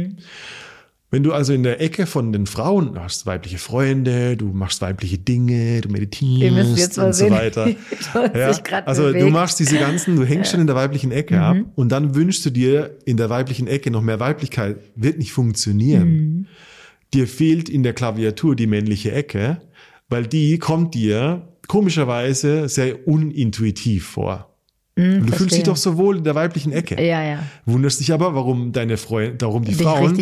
Wenn 1.13 1.21
du 1.21 1.31
also 1.31 1.53
in 1.53 1.61
der 1.61 1.79
Ecke 1.79 2.07
von 2.07 2.33
den 2.33 2.47
Frauen 2.47 2.95
du 2.95 2.99
hast 2.99 3.27
weibliche 3.27 3.59
Freunde, 3.59 4.35
du 4.35 4.47
machst 4.47 4.81
weibliche 4.81 5.19
Dinge, 5.19 5.79
du 5.81 5.89
meditierst 5.89 6.97
und 6.97 7.13
so 7.13 7.29
weiter. 7.29 7.69
Ja, 8.33 8.51
also 8.85 9.07
du 9.07 9.13
bewegt. 9.13 9.31
machst 9.31 9.59
diese 9.59 9.77
ganzen, 9.77 10.15
du 10.15 10.25
hängst 10.25 10.49
schon 10.49 10.59
in 10.59 10.65
der 10.65 10.75
weiblichen 10.75 11.11
Ecke 11.11 11.39
ab 11.39 11.57
und 11.75 11.91
dann 11.91 12.15
wünschst 12.15 12.43
du 12.47 12.49
dir 12.49 12.97
in 13.05 13.17
der 13.17 13.29
weiblichen 13.29 13.67
Ecke 13.67 13.91
noch 13.91 14.01
mehr 14.01 14.19
Weiblichkeit. 14.19 14.77
Wird 14.95 15.19
nicht 15.19 15.33
funktionieren. 15.33 16.47
Dir 17.13 17.27
fehlt 17.27 17.69
in 17.69 17.83
der 17.83 17.93
Klaviatur 17.93 18.55
die 18.55 18.65
männliche 18.65 19.11
Ecke, 19.11 19.61
weil 20.09 20.25
die 20.25 20.57
kommt 20.57 20.95
dir 20.95 21.47
komischerweise 21.67 22.67
sehr 22.67 23.07
unintuitiv 23.07 24.07
vor. 24.07 24.52
Und 24.95 25.25
du 25.25 25.33
fühlst 25.33 25.55
dich 25.55 25.63
doch 25.63 25.75
so 25.75 25.97
wohl 25.97 26.17
in 26.17 26.23
der 26.23 26.35
weiblichen 26.35 26.71
Ecke. 26.71 26.95
Ja, 27.03 27.23
ja. 27.23 27.39
Wunderst 27.65 27.99
dich 27.99 28.13
aber, 28.13 28.35
warum 28.35 28.71
deine 28.73 28.97
Freunde, 28.97 29.35
darum 29.37 29.63
die 29.65 29.71
Dich 29.73 29.81
Frauen 29.81 30.19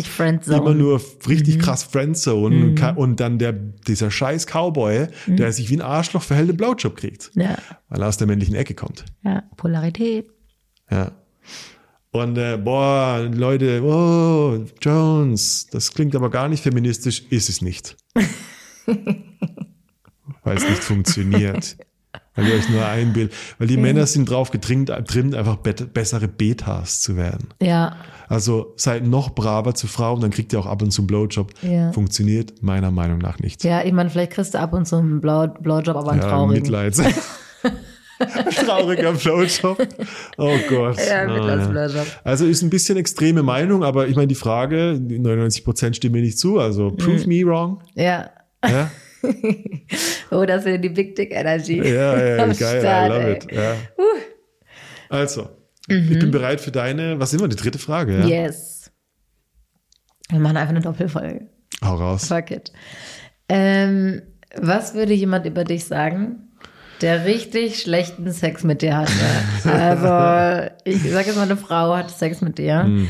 immer 0.48 0.72
nur 0.74 1.00
richtig 1.28 1.58
krass 1.58 1.82
Friendzone 1.84 2.56
und, 2.64 2.74
ka- 2.76 2.92
und 2.92 3.20
dann 3.20 3.38
der, 3.38 3.52
dieser 3.52 4.10
scheiß 4.10 4.46
Cowboy, 4.46 5.08
der 5.26 5.52
sich 5.52 5.68
wie 5.68 5.76
ein 5.76 5.82
Arschloch 5.82 6.22
verhält, 6.22 6.48
einen 6.48 6.56
Blowjob 6.56 6.96
kriegt. 6.96 7.30
Ja, 7.34 7.56
Weil 7.90 8.00
er 8.02 8.08
aus 8.08 8.16
der 8.16 8.26
männlichen 8.26 8.54
Ecke 8.54 8.74
kommt. 8.74 9.04
ja. 9.24 9.42
Polarität. 9.56 10.30
Ja. 10.90 11.12
Und 12.10 12.36
äh, 12.36 12.56
boah, 12.58 13.26
Leute, 13.32 13.82
oh, 13.82 14.64
Jones, 14.82 15.66
das 15.70 15.92
klingt 15.92 16.14
aber 16.14 16.28
gar 16.30 16.48
nicht 16.48 16.62
feministisch, 16.62 17.22
ist 17.30 17.48
es 17.48 17.62
nicht. 17.62 17.96
Weil 20.44 20.56
es 20.56 20.68
nicht 20.68 20.82
funktioniert. 20.82 21.76
Weil 22.34 22.46
ihr 22.48 22.54
euch 22.54 22.68
nur 22.70 22.84
einbildet. 22.86 23.34
Weil 23.58 23.66
die 23.66 23.76
Männer 23.76 24.06
sind 24.06 24.30
drauf 24.30 24.50
getrimmt, 24.50 24.88
getrimmt 24.88 25.34
einfach 25.34 25.56
bet- 25.56 25.92
bessere 25.92 26.28
Betas 26.28 27.00
zu 27.02 27.16
werden. 27.16 27.48
Ja, 27.60 27.96
Also 28.28 28.72
seid 28.76 29.06
noch 29.06 29.34
braver 29.34 29.74
zu 29.74 29.86
Frauen, 29.86 30.20
dann 30.22 30.30
kriegt 30.30 30.52
ihr 30.54 30.58
auch 30.60 30.64
ab 30.66 30.80
und 30.80 30.90
zu 30.92 31.02
einen 31.02 31.08
Blowjob. 31.08 31.50
Ja. 31.60 31.92
Funktioniert 31.92 32.62
meiner 32.62 32.90
Meinung 32.90 33.18
nach 33.18 33.38
nicht. 33.40 33.62
ja, 33.64 33.84
ich 33.84 33.92
meine, 33.92 34.08
vielleicht 34.08 34.32
kriegst 34.32 34.54
du 34.54 34.58
ab 34.60 34.72
und 34.72 34.86
zu 34.86 34.96
einen 34.96 35.20
Blau, 35.20 35.48
Blowjob, 35.48 35.94
aber 35.96 36.12
einen 36.12 36.22
Ja, 36.22 36.28
traurigen. 36.28 36.62
Mitleid. 36.62 36.96
Trauriger 38.64 39.12
Blowjob. 39.12 39.78
Oh 40.38 40.56
Gott. 40.68 40.96
Ja, 41.06 41.26
Mitleidsblowjob. 41.26 42.06
Also 42.24 42.46
ist 42.46 42.62
ein 42.62 42.70
bisschen 42.70 42.96
extreme 42.96 43.42
Meinung, 43.42 43.82
aber 43.82 44.06
ich 44.06 44.14
meine, 44.14 44.28
die 44.28 44.34
Frage, 44.36 44.98
die 45.00 45.18
99% 45.18 45.94
stimmen 45.96 46.14
mir 46.14 46.22
nicht 46.22 46.38
zu, 46.38 46.58
also 46.58 46.90
Mhm. 46.90 46.96
prove 46.98 47.26
me 47.26 47.44
wrong. 47.44 47.82
Ja. 47.94 48.30
Ja, 48.64 48.90
Oh, 50.30 50.44
das 50.46 50.64
ist 50.64 50.82
die 50.82 50.88
Big 50.88 51.14
Dick 51.16 51.30
Energy. 51.32 51.78
ja, 51.78 52.18
ja 52.18 52.46
geil, 52.52 52.80
Start, 52.80 53.10
I 53.10 53.12
love 53.14 53.26
ey. 53.26 53.32
it. 53.34 53.52
Ja. 53.52 53.74
Also, 55.08 55.50
ich 55.88 56.18
bin 56.18 56.30
bereit 56.30 56.60
für 56.60 56.70
deine, 56.72 57.18
was 57.20 57.30
sind 57.30 57.40
wir, 57.40 57.48
die 57.48 57.56
dritte 57.56 57.78
Frage? 57.78 58.20
Ja? 58.20 58.26
Yes. 58.26 58.90
Wir 60.30 60.38
machen 60.38 60.56
einfach 60.56 60.70
eine 60.70 60.80
Doppelfolge. 60.80 61.48
Hau 61.84 61.96
raus. 61.96 62.28
Fuck 62.28 62.50
it. 62.50 62.72
Ähm, 63.48 64.22
was 64.56 64.94
würde 64.94 65.12
jemand 65.12 65.44
über 65.44 65.64
dich 65.64 65.84
sagen, 65.84 66.48
der 67.02 67.26
richtig 67.26 67.80
schlechten 67.82 68.32
Sex 68.32 68.64
mit 68.64 68.80
dir 68.80 68.96
hatte? 68.96 69.12
Also, 69.64 70.70
ich 70.84 71.02
sage 71.10 71.26
jetzt 71.26 71.36
mal, 71.36 71.42
eine 71.42 71.56
Frau 71.56 71.94
hat 71.94 72.10
Sex 72.10 72.40
mit 72.40 72.56
dir 72.58 72.84
Hm. 72.84 73.08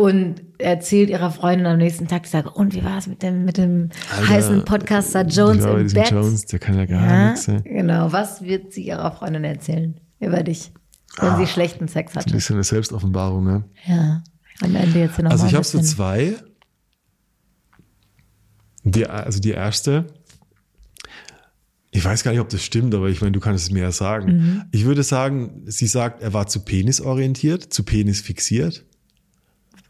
Und 0.00 0.36
erzählt 0.56 1.10
ihrer 1.10 1.30
Freundin 1.30 1.66
am 1.66 1.76
nächsten 1.76 2.08
Tag, 2.08 2.22
die 2.22 2.30
sagt, 2.30 2.48
und 2.56 2.74
wie 2.74 2.82
war 2.82 2.96
es 2.96 3.06
mit 3.06 3.22
dem, 3.22 3.44
mit 3.44 3.58
dem 3.58 3.90
heißen 4.10 4.64
Podcaster 4.64 5.26
Jones 5.26 5.62
Ich 5.62 5.70
im 5.70 5.92
Bett? 5.92 6.10
Jones, 6.10 6.46
der 6.46 6.58
kann 6.58 6.78
ja 6.78 6.86
gar 6.86 7.02
Ja, 7.06 7.30
nichts. 7.32 7.46
Ja. 7.46 7.60
genau. 7.60 8.10
Was 8.10 8.40
wird 8.40 8.72
sie 8.72 8.86
ihrer 8.86 9.12
Freundin 9.12 9.44
erzählen 9.44 10.00
über 10.18 10.42
dich, 10.42 10.72
wenn 11.20 11.36
sie 11.36 11.46
schlechten 11.46 11.86
Sex 11.86 12.14
Ein 12.14 12.20
hatte? 12.20 12.32
bisschen 12.32 12.56
eine 12.56 12.64
Selbstoffenbarung, 12.64 13.44
ne? 13.44 13.64
Ja. 13.86 14.22
Am 14.62 14.74
Ende 14.74 15.00
jetzt 15.00 15.16
hier 15.16 15.24
noch 15.24 15.32
Also 15.32 15.44
ich 15.44 15.52
ein 15.52 15.56
habe 15.56 15.66
so 15.66 15.80
zwei. 15.80 16.34
Die, 18.84 19.06
also 19.06 19.38
die 19.38 19.50
erste, 19.50 20.06
ich 21.90 22.02
weiß 22.02 22.24
gar 22.24 22.30
nicht, 22.30 22.40
ob 22.40 22.48
das 22.48 22.62
stimmt, 22.64 22.94
aber 22.94 23.10
ich 23.10 23.20
meine, 23.20 23.32
du 23.32 23.40
kannst 23.40 23.64
es 23.66 23.70
mir 23.70 23.82
ja 23.82 23.92
sagen. 23.92 24.32
Mhm. 24.32 24.62
Ich 24.72 24.86
würde 24.86 25.02
sagen, 25.02 25.62
sie 25.66 25.86
sagt, 25.86 26.22
er 26.22 26.32
war 26.32 26.46
zu 26.46 26.60
penisorientiert, 26.64 27.70
zu 27.70 27.82
penis 27.82 28.22
fixiert. 28.22 28.86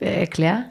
Erklär. 0.01 0.71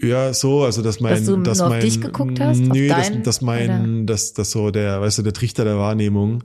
Ja, 0.00 0.34
so, 0.34 0.64
also 0.64 0.82
dass 0.82 0.98
mein, 1.00 1.12
Dass 1.14 1.26
du 1.26 1.36
dass 1.36 1.58
nur 1.58 1.66
auf 1.68 1.72
mein, 1.74 1.80
dich 1.80 2.00
geguckt 2.00 2.40
hast, 2.40 2.60
auf 2.60 2.68
nee, 2.68 2.88
dass, 2.88 3.08
deinen, 3.08 3.22
dass 3.22 3.40
mein, 3.40 4.06
dass, 4.06 4.32
dass 4.32 4.50
so 4.50 4.72
der, 4.72 5.00
weißt 5.00 5.18
du, 5.18 5.22
der 5.22 5.32
Trichter 5.32 5.64
der 5.64 5.78
Wahrnehmung. 5.78 6.42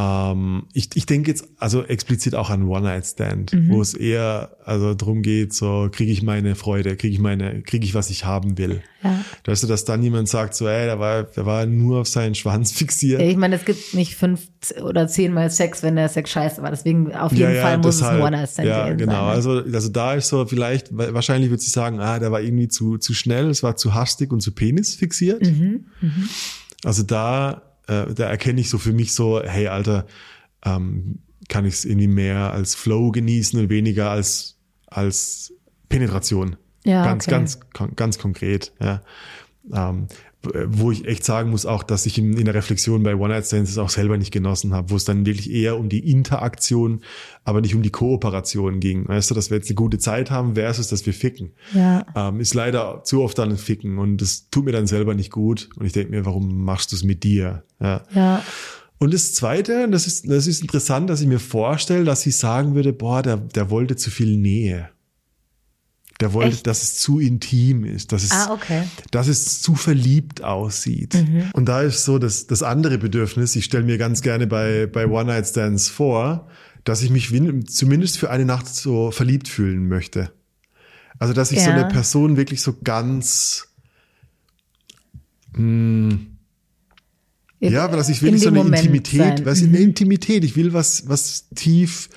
Ähm, 0.00 0.64
ich, 0.74 0.90
ich 0.94 1.06
denke 1.06 1.30
jetzt 1.30 1.44
also 1.58 1.82
explizit 1.82 2.34
auch 2.34 2.50
an 2.50 2.68
One 2.68 2.82
Night 2.82 3.06
Stand, 3.06 3.52
Mhm. 3.52 3.70
wo 3.70 3.80
es 3.80 3.94
eher 3.94 4.50
also 4.64 4.94
drum 4.94 5.22
geht, 5.22 5.54
so 5.54 5.88
kriege 5.90 6.12
ich 6.12 6.22
meine 6.22 6.54
Freude, 6.54 6.94
kriege 6.96 7.12
ich 7.14 7.20
meine, 7.20 7.62
kriege 7.62 7.84
ich 7.84 7.94
was 7.94 8.10
ich 8.10 8.24
haben 8.24 8.58
will. 8.58 8.82
Ja. 9.02 9.24
Weißt 9.46 9.62
du, 9.62 9.66
dass 9.66 9.84
dann 9.84 10.02
jemand 10.02 10.28
sagt 10.28 10.54
so, 10.54 10.68
ey, 10.68 10.84
der 10.86 10.98
war, 11.00 11.22
der 11.24 11.46
war 11.46 11.64
nur 11.66 12.00
auf 12.02 12.08
seinen 12.08 12.34
Schwanz 12.34 12.72
fixiert. 12.80 13.20
Ich 13.22 13.36
meine, 13.36 13.56
es 13.56 13.64
gibt 13.64 13.94
nicht 13.94 14.14
fünf 14.14 14.48
oder 14.82 15.08
zehnmal 15.08 15.50
Sex, 15.50 15.82
wenn 15.82 15.96
der 15.96 16.08
Sex 16.08 16.30
scheiße 16.30 16.62
war. 16.62 16.70
Deswegen 16.70 17.14
auf 17.14 17.32
jeden 17.32 17.56
Fall 17.60 17.78
muss 17.78 17.96
es 17.96 18.02
ein 18.02 18.20
One-Night-Stand 18.20 18.68
Ja, 18.68 18.92
genau. 18.92 19.12
sein. 19.12 19.22
ne? 19.24 19.28
Also, 19.28 19.50
also 19.72 19.88
da 19.88 20.14
ist 20.14 20.28
so 20.28 20.44
vielleicht, 20.46 20.96
wa- 20.96 21.12
wahrscheinlich 21.14 21.50
wird 21.50 21.60
sie 21.62 21.70
sagen, 21.70 21.98
ah, 22.00 22.18
der 22.18 22.30
war 22.30 22.40
irgendwie 22.42 22.68
zu, 22.68 22.98
zu 22.98 23.14
schnell, 23.14 23.48
es 23.50 23.62
war 23.62 23.76
zu 23.76 23.94
hastig 23.94 24.32
und 24.32 24.40
zu 24.40 24.52
penis 24.52 24.94
fixiert. 24.96 25.42
Mhm, 25.46 25.86
Also 26.84 27.02
da, 27.02 27.62
äh, 27.88 28.14
da 28.14 28.28
erkenne 28.28 28.60
ich 28.60 28.70
so 28.70 28.78
für 28.78 28.92
mich 28.92 29.14
so, 29.14 29.42
hey, 29.42 29.68
Alter, 29.68 30.06
ähm, 30.64 31.18
kann 31.48 31.64
ich 31.64 31.74
es 31.74 31.84
irgendwie 31.84 32.08
mehr 32.08 32.52
als 32.52 32.74
Flow 32.74 33.10
genießen 33.10 33.58
und 33.58 33.70
weniger 33.70 34.10
als, 34.10 34.58
als 34.86 35.52
Penetration. 35.88 36.56
Ja, 36.84 37.04
ganz, 37.04 37.26
okay. 37.26 37.30
ganz, 37.30 37.58
ganz 37.96 38.18
konkret, 38.18 38.72
ja. 38.80 39.02
Ähm, 39.72 40.06
wo 40.42 40.92
ich 40.92 41.04
echt 41.06 41.24
sagen 41.24 41.50
muss 41.50 41.66
auch, 41.66 41.82
dass 41.82 42.06
ich 42.06 42.16
in, 42.16 42.36
in 42.36 42.44
der 42.44 42.54
Reflexion 42.54 43.02
bei 43.02 43.16
One 43.16 43.34
Night 43.34 43.46
Stands 43.46 43.70
es 43.70 43.78
auch 43.78 43.88
selber 43.88 44.16
nicht 44.16 44.30
genossen 44.30 44.72
habe, 44.72 44.90
wo 44.90 44.96
es 44.96 45.04
dann 45.04 45.26
wirklich 45.26 45.50
eher 45.50 45.76
um 45.78 45.88
die 45.88 46.10
Interaktion, 46.10 47.00
aber 47.44 47.60
nicht 47.60 47.74
um 47.74 47.82
die 47.82 47.90
Kooperation 47.90 48.78
ging. 48.78 49.08
Weißt 49.08 49.30
du, 49.30 49.34
dass 49.34 49.50
wir 49.50 49.56
jetzt 49.56 49.68
eine 49.68 49.74
gute 49.74 49.98
Zeit 49.98 50.30
haben 50.30 50.54
versus, 50.54 50.88
dass 50.88 51.06
wir 51.06 51.12
ficken. 51.12 51.52
Ja. 51.74 52.06
Ähm, 52.14 52.40
ist 52.40 52.54
leider 52.54 53.02
zu 53.04 53.22
oft 53.22 53.36
dann 53.38 53.50
ein 53.50 53.56
Ficken 53.56 53.98
und 53.98 54.18
das 54.18 54.48
tut 54.50 54.64
mir 54.64 54.72
dann 54.72 54.86
selber 54.86 55.14
nicht 55.14 55.32
gut 55.32 55.70
und 55.76 55.86
ich 55.86 55.92
denke 55.92 56.12
mir, 56.12 56.24
warum 56.24 56.64
machst 56.64 56.92
du 56.92 56.96
es 56.96 57.02
mit 57.02 57.24
dir? 57.24 57.64
Ja. 57.80 58.02
Ja. 58.14 58.44
Und 58.98 59.14
das 59.14 59.34
Zweite, 59.34 59.88
das 59.88 60.06
ist, 60.06 60.28
das 60.28 60.46
ist 60.46 60.60
interessant, 60.60 61.08
dass 61.10 61.20
ich 61.20 61.26
mir 61.26 61.38
vorstelle, 61.38 62.04
dass 62.04 62.22
sie 62.22 62.32
sagen 62.32 62.74
würde, 62.74 62.92
boah, 62.92 63.22
der, 63.22 63.36
der 63.36 63.70
wollte 63.70 63.96
zu 63.96 64.10
viel 64.10 64.36
Nähe. 64.36 64.88
Der 66.20 66.32
wollte, 66.32 66.56
Echt? 66.56 66.66
dass 66.66 66.82
es 66.82 66.96
zu 66.96 67.20
intim 67.20 67.84
ist, 67.84 68.10
dass 68.10 68.24
es, 68.24 68.32
Ah, 68.32 68.52
okay. 68.52 68.82
dass 69.12 69.28
es 69.28 69.62
zu 69.62 69.76
verliebt 69.76 70.42
aussieht. 70.42 71.16
Und 71.52 71.66
da 71.68 71.82
ist 71.82 72.04
so 72.04 72.18
das, 72.18 72.48
das 72.48 72.64
andere 72.64 72.98
Bedürfnis, 72.98 73.54
ich 73.54 73.64
stelle 73.66 73.84
mir 73.84 73.98
ganz 73.98 74.20
gerne 74.22 74.48
bei, 74.48 74.86
bei 74.86 75.06
One-Night-Stands 75.06 75.88
vor, 75.88 76.48
dass 76.82 77.02
ich 77.02 77.10
mich 77.10 77.30
zumindest 77.66 78.18
für 78.18 78.30
eine 78.30 78.44
Nacht 78.44 78.66
so 78.66 79.12
verliebt 79.12 79.46
fühlen 79.46 79.86
möchte. 79.86 80.32
Also, 81.20 81.34
dass 81.34 81.52
ich 81.52 81.60
so 81.62 81.70
Ja. 81.70 81.76
eine 81.76 81.88
Person 81.88 82.36
wirklich 82.36 82.62
so 82.62 82.74
ganz, 82.82 83.68
ja, 87.60 87.84
aber 87.84 87.96
dass 87.96 88.08
ich 88.08 88.22
wirklich 88.22 88.42
so 88.42 88.48
eine 88.48 88.58
Moment 88.58 88.76
Intimität, 88.84 89.20
sein. 89.20 89.40
Mhm. 89.40 89.46
was 89.46 89.62
eine 89.62 89.78
Intimität, 89.78 90.44
ich 90.44 90.56
will 90.56 90.72
was, 90.72 91.08
was 91.08 91.48
tief 91.54 92.08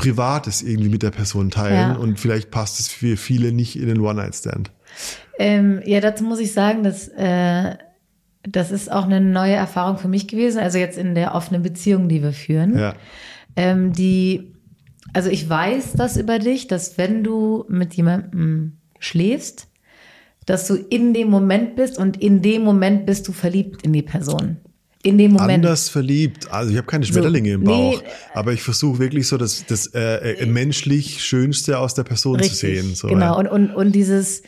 Privates 0.00 0.62
irgendwie 0.62 0.88
mit 0.88 1.02
der 1.02 1.10
Person 1.10 1.50
teilen 1.50 1.90
Ja. 1.90 1.96
und 1.96 2.18
vielleicht 2.18 2.50
passt 2.50 2.80
es 2.80 2.88
für 2.88 3.16
viele 3.18 3.52
nicht 3.52 3.76
in 3.76 3.86
den 3.86 4.00
One-Night-Stand. 4.00 4.70
Ähm, 5.38 5.82
ja, 5.84 6.00
dazu 6.00 6.24
muss 6.24 6.38
ich 6.40 6.52
sagen, 6.52 6.82
dass 6.82 7.08
äh, 7.08 7.76
das 8.42 8.70
ist 8.70 8.90
auch 8.90 9.04
eine 9.04 9.20
neue 9.20 9.54
Erfahrung 9.54 9.98
für 9.98 10.08
mich 10.08 10.26
gewesen. 10.26 10.58
Also 10.58 10.78
jetzt 10.78 10.96
in 10.96 11.14
der 11.14 11.34
offenen 11.34 11.62
Beziehung, 11.62 12.08
die 12.08 12.22
wir 12.22 12.32
führen. 12.32 12.78
Ja. 12.78 12.94
Ähm, 13.56 13.92
die, 13.92 14.54
also 15.12 15.28
ich 15.28 15.46
weiß 15.48 15.92
das 15.96 16.16
über 16.16 16.38
dich, 16.38 16.66
dass 16.66 16.96
wenn 16.96 17.22
du 17.22 17.66
mit 17.68 17.92
jemandem 17.94 18.78
schläfst, 18.98 19.68
dass 20.46 20.66
du 20.66 20.76
in 20.76 21.12
dem 21.12 21.28
Moment 21.28 21.76
bist 21.76 21.98
und 21.98 22.16
in 22.22 22.40
dem 22.40 22.62
Moment 22.62 23.04
bist 23.04 23.28
du 23.28 23.32
verliebt 23.32 23.82
in 23.82 23.92
die 23.92 24.02
Person. 24.02 24.56
In 25.02 25.16
dem 25.16 25.32
Moment. 25.32 25.64
Anders 25.64 25.88
verliebt. 25.88 26.50
Also 26.52 26.72
ich 26.72 26.76
habe 26.76 26.86
keine 26.86 27.06
Schmetterlinge 27.06 27.52
im 27.52 27.62
nee, 27.62 27.66
Bauch, 27.66 28.02
aber 28.34 28.52
ich 28.52 28.62
versuche 28.62 28.98
wirklich 28.98 29.26
so 29.28 29.38
das, 29.38 29.64
das 29.66 29.86
äh, 29.94 30.32
äh, 30.32 30.46
menschlich 30.46 31.24
Schönste 31.24 31.78
aus 31.78 31.94
der 31.94 32.04
Person 32.04 32.36
Richtig, 32.36 32.58
zu 32.58 32.66
sehen. 32.66 32.94
So, 32.94 33.08
genau. 33.08 33.20
ja. 33.20 33.32
Und, 33.32 33.46
und, 33.46 33.70
und 33.74 33.92
dieses, 33.92 34.42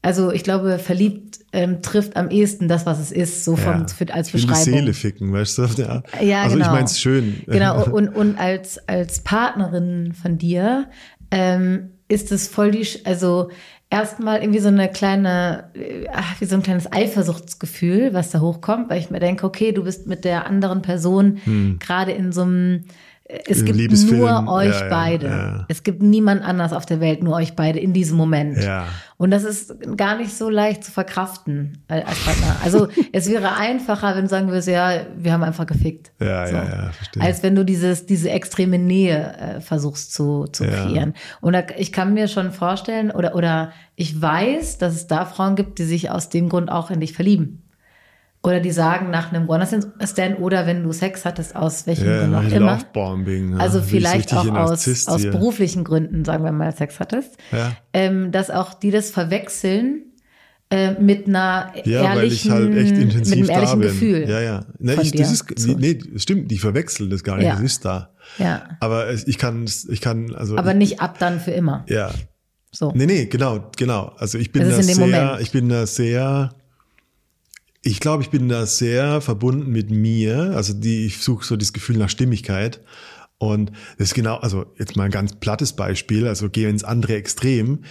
also 0.00 0.30
ich 0.30 0.44
glaube, 0.44 0.78
verliebt 0.78 1.40
ähm, 1.52 1.82
trifft 1.82 2.16
am 2.16 2.30
ehesten 2.30 2.68
das, 2.68 2.86
was 2.86 3.00
es 3.00 3.10
ist, 3.10 3.44
so 3.44 3.56
vom, 3.56 3.80
Ja. 3.80 3.86
für, 3.88 4.14
als 4.14 4.32
will 4.32 4.40
die 4.40 4.46
Beschreibung. 4.46 4.72
Seele 4.74 4.94
ficken, 4.94 5.32
weißt 5.32 5.58
du? 5.58 5.62
Ja, 5.78 6.02
Ja, 6.20 6.42
also 6.42 6.56
genau. 6.56 6.66
ich 6.66 6.72
meine 6.72 6.84
es 6.84 7.00
schön. 7.00 7.42
Genau, 7.46 7.84
und, 7.90 8.08
und 8.08 8.38
als, 8.38 8.78
als 8.86 9.20
Partnerin 9.20 10.12
von 10.12 10.38
dir 10.38 10.88
ähm, 11.32 11.90
ist 12.06 12.30
es 12.30 12.46
voll 12.46 12.70
die, 12.70 12.86
also 13.04 13.50
erstmal 13.90 14.40
irgendwie 14.40 14.60
so 14.60 14.68
eine 14.68 14.88
kleine, 14.88 15.70
ach, 16.12 16.40
wie 16.40 16.44
so 16.44 16.56
ein 16.56 16.62
kleines 16.62 16.92
Eifersuchtsgefühl, 16.92 18.12
was 18.12 18.30
da 18.30 18.40
hochkommt, 18.40 18.90
weil 18.90 19.00
ich 19.00 19.10
mir 19.10 19.20
denke, 19.20 19.46
okay, 19.46 19.72
du 19.72 19.84
bist 19.84 20.06
mit 20.06 20.24
der 20.24 20.46
anderen 20.46 20.82
Person 20.82 21.40
gerade 21.78 22.12
in 22.12 22.32
so 22.32 22.42
einem, 22.42 22.84
äh, 23.24 23.38
es 23.46 23.60
Im 23.60 23.66
gibt 23.66 24.10
nur 24.10 24.48
euch 24.48 24.74
ja, 24.74 24.84
ja, 24.84 24.88
beide. 24.88 25.26
ja. 25.26 25.64
Es 25.68 25.82
gibt 25.82 26.02
niemand 26.02 26.42
anders 26.42 26.72
auf 26.72 26.86
der 26.86 27.00
Welt, 27.00 27.22
nur 27.22 27.34
euch 27.34 27.54
beide 27.54 27.78
in 27.78 27.92
diesem 27.92 28.16
Moment. 28.16 28.62
Und 29.18 29.32
das 29.32 29.42
ist 29.42 29.74
gar 29.96 30.16
nicht 30.16 30.32
so 30.32 30.48
leicht 30.48 30.84
zu 30.84 30.92
verkraften 30.92 31.82
als 31.88 32.04
Partner. 32.24 32.56
Also 32.62 32.86
es 33.12 33.28
wäre 33.28 33.56
einfacher, 33.56 34.14
wenn 34.14 34.22
du 34.22 34.28
sagen 34.28 34.46
würdest, 34.46 34.68
ja, 34.68 34.92
wir 35.16 35.32
haben 35.32 35.42
einfach 35.42 35.66
gefickt. 35.66 36.12
Ja, 36.20 36.46
so. 36.46 36.54
ja, 36.54 36.64
ja, 36.64 36.92
verstehe. 36.92 37.22
Als 37.22 37.42
wenn 37.42 37.56
du 37.56 37.64
dieses, 37.64 38.06
diese 38.06 38.30
extreme 38.30 38.78
Nähe 38.78 39.36
äh, 39.36 39.60
versuchst 39.60 40.14
zu, 40.14 40.44
zu 40.46 40.64
Ja. 40.64 40.70
kreieren. 40.84 41.14
Und 41.40 41.52
da, 41.54 41.64
ich 41.76 41.92
kann 41.92 42.14
mir 42.14 42.28
schon 42.28 42.52
vorstellen, 42.52 43.10
oder, 43.10 43.34
oder 43.34 43.72
ich 43.96 44.22
weiß, 44.22 44.78
dass 44.78 44.94
es 44.94 45.08
da 45.08 45.26
Frauen 45.26 45.56
gibt, 45.56 45.80
die 45.80 45.84
sich 45.84 46.10
aus 46.12 46.28
dem 46.28 46.48
Grund 46.48 46.70
auch 46.70 46.90
in 46.92 47.00
dich 47.00 47.12
verlieben. 47.12 47.64
Oder 48.42 48.60
die 48.60 48.70
sagen 48.70 49.10
nach 49.10 49.32
einem 49.32 49.48
One-Night-Stand 49.48 50.38
oder 50.40 50.66
wenn 50.66 50.84
du 50.84 50.92
Sex 50.92 51.24
hattest, 51.24 51.56
aus 51.56 51.86
welchen 51.88 52.06
ja, 52.06 52.18
Gründen 52.20 52.34
auch 52.36 52.50
immer. 52.52 52.72
Lovebombing. 52.76 53.52
Ja, 53.52 53.58
Also 53.58 53.82
vielleicht 53.82 54.32
auch 54.32 54.48
aus, 54.48 55.08
aus 55.08 55.22
beruflichen 55.22 55.82
Gründen, 55.84 56.24
sagen 56.24 56.44
wir 56.44 56.52
mal, 56.52 56.74
Sex 56.74 57.00
hattest. 57.00 57.36
Ja. 57.50 57.72
Ähm, 57.92 58.30
dass 58.30 58.50
auch 58.50 58.74
die 58.74 58.92
das 58.92 59.10
verwechseln 59.10 60.04
äh, 60.70 60.92
mit 61.00 61.26
einer 61.26 61.72
Ja, 61.84 62.14
weil 62.14 62.24
ich 62.30 62.48
ehrlichen, 62.48 62.52
halt 62.52 62.76
echt 62.76 62.96
intensiv 62.96 63.36
mit 63.40 63.50
einem 63.50 63.58
ehrlichen 63.58 63.80
da 63.80 63.86
bin. 63.88 63.92
Gefühl. 64.00 64.28
Ja, 64.28 64.40
ja. 64.40 64.64
Ne, 64.78 64.92
von 64.92 65.04
ich, 65.04 65.10
dir. 65.12 65.22
ist, 65.22 65.44
So. 65.58 65.72
nee, 65.72 65.98
stimmt, 66.16 66.50
die 66.50 66.58
verwechseln 66.58 67.10
das 67.10 67.24
gar 67.24 67.38
nicht, 67.38 67.46
Ja. 67.46 67.54
das 67.54 67.62
ist 67.62 67.84
da. 67.84 68.10
Ja. 68.38 68.62
Aber 68.80 69.10
ich 69.12 69.38
kann, 69.38 69.64
ich 69.88 70.00
kann, 70.00 70.34
also. 70.34 70.56
Aber 70.56 70.74
nicht 70.74 71.00
ab 71.00 71.18
dann 71.18 71.40
für 71.40 71.50
immer. 71.52 71.84
ja. 71.88 72.10
So. 72.70 72.92
Nee, 72.94 73.06
nee, 73.06 73.24
genau, 73.24 73.70
genau. 73.78 74.12
Also 74.18 74.36
ich 74.36 74.52
bin 74.52 74.62
Das 74.62 74.76
da 74.76 74.82
sehr, 74.82 74.98
Moment. 74.98 75.40
ich 75.40 75.50
bin 75.52 75.70
da 75.70 75.86
sehr, 75.86 76.50
ich 77.88 78.00
glaube, 78.00 78.22
ich 78.22 78.30
bin 78.30 78.48
da 78.48 78.66
sehr 78.66 79.20
verbunden 79.20 79.70
mit 79.70 79.90
mir. 79.90 80.52
Also 80.54 80.74
die, 80.74 81.06
ich 81.06 81.18
suche 81.18 81.44
so 81.44 81.56
das 81.56 81.72
Gefühl 81.72 81.96
nach 81.96 82.10
Stimmigkeit. 82.10 82.80
Und 83.38 83.72
das 83.96 84.08
ist 84.08 84.14
genau, 84.14 84.36
also 84.36 84.66
jetzt 84.78 84.96
mal 84.96 85.04
ein 85.04 85.10
ganz 85.10 85.36
plattes 85.36 85.72
Beispiel, 85.72 86.26
also 86.26 86.50
gehe 86.50 86.68
ins 86.68 86.84
andere 86.84 87.14
Extrem. 87.14 87.84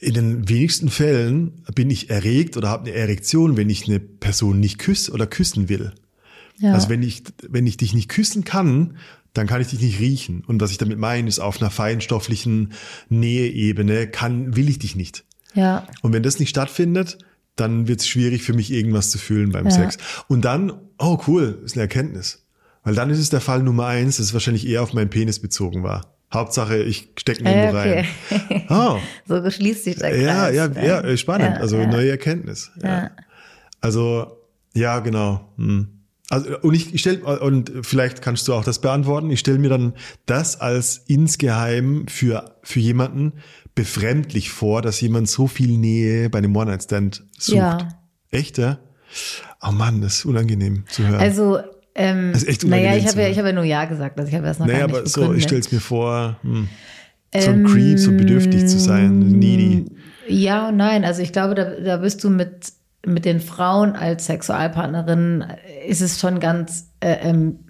In 0.00 0.14
den 0.14 0.48
wenigsten 0.48 0.88
Fällen 0.88 1.62
bin 1.74 1.90
ich 1.90 2.10
erregt 2.10 2.56
oder 2.56 2.68
habe 2.68 2.88
eine 2.88 2.96
Erektion, 2.96 3.56
wenn 3.56 3.68
ich 3.70 3.86
eine 3.86 4.00
Person 4.00 4.60
nicht 4.60 4.78
küsse 4.78 5.12
oder 5.12 5.26
küssen 5.26 5.68
will. 5.68 5.92
Ja. 6.58 6.72
Also 6.72 6.88
wenn 6.88 7.02
ich, 7.02 7.24
wenn 7.48 7.66
ich 7.66 7.76
dich 7.76 7.92
nicht 7.92 8.08
küssen 8.08 8.44
kann, 8.44 8.96
dann 9.34 9.46
kann 9.46 9.60
ich 9.60 9.68
dich 9.68 9.80
nicht 9.80 10.00
riechen. 10.00 10.42
Und 10.46 10.60
was 10.60 10.70
ich 10.70 10.78
damit 10.78 10.98
meine, 10.98 11.28
ist 11.28 11.38
auf 11.38 11.60
einer 11.60 11.70
feinstofflichen 11.70 12.72
Näheebene 13.08 14.06
kann, 14.06 14.56
will 14.56 14.68
ich 14.68 14.78
dich 14.78 14.96
nicht. 14.96 15.24
ja. 15.54 15.86
Und 16.00 16.12
wenn 16.12 16.22
das 16.22 16.38
nicht 16.38 16.50
stattfindet, 16.50 17.18
dann 17.56 17.86
wird 17.88 18.00
es 18.00 18.08
schwierig 18.08 18.42
für 18.42 18.52
mich, 18.54 18.72
irgendwas 18.72 19.10
zu 19.10 19.18
fühlen 19.18 19.52
beim 19.52 19.66
Ja. 19.66 19.70
Sex. 19.70 19.98
Und 20.28 20.44
dann, 20.44 20.72
oh 20.98 21.18
cool, 21.26 21.60
ist 21.64 21.74
eine 21.74 21.82
Erkenntnis. 21.82 22.46
Weil 22.84 22.94
dann 22.94 23.10
ist 23.10 23.18
es 23.18 23.30
der 23.30 23.40
Fall 23.40 23.62
Nummer 23.62 23.86
eins, 23.86 24.16
dass 24.16 24.26
es 24.26 24.32
wahrscheinlich 24.34 24.66
eher 24.66 24.82
auf 24.82 24.92
meinen 24.92 25.10
Penis 25.10 25.38
bezogen 25.40 25.82
war. 25.82 26.16
Hauptsache, 26.32 26.78
ich 26.82 27.10
stecke 27.18 27.40
ihn 27.40 27.46
Äh, 27.46 27.66
irgendwo 27.66 27.78
okay. 27.78 28.04
rein. 28.48 28.62
Oh, 28.70 28.98
So 29.28 29.42
geschließt 29.42 29.84
sich 29.84 29.96
der 29.96 30.16
ja, 30.18 30.34
Kreis. 30.46 30.54
ja, 30.56 30.82
ja, 30.82 31.00
äh, 31.02 31.16
spannend. 31.18 31.56
Ja, 31.56 31.60
also 31.60 31.76
ja. 31.78 31.86
neue 31.86 32.10
Erkenntnis. 32.10 32.70
Ja. 32.82 32.88
Ja. 33.02 33.10
Also, 33.80 34.38
ja, 34.74 35.00
genau. 35.00 35.52
Hm. 35.58 35.88
Also, 36.32 36.58
und 36.62 36.72
ich, 36.74 36.94
ich 36.94 37.00
stell, 37.02 37.18
und 37.22 37.70
vielleicht 37.82 38.22
kannst 38.22 38.48
du 38.48 38.54
auch 38.54 38.64
das 38.64 38.80
beantworten. 38.80 39.30
Ich 39.30 39.40
stelle 39.40 39.58
mir 39.58 39.68
dann 39.68 39.92
das 40.24 40.58
als 40.60 41.02
insgeheim 41.06 42.06
für, 42.08 42.56
für 42.62 42.80
jemanden 42.80 43.34
befremdlich 43.74 44.50
vor, 44.50 44.80
dass 44.80 45.00
jemand 45.02 45.28
so 45.28 45.46
viel 45.46 45.76
Nähe 45.76 46.30
bei 46.30 46.38
einem 46.38 46.56
One-Night-Stand 46.56 47.24
sucht. 47.38 47.56
Ja. 47.56 47.78
Echt, 48.30 48.56
ja? 48.56 48.78
Oh 49.62 49.72
Mann, 49.72 50.00
das 50.00 50.18
ist 50.20 50.24
unangenehm 50.24 50.84
zu 50.88 51.06
hören. 51.06 51.20
Also, 51.20 51.58
ähm, 51.94 52.30
Das 52.32 52.42
ist 52.44 52.48
echt 52.48 52.64
naja, 52.64 52.76
unangenehm 52.92 52.98
ich 52.98 53.04
zu 53.04 53.12
habe 53.12 53.22
ja, 53.22 53.28
ich 53.28 53.38
habe 53.38 53.48
ja 53.48 53.54
nur 53.54 53.64
Ja 53.64 53.84
gesagt, 53.84 54.18
also 54.18 54.28
ich 54.28 54.34
habe 54.34 54.46
das 54.46 54.58
noch 54.58 54.66
naja, 54.66 54.78
gar 54.80 54.86
nicht 54.86 54.96
aber 54.96 55.06
so, 55.06 55.20
begründet. 55.20 55.38
ich 55.38 55.44
stelle 55.44 55.60
es 55.60 55.70
mir 55.72 55.80
vor, 55.80 56.38
hm, 56.42 56.68
so 57.38 57.50
ein 57.50 57.64
Creep, 57.64 57.98
so 57.98 58.10
bedürftig 58.12 58.66
zu 58.68 58.78
sein, 58.78 59.20
Ähm, 59.20 59.38
needy. 59.38 59.84
Ja 60.28 60.68
und 60.70 60.76
nein. 60.78 61.04
Also 61.04 61.20
ich 61.20 61.32
glaube, 61.32 61.54
da, 61.54 61.64
da 61.78 61.98
bist 61.98 62.24
du 62.24 62.30
mit, 62.30 62.72
mit 63.06 63.24
den 63.24 63.40
Frauen 63.40 63.94
als 63.96 64.26
Sexualpartnerin, 64.26 65.42
äh, 65.42 65.88
ist 65.88 66.00
es 66.00 66.20
schon 66.20 66.40
ganz, 66.40 66.90
äh, 67.00 67.16
ähm, 67.28 67.60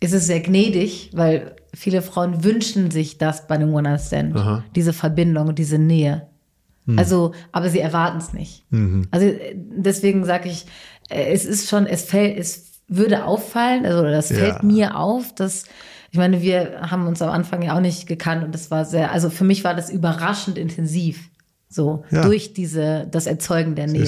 ist 0.00 0.12
es 0.12 0.26
sehr 0.26 0.40
gnädig, 0.40 1.10
weil 1.14 1.54
viele 1.74 2.02
Frauen 2.02 2.42
wünschen 2.44 2.90
sich 2.90 3.18
das 3.18 3.46
bei 3.46 3.54
einem 3.54 3.72
One-Night-Stand. 3.72 4.64
Diese 4.74 4.92
Verbindung, 4.92 5.54
diese 5.54 5.78
Nähe. 5.78 6.26
Hm. 6.86 6.98
Also, 6.98 7.32
aber 7.52 7.68
sie 7.68 7.78
erwarten 7.78 8.18
es 8.18 8.32
nicht. 8.32 8.64
Mhm. 8.70 9.06
Also 9.12 9.26
äh, 9.26 9.54
deswegen 9.54 10.24
sage 10.24 10.48
ich, 10.48 10.66
äh, 11.08 11.32
es 11.32 11.44
ist 11.44 11.68
schon, 11.68 11.86
es 11.86 12.02
fällt, 12.02 12.36
es 12.36 12.72
würde 12.88 13.24
auffallen, 13.24 13.86
also 13.86 14.02
das 14.02 14.30
Ja. 14.30 14.36
fällt 14.38 14.62
mir 14.64 14.96
auf, 14.96 15.32
dass 15.34 15.64
ich 16.10 16.18
meine, 16.18 16.42
wir 16.42 16.90
haben 16.90 17.06
uns 17.06 17.22
am 17.22 17.30
Anfang 17.30 17.62
ja 17.62 17.74
auch 17.74 17.80
nicht 17.80 18.06
gekannt 18.06 18.44
und 18.44 18.52
das 18.54 18.70
war 18.70 18.84
sehr, 18.84 19.12
also 19.12 19.30
für 19.30 19.44
mich 19.44 19.64
war 19.64 19.74
das 19.74 19.88
überraschend 19.88 20.58
intensiv, 20.58 21.30
so 21.70 22.04
Ja. 22.10 22.20
durch 22.22 22.52
diese 22.52 23.06
das 23.10 23.26
Erzeugen 23.26 23.76
der 23.76 23.86
Nähe. 23.86 24.02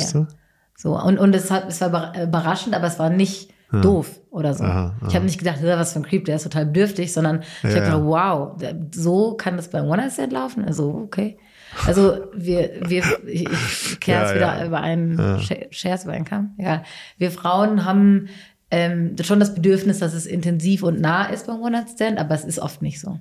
So 0.76 0.98
und 1.00 1.18
und 1.18 1.34
es 1.34 1.50
hat 1.50 1.68
es 1.68 1.80
war 1.80 1.88
über- 1.88 2.22
überraschend, 2.22 2.74
aber 2.74 2.86
es 2.86 2.98
war 2.98 3.10
nicht 3.10 3.50
doof 3.72 4.20
oder 4.30 4.54
so. 4.54 4.62
Aha, 4.62 4.94
Ich 5.08 5.16
habe 5.16 5.24
nicht 5.24 5.38
gedacht, 5.38 5.58
"Ja, 5.60 5.76
was 5.78 5.92
für 5.94 5.98
ein 5.98 6.04
Creep, 6.04 6.24
der 6.26 6.36
ist 6.36 6.44
total 6.44 6.66
bedürftig, 6.66 7.12
sondern 7.12 7.42
ich 7.64 7.70
Ja, 7.70 7.70
habe 7.70 7.78
ja. 7.78 7.84
gedacht, 7.96 8.02
wow, 8.04 8.86
so 8.94 9.34
kann 9.34 9.56
das 9.56 9.68
beim 9.68 9.86
One 9.86 9.96
Night 10.02 10.12
Stand 10.12 10.32
laufen. 10.32 10.64
Also 10.64 10.94
okay. 11.04 11.38
Also 11.84 12.18
wir 12.36 12.70
wir 12.86 13.02
ich, 13.26 13.48
ich 13.48 13.98
kehre 14.00 14.18
Ja, 14.20 14.26
jetzt 14.26 14.34
wieder 14.36 14.58
ja. 14.60 14.66
über 14.66 14.80
einen 14.80 15.18
Scher- 15.40 15.66
Scherz 15.70 16.04
über 16.04 16.12
einen 16.12 16.24
Kamm. 16.24 16.54
Egal. 16.56 16.84
Wir 17.18 17.32
Frauen 17.32 17.84
haben 17.84 18.28
ähm, 18.70 19.16
schon 19.22 19.40
das 19.40 19.54
Bedürfnis, 19.56 19.98
dass 19.98 20.14
es 20.14 20.24
intensiv 20.26 20.84
und 20.84 21.00
nah 21.00 21.24
ist 21.26 21.48
beim 21.48 21.60
One 21.60 21.72
Night 21.72 21.90
Stand, 21.90 22.18
aber 22.18 22.34
es 22.36 22.44
ist 22.44 22.60
oft 22.60 22.80
nicht 22.80 23.00
so. 23.00 23.18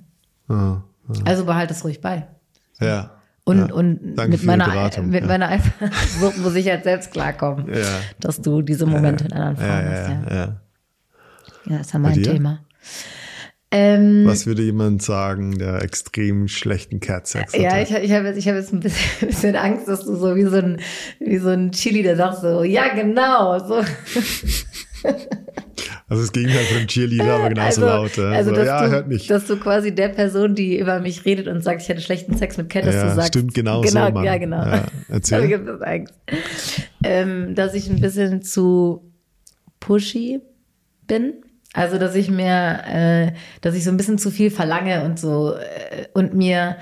Ah, 0.48 0.82
Also 1.24 1.44
behalte 1.46 1.74
es 1.74 1.84
ruhig 1.84 2.00
bei. 2.00 2.28
Ja. 2.80 3.10
Und, 3.46 3.58
ja. 3.68 3.74
und 3.74 4.16
mit 4.16 4.42
meiner, 4.44 4.64
Beratung. 4.64 5.10
mit 5.10 5.20
ja. 5.20 5.26
meiner 5.26 5.50
Eifersucht 5.50 6.38
muss 6.38 6.54
ich 6.56 6.66
halt 6.68 6.84
selbst 6.84 7.12
klarkommen, 7.12 7.68
Ja. 7.68 8.00
dass 8.20 8.40
du 8.40 8.62
diese 8.62 8.86
Momente 8.86 9.24
in 9.26 9.32
anderen 9.34 9.56
Frauen 9.56 9.90
hast. 9.90 10.08
ja, 10.08 10.34
Ja. 10.34 10.60
ja. 11.66 11.76
ist 11.80 11.92
ja 11.92 11.98
mein? 11.98 12.22
Thema. 12.22 12.60
Ähm, 13.70 14.22
Was 14.24 14.46
würde 14.46 14.62
jemand 14.62 15.02
sagen, 15.02 15.58
der 15.58 15.82
extrem 15.82 16.46
schlechten 16.48 17.00
Cat-Sex 17.00 17.52
hatte? 17.52 17.62
ja, 17.62 17.80
ich, 17.80 17.90
ich 17.90 18.12
habe 18.12 18.28
jetzt, 18.28 18.38
ich 18.38 18.48
hab 18.48 18.54
jetzt 18.54 18.72
ein 18.72 18.80
bisschen, 18.80 19.00
bisschen 19.28 19.56
Angst, 19.56 19.88
dass 19.88 20.04
du 20.04 20.14
so 20.16 20.36
wie 20.36 20.44
so 20.44 20.56
ein, 20.56 20.80
wie 21.18 21.38
so 21.38 21.48
ein 21.50 21.72
Chili, 21.72 22.02
der 22.04 22.16
sagt 22.16 22.40
so, 22.40 22.62
ja, 22.62 22.94
genau, 22.94 23.58
so. 23.58 23.82
Also 26.08 26.22
das 26.22 26.32
Gegenteil 26.32 26.64
von 26.64 26.86
Cheerleader, 26.86 27.34
aber 27.36 27.48
genauso 27.48 27.84
also, 27.84 27.86
laut. 27.86 28.16
Ja. 28.16 28.30
Also, 28.30 28.50
so, 28.50 28.56
dass, 28.56 28.66
ja, 28.66 28.84
du, 28.84 28.90
hört 28.90 29.08
mich. 29.08 29.26
dass 29.26 29.46
du 29.46 29.56
quasi 29.56 29.94
der 29.94 30.08
Person, 30.08 30.54
die 30.54 30.78
über 30.78 31.00
mich 31.00 31.24
redet 31.24 31.48
und 31.48 31.62
sagt, 31.62 31.82
ich 31.82 31.88
hätte 31.88 32.00
schlechten 32.00 32.36
Sex 32.36 32.56
mit 32.56 32.68
Cat, 32.68 32.86
dass 32.86 32.94
ja, 32.94 33.08
du 33.08 33.14
sagst. 33.14 33.28
stimmt, 33.28 33.54
genau, 33.54 33.80
genau 33.80 34.06
so, 34.06 34.12
Mann. 34.12 34.24
Ja, 34.24 34.38
genau. 34.38 34.64
Ja, 34.64 34.84
erzähl. 35.08 35.78
Angst. 35.82 36.14
Ähm, 37.02 37.54
dass 37.54 37.74
ich 37.74 37.88
ein 37.88 38.00
bisschen 38.00 38.42
zu 38.42 39.12
pushy 39.80 40.40
bin. 41.06 41.34
Also, 41.72 41.98
dass 41.98 42.14
ich 42.14 42.30
mir, 42.30 42.80
äh, 42.86 43.32
dass 43.60 43.74
ich 43.74 43.84
so 43.84 43.90
ein 43.90 43.96
bisschen 43.96 44.18
zu 44.18 44.30
viel 44.30 44.50
verlange 44.50 45.04
und 45.04 45.18
so 45.18 45.54
äh, 45.54 46.06
und 46.14 46.34
mir 46.34 46.76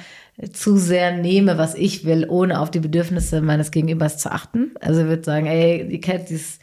zu 0.53 0.77
sehr 0.77 1.17
nehme, 1.17 1.59
was 1.59 1.75
ich 1.75 2.05
will, 2.05 2.27
ohne 2.29 2.61
auf 2.61 2.71
die 2.71 2.81
Bedürfnisse 2.81 3.41
meines 3.41 3.71
Gegenübers 3.71 4.19
zu 4.19 4.33
achten. 4.33 4.73
Also 4.81 5.03
ich 5.03 5.07
würde 5.07 5.25
sagen, 5.25 5.47
ey, 5.47 5.87
die 5.89 6.01
Cat, 6.01 6.31
die 6.31 6.35
ist, 6.35 6.61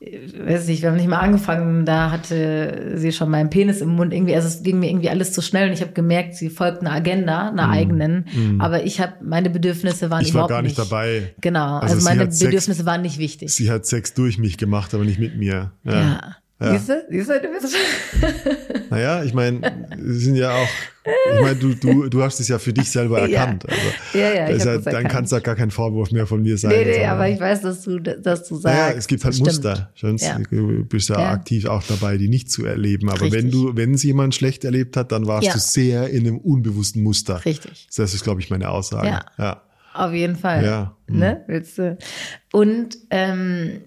weiß 0.00 0.66
nicht, 0.68 0.80
wir 0.82 0.88
haben 0.88 0.96
nicht 0.96 1.08
mal 1.08 1.18
angefangen, 1.18 1.84
da 1.84 2.10
hatte 2.10 2.92
sie 2.96 3.12
schon 3.12 3.30
meinen 3.30 3.50
Penis 3.50 3.82
im 3.82 3.90
Mund 3.90 4.14
irgendwie, 4.14 4.34
also 4.34 4.48
es 4.48 4.62
ging 4.62 4.78
mir 4.78 4.88
irgendwie 4.88 5.10
alles 5.10 5.32
zu 5.32 5.42
schnell 5.42 5.68
und 5.68 5.74
ich 5.74 5.82
habe 5.82 5.92
gemerkt, 5.92 6.34
sie 6.36 6.48
folgt 6.48 6.80
einer 6.80 6.92
Agenda, 6.92 7.48
einer 7.50 7.68
eigenen, 7.68 8.24
aber 8.58 8.84
ich 8.84 9.00
habe, 9.00 9.12
meine 9.22 9.50
Bedürfnisse 9.50 10.08
waren. 10.10 10.22
Ich 10.22 10.28
war 10.28 10.46
überhaupt 10.46 10.50
gar 10.50 10.62
nicht 10.62 10.78
nicht 10.78 10.90
dabei. 10.90 11.34
Genau, 11.42 11.78
Also 11.78 11.96
also, 11.96 12.08
meine 12.08 12.22
hat 12.22 12.32
Sex- 12.32 12.44
Bedürfnisse 12.46 12.86
waren 12.86 13.02
nicht 13.02 13.18
wichtig. 13.18 13.54
Sie 13.54 13.70
hat 13.70 13.84
Sex 13.86 14.14
durch 14.14 14.38
mich 14.38 14.56
gemacht, 14.56 14.94
aber 14.94 15.04
nicht 15.04 15.18
mit 15.18 15.36
mir. 15.36 15.72
Ja. 15.84 15.92
ja. 15.92 16.36
Ja. 16.60 16.72
Siehst 16.72 16.88
du? 16.90 17.02
Siehst 17.08 17.30
du, 17.30 17.40
du 17.40 17.48
bist 17.48 17.74
Naja, 18.90 19.22
ich 19.24 19.32
meine, 19.32 19.60
sie 19.98 20.18
sind 20.18 20.34
ja 20.36 20.50
auch, 20.54 20.68
ich 21.34 21.40
meine, 21.40 21.54
du, 21.56 21.74
du, 21.74 22.08
du 22.10 22.22
hast 22.22 22.38
es 22.40 22.48
ja 22.48 22.58
für 22.58 22.72
dich 22.74 22.90
selber 22.90 23.26
Ja. 23.26 23.40
erkannt. 23.40 23.64
Also, 23.66 23.80
Ja, 24.18 24.34
ja, 24.34 24.50
ich 24.50 24.58
ja, 24.62 24.76
dann 24.76 24.84
erkannt. 24.84 25.08
kann 25.08 25.24
es 25.24 25.30
ja 25.30 25.38
gar 25.38 25.54
kein 25.56 25.70
Vorwurf 25.70 26.10
mehr 26.10 26.26
von 26.26 26.42
mir 26.42 26.58
sein. 26.58 26.72
Nee, 26.72 26.84
nee, 26.84 27.04
aber 27.06 27.28
ich 27.30 27.40
weiß, 27.40 27.62
dass 27.62 27.82
du, 27.82 27.98
dass 27.98 28.46
du 28.48 28.56
sagst. 28.56 28.64
Naja, 28.78 28.94
es 28.96 29.06
gibt 29.06 29.24
halt 29.24 29.34
stimmt. 29.34 29.46
Muster. 29.48 29.90
Sonst 29.96 30.22
Ja. 30.22 30.38
Du 30.50 30.84
bist 30.84 31.08
ja, 31.08 31.18
Ja. 31.18 31.30
aktiv 31.30 31.64
auch 31.66 31.82
dabei, 31.84 32.18
die 32.18 32.28
nicht 32.28 32.50
zu 32.50 32.66
erleben. 32.66 33.08
Aber 33.08 33.22
Richtig. 33.22 33.32
wenn 33.42 33.50
du, 33.50 33.74
wenn 33.76 33.94
es 33.94 34.02
jemand 34.02 34.34
schlecht 34.34 34.64
erlebt 34.64 34.96
hat, 34.98 35.12
dann 35.12 35.26
warst 35.26 35.46
Ja. 35.46 35.54
du 35.54 35.58
sehr 35.58 36.10
in 36.10 36.26
einem 36.26 36.38
unbewussten 36.38 37.02
Muster. 37.02 37.42
Richtig. 37.44 37.86
Das 37.96 38.12
ist, 38.12 38.22
glaube 38.22 38.40
ich, 38.42 38.50
meine 38.50 38.68
Aussage. 38.68 39.06
Ja. 39.08 39.24
ja. 39.38 39.62
Auf 39.94 40.12
jeden 40.12 40.36
Fall. 40.36 40.64
Ja. 40.64 40.96
Ne? 41.08 41.42
Willst 41.46 41.78
du? 41.78 41.96
Und 42.52 42.98
ähm, 43.10 43.80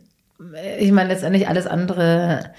ich 0.80 0.92
meine, 0.92 1.10
letztendlich 1.10 1.48
alles 1.48 1.68
andere, 1.68 2.52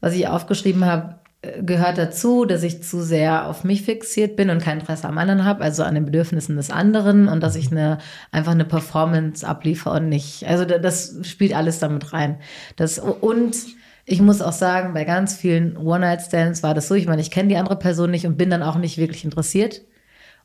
was 0.00 0.14
ich 0.14 0.28
aufgeschrieben 0.28 0.84
habe, 0.84 1.16
gehört 1.60 1.98
dazu, 1.98 2.44
dass 2.44 2.62
ich 2.62 2.84
zu 2.84 3.02
sehr 3.02 3.48
auf 3.48 3.64
mich 3.64 3.82
fixiert 3.82 4.36
bin 4.36 4.48
und 4.48 4.62
kein 4.62 4.78
Interesse 4.78 5.08
am 5.08 5.18
anderen 5.18 5.44
habe, 5.44 5.64
also 5.64 5.82
an 5.82 5.96
den 5.96 6.04
Bedürfnissen 6.04 6.54
des 6.56 6.70
anderen 6.70 7.26
und 7.26 7.42
dass 7.42 7.56
ich 7.56 7.72
eine 7.72 7.98
einfach 8.30 8.52
eine 8.52 8.64
Performance 8.64 9.46
abliefere 9.46 9.96
und 9.96 10.08
nicht. 10.08 10.46
Also 10.46 10.64
da- 10.64 10.78
das 10.78 11.16
spielt 11.24 11.54
alles 11.54 11.80
damit 11.80 12.12
rein. 12.12 12.38
Das 12.76 13.00
und 13.00 13.56
ich 14.04 14.20
muss 14.20 14.40
auch 14.40 14.52
sagen, 14.52 14.94
bei 14.94 15.04
ganz 15.04 15.34
vielen 15.36 15.76
One-Night-Stands 15.76 16.62
war 16.62 16.74
das 16.74 16.86
so, 16.88 16.94
ich 16.94 17.06
meine, 17.06 17.22
ich 17.22 17.30
kenne 17.32 17.48
die 17.48 17.56
andere 17.56 17.76
Person 17.76 18.10
nicht 18.12 18.26
und 18.26 18.36
bin 18.36 18.50
dann 18.50 18.62
auch 18.62 18.76
nicht 18.76 18.98
wirklich 18.98 19.24
interessiert. 19.24 19.82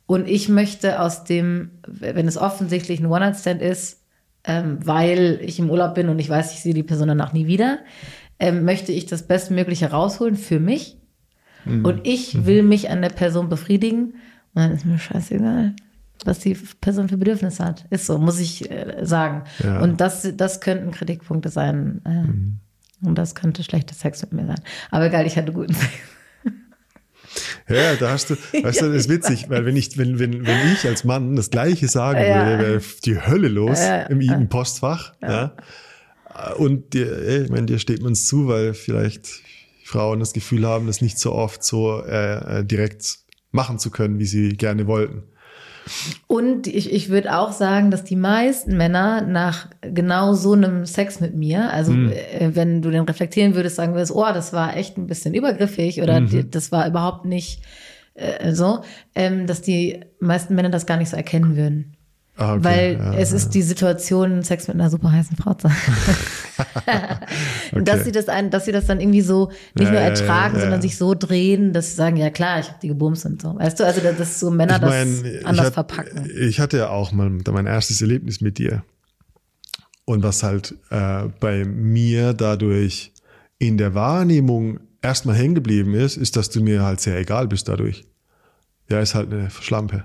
Und 0.06 0.26
ich 0.28 0.48
möchte 0.48 1.00
aus 1.00 1.24
dem, 1.24 1.70
wenn 1.86 2.26
es 2.26 2.38
offensichtlich 2.38 2.98
ein 3.00 3.06
One-Night-Stand 3.06 3.62
ist, 3.62 3.97
ähm, 4.44 4.78
weil 4.84 5.40
ich 5.42 5.58
im 5.58 5.70
Urlaub 5.70 5.94
bin 5.94 6.08
und 6.08 6.18
ich 6.18 6.28
weiß, 6.28 6.52
ich 6.52 6.60
sehe 6.60 6.74
die 6.74 6.82
Person 6.82 7.08
danach 7.08 7.32
nie 7.32 7.46
wieder, 7.46 7.78
ähm, 8.38 8.64
möchte 8.64 8.92
ich 8.92 9.06
das 9.06 9.26
Bestmögliche 9.26 9.90
rausholen 9.90 10.36
für 10.36 10.60
mich. 10.60 10.96
Und 11.82 12.06
ich 12.06 12.46
will 12.46 12.62
mich 12.62 12.88
an 12.88 13.02
der 13.02 13.10
Person 13.10 13.50
befriedigen. 13.50 14.14
Und 14.54 14.62
dann 14.62 14.72
ist 14.72 14.86
mir 14.86 14.98
scheißegal, 14.98 15.74
was 16.24 16.38
die 16.38 16.56
Person 16.80 17.08
für 17.10 17.18
Bedürfnisse 17.18 17.62
hat. 17.62 17.84
Ist 17.90 18.06
so, 18.06 18.16
muss 18.16 18.38
ich 18.40 18.70
äh, 18.70 19.04
sagen. 19.04 19.44
Ja. 19.62 19.80
Und 19.80 20.00
das, 20.00 20.26
das 20.36 20.60
könnten 20.62 20.92
Kritikpunkte 20.92 21.50
sein. 21.50 22.00
Äh, 22.06 23.06
Und 23.06 23.16
das 23.16 23.34
könnte 23.34 23.62
schlechter 23.62 23.94
Sex 23.94 24.22
mit 24.22 24.32
mir 24.32 24.46
sein. 24.46 24.60
Aber 24.90 25.06
egal, 25.06 25.26
ich 25.26 25.36
hatte 25.36 25.52
guten 25.52 25.74
Sex. 25.74 25.92
Ja, 27.68 27.96
da 27.96 28.10
hast 28.10 28.30
du, 28.30 28.34
weißt 28.34 28.80
du, 28.82 28.86
das 28.88 28.96
ist 28.96 29.08
witzig, 29.08 29.48
weil 29.50 29.64
wenn 29.66 29.76
ich, 29.76 29.98
wenn, 29.98 30.18
wenn, 30.18 30.46
wenn 30.46 30.72
ich 30.72 30.86
als 30.86 31.04
Mann 31.04 31.36
das 31.36 31.50
Gleiche 31.50 31.88
sagen 31.88 32.20
Ja. 32.20 32.26
würde, 32.46 32.58
wäre 32.58 32.80
die 33.04 33.20
Hölle 33.20 33.48
los 33.48 33.78
Ja, 33.80 34.02
im, 34.02 34.20
im 34.20 34.48
Postfach. 34.48 35.14
Ja. 35.22 35.54
Und 36.56 36.92
dir, 36.94 37.10
ey, 37.18 37.42
ich 37.44 37.50
meine, 37.50 37.66
dir 37.66 37.78
steht 37.78 38.02
man 38.02 38.12
es 38.12 38.26
zu, 38.26 38.48
weil 38.48 38.74
vielleicht 38.74 39.28
Frauen 39.84 40.20
das 40.20 40.32
Gefühl 40.32 40.66
haben, 40.66 40.86
das 40.86 41.00
nicht 41.00 41.18
so 41.18 41.32
oft 41.32 41.64
so 41.64 42.02
äh, 42.04 42.60
äh, 42.60 42.64
direkt 42.64 43.18
machen 43.50 43.78
zu 43.78 43.90
können, 43.90 44.18
wie 44.18 44.26
sie 44.26 44.50
gerne 44.50 44.86
wollten. 44.86 45.22
Und 46.26 46.66
ich, 46.66 46.92
ich 46.92 47.08
würde 47.08 47.36
auch 47.36 47.52
sagen, 47.52 47.90
dass 47.90 48.04
die 48.04 48.16
meisten 48.16 48.76
Männer 48.76 49.22
nach 49.22 49.68
genau 49.80 50.34
so 50.34 50.52
einem 50.52 50.86
Sex 50.86 51.20
mit 51.20 51.34
mir, 51.34 51.72
also 51.72 51.92
äh, 51.92 52.50
wenn 52.54 52.82
du 52.82 52.90
den 52.90 53.04
reflektieren 53.04 53.54
würdest, 53.54 53.76
sagen 53.76 53.94
würdest, 53.94 54.12
oh, 54.14 54.26
das 54.32 54.52
war 54.52 54.76
echt 54.76 54.96
ein 54.96 55.06
bisschen 55.06 55.34
übergriffig 55.34 56.02
oder 56.02 56.20
die, 56.20 56.48
das 56.48 56.72
war 56.72 56.86
überhaupt 56.86 57.24
nicht 57.24 57.62
äh, 58.14 58.52
so, 58.52 58.80
ähm, 59.14 59.46
dass 59.46 59.62
die 59.62 60.00
meisten 60.20 60.54
Männer 60.54 60.70
das 60.70 60.86
gar 60.86 60.96
nicht 60.96 61.10
so 61.10 61.16
erkennen 61.16 61.56
würden. 61.56 61.97
Ah, 62.40 62.54
okay, 62.54 62.64
Weil 62.64 62.92
ja, 62.98 63.14
es 63.14 63.32
ist 63.32 63.50
die 63.50 63.62
Situation, 63.62 64.42
Sex 64.44 64.68
mit 64.68 64.76
einer 64.76 64.90
super 64.90 65.10
heißen 65.10 65.36
Frau 65.36 65.54
zu 65.54 65.68
haben. 65.68 65.76
Und 67.72 67.88
dass 67.88 67.96
Okay. 67.96 68.04
sie 68.04 68.12
das 68.12 68.28
ein, 68.28 68.50
dass 68.50 68.64
sie 68.64 68.72
das 68.72 68.86
dann 68.86 69.00
irgendwie 69.00 69.20
so 69.22 69.50
nicht 69.74 69.90
nur 69.90 70.00
ertragen, 70.00 70.54
ja, 70.54 70.58
ja. 70.58 70.60
sondern 70.60 70.80
sich 70.82 70.96
so 70.96 71.14
drehen, 71.14 71.72
dass 71.72 71.90
sie 71.90 71.96
sagen, 71.96 72.16
ja 72.16 72.30
klar, 72.30 72.60
ich 72.60 72.68
habe 72.68 72.78
die 72.80 72.88
gebumst 72.88 73.26
und 73.26 73.42
so. 73.42 73.56
Weißt 73.58 73.80
du, 73.80 73.84
also 73.84 74.00
dass 74.00 74.38
so 74.40 74.50
Männer 74.50 74.76
Ich 74.76 74.82
mein, 74.82 75.22
das 75.22 75.32
ich 75.32 75.46
anders 75.46 75.66
hat- 75.66 75.74
verpacken. 75.74 76.30
Ich 76.40 76.60
hatte 76.60 76.78
ja 76.78 76.90
auch 76.90 77.12
mal 77.12 77.28
mein 77.28 77.66
erstes 77.66 78.00
Erlebnis 78.00 78.40
mit 78.40 78.58
dir. 78.58 78.84
Und 80.04 80.22
was 80.22 80.42
halt 80.42 80.74
äh, 80.90 81.24
bei 81.40 81.64
mir 81.64 82.32
dadurch 82.34 83.12
in 83.58 83.76
der 83.78 83.94
Wahrnehmung 83.94 84.80
erstmal 85.02 85.34
hängen 85.36 85.54
geblieben 85.56 85.94
ist, 85.94 86.16
ist, 86.16 86.36
dass 86.36 86.48
du 86.50 86.62
mir 86.62 86.82
halt 86.82 87.00
sehr 87.00 87.18
egal 87.18 87.46
bist 87.48 87.68
dadurch. 87.68 88.06
Ja, 88.88 89.00
ist 89.00 89.14
halt 89.14 89.32
eine 89.32 89.50
Schlampe. 89.50 90.04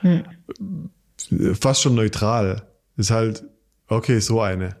Hm. 0.00 0.24
Fast 1.60 1.82
schon 1.82 1.94
neutral. 1.94 2.62
Ist 2.96 3.10
halt, 3.10 3.44
okay, 3.88 4.18
so 4.20 4.40
eine. 4.40 4.76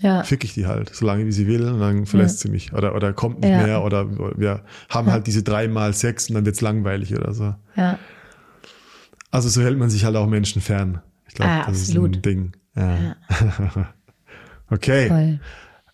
Ja. 0.00 0.22
Fick 0.22 0.44
ich 0.44 0.54
die 0.54 0.66
halt, 0.66 0.94
solange 0.94 1.26
wie 1.26 1.32
sie 1.32 1.46
will, 1.48 1.66
und 1.68 1.80
dann 1.80 2.06
verlässt 2.06 2.38
sie 2.40 2.48
mich. 2.50 2.72
Oder, 2.72 2.94
oder 2.94 3.12
kommt 3.12 3.40
nicht 3.40 3.50
Ja. 3.50 3.62
mehr, 3.64 3.82
oder 3.82 4.08
wir 4.38 4.62
haben 4.88 5.10
halt 5.10 5.26
diese 5.26 5.42
dreimal 5.42 5.92
Sex 5.92 6.28
und 6.28 6.36
dann 6.36 6.46
wird's 6.46 6.60
langweilig 6.60 7.14
oder 7.16 7.34
so. 7.34 7.54
Ja. 7.76 7.98
Also 9.30 9.48
so 9.48 9.60
hält 9.60 9.76
man 9.78 9.90
sich 9.90 10.04
halt 10.04 10.14
auch 10.16 10.26
Menschen 10.28 10.62
fern. 10.62 11.02
Ich 11.26 11.34
glaube, 11.34 11.50
Ah, 11.50 11.66
das 11.66 11.78
ist 11.82 11.88
ein 11.90 11.96
absolut. 11.96 12.24
Ding. 12.24 12.52
Ja. 12.76 13.16
okay. 14.70 15.08
Voll. 15.08 15.40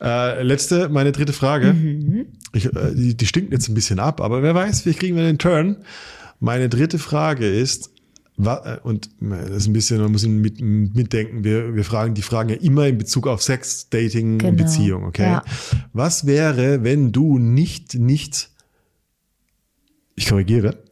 Äh, 0.00 0.42
letzte, 0.42 0.88
meine 0.90 1.12
dritte 1.12 1.32
Frage. 1.32 1.72
Mhm. 1.72 2.26
Ich, 2.52 2.66
äh, 2.66 2.94
die, 2.94 3.16
die 3.16 3.26
stinkt 3.26 3.52
jetzt 3.52 3.68
ein 3.68 3.74
bisschen 3.74 4.00
ab, 4.00 4.20
aber 4.20 4.42
wer 4.42 4.54
weiß, 4.54 4.82
vielleicht 4.82 5.00
kriegen 5.00 5.16
wir 5.16 5.22
den 5.24 5.38
Turn. 5.38 5.78
Meine 6.40 6.68
dritte 6.68 6.98
Frage 6.98 7.48
ist, 7.48 7.90
und 8.36 9.06
äh, 9.22 9.28
das 9.48 9.58
ist 9.58 9.66
ein 9.68 9.72
bisschen, 9.72 10.00
man 10.00 10.10
muss 10.12 10.26
mit, 10.26 10.60
mitdenken, 10.60 11.44
wir, 11.44 11.74
wir 11.74 11.84
fragen 11.84 12.14
die 12.14 12.22
Fragen 12.22 12.48
ja 12.48 12.56
immer 12.56 12.86
in 12.88 12.98
Bezug 12.98 13.26
auf 13.28 13.42
Sex, 13.42 13.88
Dating 13.90 14.32
und 14.34 14.38
Genau. 14.38 14.56
Beziehung, 14.64 15.04
okay? 15.04 15.22
Ja. 15.24 15.44
Was 15.92 16.26
wäre, 16.26 16.82
wenn 16.82 17.12
du 17.12 17.38
nicht, 17.38 17.94
nicht, 17.94 18.50
ich 20.16 20.28
korrigiere, 20.28 20.82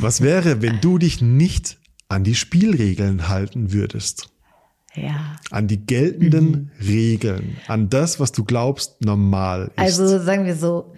was 0.00 0.20
wäre, 0.20 0.62
wenn 0.62 0.80
du 0.80 0.98
dich 0.98 1.20
nicht 1.20 1.78
an 2.08 2.24
die 2.24 2.34
Spielregeln 2.34 3.28
halten 3.28 3.72
würdest? 3.72 4.30
Ja. 4.94 5.36
An 5.50 5.68
die 5.68 5.84
geltenden 5.84 6.70
Mhm. 6.80 6.86
Regeln, 6.86 7.56
an 7.66 7.88
das, 7.90 8.18
was 8.20 8.32
du 8.32 8.44
glaubst, 8.44 9.04
normal 9.04 9.70
ist. 9.76 9.78
Also 9.78 10.18
sagen 10.22 10.44
wir 10.46 10.56
so, 10.56 10.94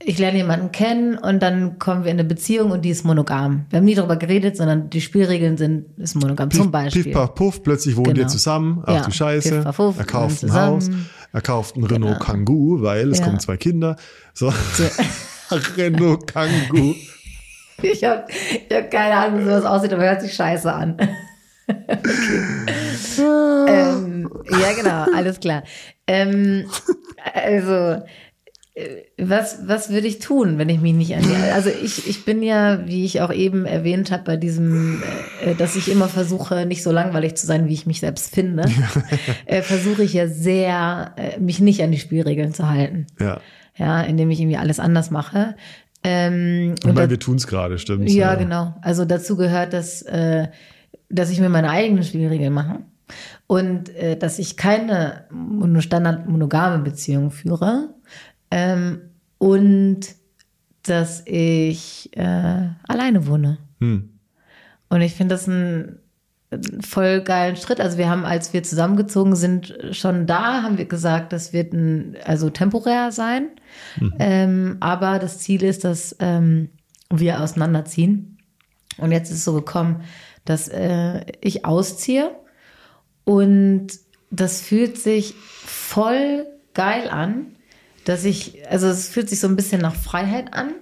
ich 0.00 0.18
lerne 0.18 0.38
jemanden 0.38 0.70
kennen 0.70 1.18
und 1.18 1.40
dann 1.42 1.78
kommen 1.78 2.04
wir 2.04 2.10
in 2.12 2.18
eine 2.20 2.28
Beziehung 2.28 2.70
und 2.70 2.84
die 2.84 2.90
ist 2.90 3.04
monogam. 3.04 3.66
Wir 3.70 3.78
haben 3.78 3.84
nie 3.84 3.94
darüber 3.96 4.16
geredet, 4.16 4.56
sondern 4.56 4.90
die 4.90 5.00
Spielregeln 5.00 5.56
sind, 5.56 5.86
ist 5.98 6.14
monogam. 6.14 6.50
Zum 6.50 6.70
Beispiel. 6.70 7.02
Piff, 7.04 7.12
paff, 7.12 7.34
puff, 7.34 7.62
plötzlich 7.62 7.96
wohnen 7.96 8.14
Genau. 8.14 8.26
die 8.26 8.32
zusammen. 8.32 8.82
Ach 8.86 8.94
Ja, 8.94 9.00
du 9.02 9.10
Scheiße. 9.10 9.50
Piff, 9.56 9.64
paff, 9.64 9.76
puff, 9.76 9.98
er 9.98 10.04
kauft 10.04 10.44
ein 10.44 10.52
Haus. 10.54 10.88
Er 11.32 11.40
kauft 11.40 11.76
ein 11.76 11.84
Renault 11.84 12.20
Kangoo, 12.20 12.80
weil 12.80 13.10
es 13.10 13.18
Ja. 13.18 13.24
kommen 13.26 13.40
zwei 13.40 13.56
Kinder. 13.56 13.96
So. 14.34 14.52
Renault 15.76 16.26
Kangoo. 16.26 16.94
Ich 17.82 18.02
habe 18.04 18.24
ich 18.30 18.74
hab 18.76 18.90
keine 18.90 19.14
Ahnung, 19.16 19.40
wie 19.40 19.44
sowas 19.44 19.64
aussieht, 19.64 19.92
aber 19.92 20.02
hört 20.04 20.20
sich 20.22 20.32
scheiße 20.34 20.72
an. 20.72 20.96
ähm, 23.18 24.30
ja, 24.50 24.72
genau, 24.76 25.04
alles 25.14 25.38
klar. 25.40 25.62
Ähm, 26.06 26.68
also, 27.34 28.02
was, 29.18 29.66
was 29.66 29.90
würde 29.90 30.06
ich 30.06 30.18
tun, 30.20 30.58
wenn 30.58 30.68
ich 30.68 30.80
mich 30.80 30.94
nicht 30.94 31.14
an 31.16 31.22
die. 31.22 31.34
Also, 31.52 31.70
ich, 31.70 32.08
ich 32.08 32.24
bin 32.24 32.42
ja, 32.42 32.86
wie 32.86 33.04
ich 33.04 33.20
auch 33.20 33.32
eben 33.32 33.64
erwähnt 33.66 34.10
habe, 34.10 34.22
bei 34.24 34.36
diesem, 34.36 35.02
äh, 35.44 35.54
dass 35.54 35.76
ich 35.76 35.90
immer 35.90 36.08
versuche, 36.08 36.66
nicht 36.66 36.82
so 36.82 36.92
langweilig 36.92 37.34
zu 37.36 37.46
sein, 37.46 37.68
wie 37.68 37.74
ich 37.74 37.86
mich 37.86 38.00
selbst 38.00 38.34
finde, 38.34 38.64
äh, 39.46 39.62
versuche 39.62 40.02
ich 40.02 40.12
ja 40.12 40.26
sehr, 40.28 41.12
äh, 41.16 41.38
mich 41.40 41.60
nicht 41.60 41.82
an 41.82 41.90
die 41.92 41.98
Spielregeln 41.98 42.54
zu 42.54 42.68
halten. 42.68 43.06
Ja. 43.20 43.40
Ja, 43.76 44.02
indem 44.02 44.30
ich 44.30 44.40
irgendwie 44.40 44.56
alles 44.56 44.80
anders 44.80 45.10
mache. 45.10 45.54
Ähm, 46.04 46.74
Und 46.84 46.96
weil 46.96 47.10
wir 47.10 47.18
tun's 47.18 47.46
gerade, 47.46 47.78
stimmt. 47.78 48.08
ja, 48.10 48.34
genau. 48.34 48.74
Also 48.82 49.04
dazu 49.04 49.36
gehört, 49.36 49.72
dass, 49.72 50.02
äh, 50.02 50.48
dass 51.08 51.30
ich 51.30 51.40
mir 51.40 51.48
meine 51.48 51.70
eigenen 51.70 52.02
Spielregeln 52.04 52.52
mache 52.52 52.80
und 53.46 53.88
äh, 53.96 54.16
dass 54.16 54.38
ich 54.38 54.56
keine 54.56 55.24
mono- 55.32 55.80
standard 55.80 56.28
monogame 56.28 56.82
Beziehung 56.82 57.30
führe. 57.30 57.94
Ähm, 58.50 59.00
und 59.38 60.00
dass 60.82 61.22
ich 61.26 62.10
äh, 62.16 62.68
alleine 62.86 63.26
wohne. 63.26 63.58
Hm. 63.80 64.10
Und 64.88 65.00
ich 65.00 65.14
finde 65.14 65.34
das 65.34 65.46
ein 65.46 65.98
einen 66.50 66.82
voll 66.82 67.20
geilen 67.20 67.56
Schritt. 67.56 67.80
Also 67.80 67.98
wir 67.98 68.08
haben, 68.08 68.24
als 68.24 68.52
wir 68.52 68.62
zusammengezogen 68.62 69.36
sind, 69.36 69.76
schon 69.92 70.26
da 70.26 70.62
haben 70.62 70.78
wir 70.78 70.86
gesagt, 70.86 71.32
das 71.32 71.52
wird 71.52 71.72
ein, 71.72 72.16
also 72.24 72.48
temporär 72.50 73.12
sein. 73.12 73.48
Ähm, 74.18 74.78
aber 74.80 75.18
das 75.18 75.38
Ziel 75.38 75.62
ist, 75.62 75.84
dass 75.84 76.16
ähm, 76.20 76.70
wir 77.10 77.42
auseinanderziehen. 77.42 78.38
Und 78.96 79.12
jetzt 79.12 79.30
ist 79.30 79.38
es 79.38 79.44
so 79.44 79.54
gekommen, 79.54 80.02
dass 80.44 80.68
äh, 80.68 81.20
ich 81.40 81.64
ausziehe 81.64 82.30
und 83.24 83.88
das 84.30 84.62
fühlt 84.62 84.98
sich 84.98 85.34
voll 85.34 86.46
geil 86.72 87.08
an, 87.10 87.56
dass 88.08 88.24
ich, 88.24 88.66
also 88.68 88.86
es 88.88 89.08
fühlt 89.08 89.28
sich 89.28 89.40
so 89.40 89.46
ein 89.48 89.56
bisschen 89.56 89.80
nach 89.80 89.94
Freiheit 89.94 90.54
an. 90.54 90.72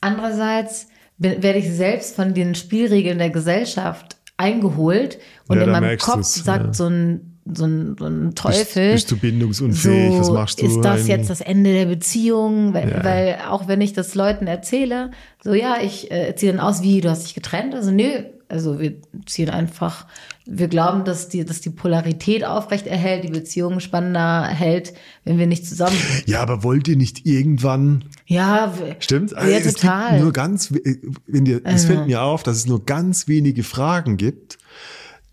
Andererseits 0.00 0.88
bin, 1.18 1.42
werde 1.42 1.58
ich 1.58 1.70
selbst 1.70 2.16
von 2.16 2.34
den 2.34 2.54
Spielregeln 2.54 3.18
der 3.18 3.30
Gesellschaft 3.30 4.16
eingeholt 4.36 5.18
und 5.48 5.58
Ja, 5.58 5.64
in 5.64 5.70
meinem 5.70 5.98
Kopf 5.98 6.16
du's, 6.16 6.34
sagt 6.34 6.64
ja. 6.66 6.72
so 6.74 6.86
ein, 6.88 7.38
so 7.52 7.64
ein, 7.66 7.96
so 7.98 8.06
ein 8.06 8.34
Teufel. 8.34 8.92
Bist, 8.92 9.08
bist 9.08 9.10
du 9.12 9.16
bindungsunfähig? 9.18 10.12
so, 10.12 10.18
Was 10.20 10.30
machst 10.30 10.62
du? 10.62 10.66
Ist 10.66 10.80
das 10.80 11.02
Ein- 11.02 11.06
jetzt 11.06 11.30
das 11.30 11.40
Ende 11.40 11.72
der 11.72 11.86
Beziehung? 11.86 12.74
Weil, 12.74 12.90
Ja. 12.90 13.04
weil 13.04 13.38
auch 13.48 13.68
wenn 13.68 13.80
ich 13.80 13.92
das 13.92 14.14
Leuten 14.14 14.46
erzähle, 14.46 15.10
so 15.42 15.54
ja, 15.54 15.76
ich 15.82 16.10
äh, 16.10 16.34
ziehe 16.36 16.52
dann 16.52 16.60
aus, 16.60 16.82
wie, 16.82 17.00
du 17.00 17.10
hast 17.10 17.24
dich 17.24 17.34
getrennt? 17.34 17.74
Also 17.74 17.90
nö, 17.90 18.24
also 18.48 18.78
wir 18.80 18.94
ziehen 19.26 19.50
einfach, 19.50 20.06
wir 20.46 20.68
glauben, 20.68 21.04
dass 21.04 21.28
die, 21.28 21.44
dass 21.44 21.60
die 21.60 21.70
Polarität 21.70 22.44
aufrecht 22.44 22.86
erhält, 22.86 23.24
die 23.24 23.28
Beziehung 23.30 23.80
spannender 23.80 24.46
hält, 24.46 24.94
wenn 25.24 25.38
wir 25.38 25.46
nicht 25.46 25.66
zusammen. 25.66 25.96
Ja, 26.26 26.40
aber 26.42 26.62
wollt 26.62 26.86
ihr 26.88 26.96
nicht 26.96 27.26
irgendwann 27.26 28.04
Ja, 28.26 28.72
Stimmt? 29.00 29.32
Ja, 29.32 29.38
Also 29.38 29.68
es 29.68 29.74
total. 29.74 30.20
Nur 30.20 30.32
ganz, 30.32 30.72
we- 30.72 30.80
wenn 31.26 31.44
dir, 31.44 31.60
Also. 31.64 31.88
fällt 31.88 32.06
mir 32.06 32.22
auf, 32.22 32.42
dass 32.42 32.56
es 32.56 32.66
nur 32.66 32.84
ganz 32.84 33.28
wenige 33.28 33.62
Fragen 33.62 34.16
gibt, 34.16 34.58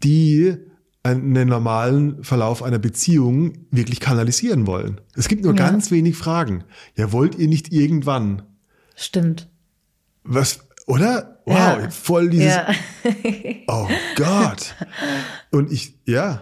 die 0.04 0.56
einen 1.04 1.48
normalen 1.48 2.24
Verlauf 2.24 2.62
einer 2.62 2.78
Beziehung 2.80 3.54
wirklich 3.72 4.00
kanalisieren 4.00 4.68
wollen. 4.68 5.02
Es 5.16 5.28
gibt 5.28 5.44
nur 5.44 5.56
Ja. 5.56 5.68
ganz 5.70 5.90
wenig 5.90 6.16
Fragen. 6.16 6.64
Ja, 6.96 7.12
wollt 7.12 7.36
ihr 7.40 7.48
nicht 7.48 7.74
irgendwann? 7.74 8.44
Stimmt. 8.96 9.50
Was, 10.24 10.60
oder? 10.92 11.38
Wow, 11.46 11.56
Ja. 11.58 11.90
voll 11.90 12.30
dieses, 12.30 12.54
Ja. 12.56 12.68
oh 13.68 13.88
Gott. 14.16 14.76
Und 15.52 15.72
ich, 15.72 15.96
ja. 16.06 16.42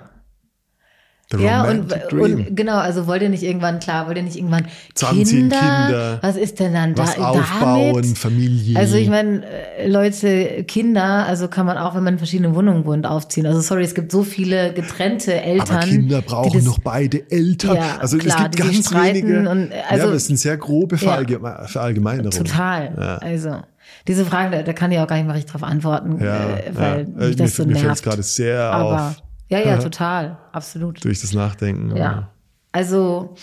The 1.32 1.44
Ja, 1.44 1.64
und, 1.70 1.94
und 2.12 2.56
genau, 2.58 2.78
also 2.78 3.06
wollt 3.06 3.22
ihr 3.22 3.30
nicht 3.30 3.44
irgendwann, 3.44 3.80
klar, 3.80 4.08
wollt 4.08 4.18
ihr 4.18 4.24
nicht 4.24 4.36
irgendwann 4.36 4.66
Zusammenziehen, 4.96 5.42
Kinder? 5.42 5.60
Kinder, 5.60 6.18
Was 6.24 6.36
ist 6.36 6.60
denn 6.60 6.74
dann 6.74 6.98
was 6.98 7.16
da 7.18 7.28
aufbauen, 7.30 8.02
damit? 8.02 8.18
Familie. 8.18 8.76
Also 8.80 8.96
ich 8.96 9.10
meine, 9.10 9.46
äh, 9.46 9.88
Leute, 9.88 10.64
Kinder, 10.64 11.28
also 11.28 11.48
kann 11.48 11.68
man 11.68 11.78
auch, 11.78 11.94
wenn 11.94 12.04
man 12.04 12.14
in 12.14 12.18
verschiedenen 12.18 12.56
Wohnungen 12.56 12.84
wohnt, 12.84 13.06
aufziehen. 13.06 13.46
Also 13.46 13.62
sorry, 13.62 13.84
es 13.84 13.94
gibt 13.94 14.12
so 14.12 14.24
viele 14.24 14.74
getrennte 14.74 15.40
Eltern. 15.40 15.78
Aber 15.78 15.86
Kinder 15.86 16.22
brauchen 16.24 16.52
das- 16.54 16.64
noch 16.66 16.80
beide 16.80 17.30
Eltern. 17.30 17.76
Ja, 17.76 17.98
also 18.00 18.18
klar, 18.18 18.36
es 18.52 18.58
gibt 18.58 18.58
ganz 18.58 18.92
wenige. 18.92 19.48
und, 19.52 19.72
also- 19.88 20.08
ja, 20.08 20.12
das 20.12 20.26
sind 20.26 20.38
sehr 20.40 20.58
grobe 20.58 20.96
Ja. 20.96 21.02
Verallgeme 21.10 21.64
Verallgemeinerungen. 21.68 22.32
Total. 22.32 22.92
Ja. 23.00 23.18
Also 23.18 23.60
diese 24.08 24.26
Fragen, 24.26 24.52
da, 24.52 24.64
da 24.64 24.74
kann 24.74 24.92
ich 24.92 25.00
auch 25.00 25.08
gar 25.08 25.16
nicht 25.18 25.26
mal 25.28 25.34
richtig 25.34 25.52
drauf 25.52 25.64
antworten, 25.64 26.20
Ja, 26.24 26.58
äh, 26.58 26.72
weil 26.74 27.00
ja. 27.02 27.08
mich 27.28 27.34
Äh, 27.34 27.36
das 27.36 27.56
so 27.56 27.64
mir, 27.64 27.70
mir 27.70 27.76
fällt 27.76 27.86
nervt. 27.86 27.98
es 28.00 28.04
gerade 28.04 28.24
sehr 28.24 28.62
Aber 28.72 29.10
auf 29.10 29.24
ja, 29.50 29.60
ja, 29.60 29.78
total, 29.80 30.38
absolut. 30.52 31.04
durch 31.04 31.22
das 31.22 31.34
Nachdenken. 31.34 31.96
Ja. 31.96 32.30
Also 32.72 33.34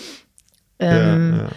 Ja, 0.81 1.15
ähm, 1.15 1.35
ja. 1.41 1.49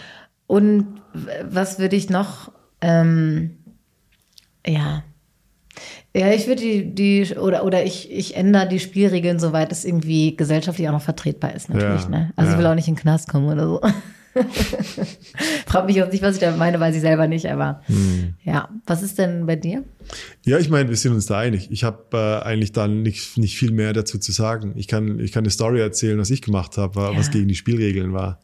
Und 0.48 1.02
was 1.44 1.78
würde 1.78 1.96
ich 1.96 2.10
noch? 2.10 2.52
Ähm, 2.82 3.58
ja. 4.66 5.04
Ja, 6.16 6.30
ich 6.32 6.48
würde 6.48 6.62
die, 6.64 6.96
die, 6.96 7.36
oder, 7.36 7.64
oder 7.64 7.84
ich, 7.84 8.12
ich 8.12 8.36
ändere 8.36 8.68
die 8.68 8.80
Spielregeln, 8.80 9.38
soweit 9.38 9.72
es 9.72 9.86
irgendwie 9.86 10.36
gesellschaftlich 10.36 10.88
auch 10.90 10.94
noch 10.94 11.02
vertretbar 11.04 11.54
ist, 11.54 11.70
natürlich. 11.70 12.04
Ja, 12.04 12.10
ne? 12.10 12.34
Also 12.36 12.50
ja. 12.50 12.56
ich 12.56 12.60
will 12.60 12.68
auch 12.68 12.76
nicht 12.76 12.88
in 12.88 12.96
den 12.96 13.02
Knast 13.02 13.30
kommen 13.30 13.48
oder 13.48 13.66
so. 13.68 13.82
Frag 15.65 15.86
mich 15.86 16.01
auch 16.03 16.11
nicht, 16.11 16.21
was 16.23 16.36
ich 16.36 16.41
da 16.41 16.55
meine, 16.55 16.80
weiß 16.80 16.95
ich 16.95 17.01
selber 17.01 17.27
nicht, 17.27 17.45
aber 17.47 17.82
Hm. 17.88 18.34
ja. 18.43 18.69
Was 18.86 19.01
ist 19.01 19.17
denn 19.17 19.45
bei 19.45 19.55
dir? 19.55 19.84
Ja, 20.45 20.57
ich 20.59 20.69
meine, 20.69 20.89
wir 20.89 20.95
sind 20.97 21.13
uns 21.13 21.25
da 21.25 21.38
einig. 21.39 21.69
Ich 21.71 21.84
habe 21.84 22.03
äh, 22.13 22.45
eigentlich 22.45 22.71
dann 22.71 23.01
nicht, 23.01 23.38
nicht 23.38 23.57
viel 23.57 23.71
mehr 23.71 23.93
dazu 23.93 24.17
zu 24.19 24.32
sagen. 24.32 24.73
Ich 24.75 24.88
kann, 24.88 25.19
ich 25.19 25.32
kann 25.32 25.43
eine 25.43 25.51
Story 25.51 25.80
erzählen, 25.80 26.17
was 26.19 26.30
ich 26.30 26.41
gemacht 26.41 26.77
habe, 26.77 26.95
wa- 26.95 27.11
was 27.15 27.27
Ja. 27.27 27.34
gegen 27.34 27.47
die 27.47 27.55
Spielregeln 27.55 28.13
war. 28.13 28.39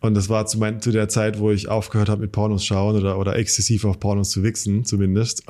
Und 0.00 0.14
das 0.14 0.28
war 0.28 0.46
zu, 0.46 0.58
mein, 0.58 0.80
zu 0.80 0.90
der 0.90 1.08
Zeit, 1.08 1.38
wo 1.38 1.52
ich 1.52 1.68
aufgehört 1.68 2.08
habe 2.08 2.22
mit 2.22 2.32
Pornos 2.32 2.64
schauen 2.64 2.96
oder, 2.96 3.18
oder 3.18 3.36
exzessiv 3.36 3.84
auf 3.84 4.00
Pornos 4.00 4.30
zu 4.30 4.42
wichsen, 4.42 4.84
zumindest. 4.84 5.44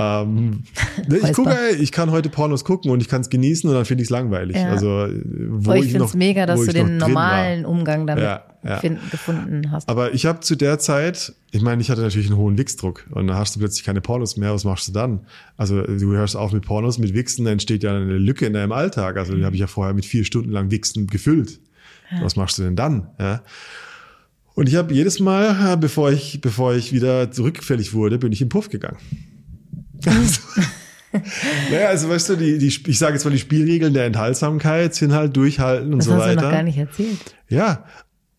Ähm, 0.00 0.62
ich 1.08 1.32
gucke, 1.32 1.50
ey, 1.50 1.74
ich 1.76 1.90
kann 1.90 2.10
heute 2.12 2.28
Pornos 2.28 2.64
gucken 2.64 2.90
und 2.90 3.00
ich 3.00 3.08
kann 3.08 3.20
es 3.20 3.30
genießen 3.30 3.68
und 3.68 3.74
dann 3.74 3.84
finde 3.84 4.02
ich 4.02 4.06
es 4.06 4.10
langweilig. 4.10 4.56
Ja. 4.56 4.70
Also, 4.70 5.06
äh, 5.06 5.20
wo 5.48 5.72
Oh, 5.72 5.74
ich 5.74 5.86
ich 5.86 5.90
finde 5.90 6.06
es 6.06 6.14
mega, 6.14 6.46
dass 6.46 6.60
du 6.60 6.72
den 6.72 6.86
drin 6.86 7.00
war. 7.00 7.08
normalen 7.08 7.64
Umgang 7.64 8.06
damit 8.06 8.22
Ja, 8.24 8.44
ja. 8.64 8.76
find, 8.78 8.98
gefunden 9.10 9.70
hast. 9.72 9.88
Aber 9.88 10.14
ich 10.14 10.24
habe 10.26 10.40
zu 10.40 10.54
der 10.56 10.78
Zeit, 10.78 11.32
ich 11.50 11.62
meine, 11.62 11.82
ich 11.82 11.90
hatte 11.90 12.02
natürlich 12.02 12.28
einen 12.28 12.36
hohen 12.38 12.56
Wichsdruck 12.58 13.06
und 13.10 13.26
dann 13.26 13.36
hast 13.36 13.56
du 13.56 13.60
plötzlich 13.60 13.84
keine 13.84 14.00
Pornos 14.00 14.36
mehr, 14.36 14.54
was 14.54 14.64
machst 14.64 14.86
du 14.88 14.92
dann? 14.92 15.26
Also 15.56 15.82
du 15.82 16.12
hörst 16.12 16.36
auf 16.36 16.52
mit 16.52 16.64
Pornos, 16.64 16.98
mit 16.98 17.12
Wichsen, 17.14 17.44
dann 17.44 17.54
entsteht 17.54 17.82
ja 17.82 17.90
eine 17.96 18.18
Lücke 18.18 18.46
in 18.46 18.52
deinem 18.52 18.72
Alltag. 18.72 19.16
Also 19.16 19.34
die 19.34 19.44
habe 19.44 19.56
ich 19.56 19.60
ja 19.60 19.66
vorher 19.66 19.94
mit 19.94 20.04
vier 20.06 20.24
Stunden 20.24 20.50
lang 20.50 20.70
Wichsen 20.70 21.06
gefüllt. 21.08 21.58
Was 22.22 22.36
machst 22.36 22.56
du 22.58 22.62
denn 22.62 22.76
dann? 22.76 23.08
Ja. 23.18 23.42
Und 24.54 24.68
ich 24.68 24.74
habe 24.76 24.92
jedes 24.94 25.20
Mal, 25.20 25.74
äh, 25.74 25.76
bevor 25.76 26.10
ich, 26.10 26.40
bevor 26.40 26.74
ich 26.74 26.92
wieder 26.92 27.30
zurückfällig 27.30 27.92
wurde, 27.94 28.18
bin 28.18 28.32
ich 28.32 28.40
im 28.42 28.48
Puff 28.48 28.70
gegangen. 28.70 28.96
Naja, 31.70 31.88
also 31.88 32.08
weißt 32.08 32.30
du, 32.30 32.36
die, 32.36 32.58
die, 32.58 32.66
ich 32.66 32.98
sage 32.98 33.14
jetzt 33.14 33.24
mal, 33.24 33.30
die 33.30 33.38
Spielregeln 33.38 33.94
der 33.94 34.04
Enthaltsamkeit 34.04 34.94
sind 34.94 35.12
halt 35.12 35.36
durchhalten 35.36 35.92
und 35.92 36.00
das 36.00 36.06
so 36.06 36.14
hast 36.14 36.20
weiter. 36.20 36.36
du 36.36 36.42
noch 36.42 36.52
gar 36.52 36.62
nicht 36.62 36.78
erzählt. 36.78 37.34
Ja. 37.48 37.84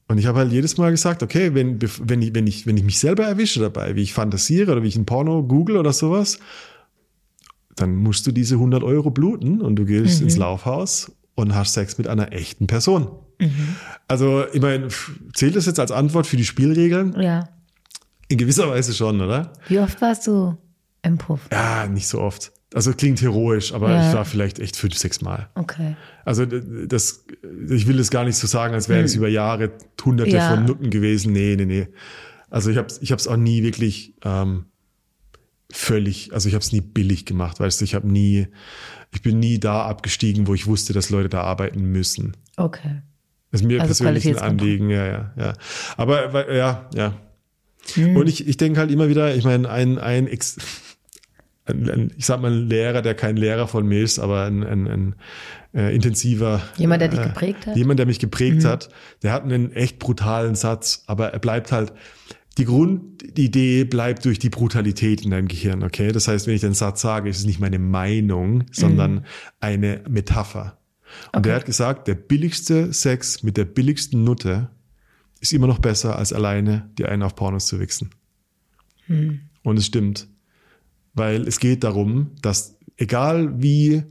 Und 0.08 0.18
ich 0.18 0.26
habe 0.26 0.40
halt 0.40 0.52
jedes 0.52 0.78
Mal 0.78 0.92
gesagt, 0.92 1.22
okay, 1.22 1.54
wenn, 1.54 1.80
wenn, 1.82 2.22
ich, 2.22 2.34
wenn, 2.34 2.48
ich, 2.48 2.66
wenn 2.66 2.78
ich 2.78 2.84
mich 2.84 3.00
selber 3.00 3.26
erwische 3.26 3.60
dabei, 3.60 3.96
wie 3.96 4.02
ich 4.02 4.14
fantasiere 4.14 4.72
oder 4.72 4.84
wie 4.84 4.88
ich 4.88 4.96
ein 4.96 5.06
Porno 5.06 5.44
google 5.44 5.78
oder 5.78 5.94
sowas, 5.94 6.40
dann 7.76 7.96
musst 7.96 8.26
du 8.26 8.32
diese 8.32 8.56
100 8.56 8.84
Euro 8.84 9.12
bluten 9.12 9.62
und 9.62 9.76
du 9.76 9.86
gehst 9.86 10.22
ins 10.22 10.36
Laufhaus 10.38 11.12
und 11.36 11.56
hast 11.56 11.74
Sex 11.74 11.98
mit 11.98 12.08
einer 12.08 12.34
echten 12.34 12.68
Person. 12.68 13.10
Also, 14.08 14.46
ich 14.52 14.62
meine, 14.62 14.88
zählt 15.34 15.56
das 15.56 15.66
jetzt 15.66 15.80
als 15.80 15.92
Antwort 15.92 16.28
für 16.28 16.38
die 16.38 16.46
Spielregeln? 16.46 17.20
Ja. 17.20 17.50
In 18.28 18.38
gewisser 18.38 18.70
Weise 18.70 18.94
schon, 18.94 19.22
oder? 19.22 19.54
Wie 19.68 19.80
oft 19.80 20.02
warst 20.02 20.28
du 20.28 20.58
im 21.02 21.18
Puff? 21.18 21.42
Ja, 21.52 21.88
nicht 21.88 22.08
so 22.08 22.20
oft. 22.22 22.52
Also 22.74 22.94
klingt 22.94 23.20
heroisch, 23.22 23.74
aber 23.74 23.90
Ja. 23.90 24.08
ich 24.10 24.16
war 24.16 24.26
vielleicht 24.26 24.60
echt 24.60 24.76
fünf, 24.76 24.96
sechs 24.96 25.22
Mal. 25.22 25.50
Okay. 25.56 25.96
Also 26.24 26.46
das, 26.46 27.26
ich 27.70 27.88
will 27.88 27.98
das 27.98 28.12
gar 28.12 28.26
nicht 28.26 28.36
so 28.38 28.46
sagen, 28.46 28.74
als 28.76 28.90
wären 28.90 29.06
es 29.06 29.16
über 29.16 29.28
Jahre 29.28 29.72
hunderte 30.06 30.32
Hm. 30.32 30.38
Ja. 30.38 30.56
von 30.56 30.66
Nutten 30.66 30.90
gewesen. 30.92 31.34
Nee, 31.34 31.56
nee, 31.58 31.66
nee. 31.66 31.88
Also 32.52 32.70
ich 32.70 32.78
habe 32.78 32.88
es 32.88 33.02
ich 33.02 33.12
hab's 33.12 33.28
auch 33.28 33.38
nie 33.38 33.64
wirklich 33.64 34.14
ähm, 34.24 34.66
völlig, 35.72 36.34
also 36.34 36.48
ich 36.48 36.56
habe 36.56 36.64
es 36.64 36.72
nie 36.72 36.82
billig 36.82 37.26
gemacht, 37.26 37.60
weißt 37.60 37.80
du, 37.82 37.86
ich 37.86 37.96
habe 37.96 38.08
nie, 38.08 38.48
ich 39.12 39.22
bin 39.22 39.40
nie 39.40 39.60
da 39.60 39.84
abgestiegen, 39.86 40.48
wo 40.48 40.54
ich 40.54 40.68
wusste, 40.68 40.94
dass 40.94 41.10
Leute 41.10 41.30
da 41.30 41.42
arbeiten 41.42 41.82
müssen. 41.92 42.36
Okay. 42.58 43.02
Das 43.52 43.62
ist 43.62 43.68
mir 43.68 43.82
Also 43.82 44.04
persönlich 44.04 44.28
ein. 44.28 44.38
Anliegen, 44.38 44.90
ja, 44.90 45.06
ja, 45.08 45.34
ja. 45.38 45.54
Aber 45.98 46.54
ja, 46.54 46.88
ja. 46.94 47.14
Hm. 47.94 48.16
Und 48.16 48.28
ich, 48.28 48.48
ich 48.48 48.58
denke 48.58 48.80
halt 48.80 48.92
immer 48.92 49.10
wieder, 49.10 49.34
ich 49.36 49.44
meine, 49.44 49.70
ein, 49.70 49.98
ein, 49.98 50.28
Ex, 50.28 50.58
ein, 51.70 52.12
ich 52.18 52.26
sag 52.26 52.42
mal, 52.42 52.52
ein 52.52 52.68
Lehrer, 52.68 53.02
der 53.02 53.16
kein 53.16 53.38
Lehrer 53.38 53.68
von 53.68 53.86
mir 53.86 54.02
ist, 54.02 54.20
aber 54.20 54.46
ein, 54.46 54.64
ein, 54.64 54.88
ein 54.88 55.16
äh, 55.74 55.94
intensiver. 55.96 56.62
Jemand, 56.78 57.02
der 57.02 57.10
dich 57.10 57.20
äh, 57.20 57.24
geprägt 57.24 57.68
hat? 57.68 57.76
Mhm. 57.76 57.80
Jemand, 57.80 58.00
der 58.00 58.06
mich 58.06 58.20
geprägt 58.20 58.66
hat, 58.66 58.90
der 59.24 59.32
hat 59.34 59.44
einen 59.44 59.72
echt 59.72 60.00
brutalen 60.00 60.56
Satz, 60.56 61.04
aber 61.08 61.34
er 61.34 61.40
bleibt 61.40 61.72
halt, 61.72 61.94
die 62.58 62.66
Grundidee 62.66 63.86
bleibt 63.86 64.26
durch 64.26 64.40
die 64.40 64.50
Brutalität 64.50 65.22
in 65.24 65.32
deinem 65.32 65.48
Gehirn, 65.48 65.84
okay? 65.84 66.12
Das 66.12 66.28
heißt, 66.28 66.46
wenn 66.48 66.56
ich 66.56 66.62
den 66.62 66.74
Satz 66.74 67.02
sage, 67.02 67.30
ist 67.30 67.40
es 67.40 67.46
nicht 67.46 67.60
meine 67.60 67.80
Meinung, 67.80 68.66
sondern 68.72 69.14
Mhm. 69.14 69.24
eine 69.62 70.02
Metapher. 70.10 70.78
Und 71.34 71.46
der 71.46 71.56
hat 71.56 71.66
gesagt, 71.66 72.08
der 72.08 72.16
billigste 72.16 72.94
Sex 72.94 73.44
mit 73.44 73.58
der 73.58 73.66
billigsten 73.66 74.24
Nutte 74.24 74.70
ist 75.40 75.54
immer 75.54 75.68
noch 75.68 75.80
besser, 75.80 76.18
als 76.18 76.34
alleine 76.34 76.90
die 76.98 77.06
einen 77.06 77.24
auf 77.24 77.36
Pornos 77.36 77.66
zu 77.68 77.80
wichsen. 77.80 78.10
Hm. 79.06 79.40
Und 79.64 79.78
es 79.78 79.86
stimmt. 79.86 80.28
Weil 81.14 81.48
es 81.48 81.60
geht 81.60 81.84
darum, 81.84 82.32
dass 82.42 82.78
egal 82.98 83.62
wie 83.62 84.04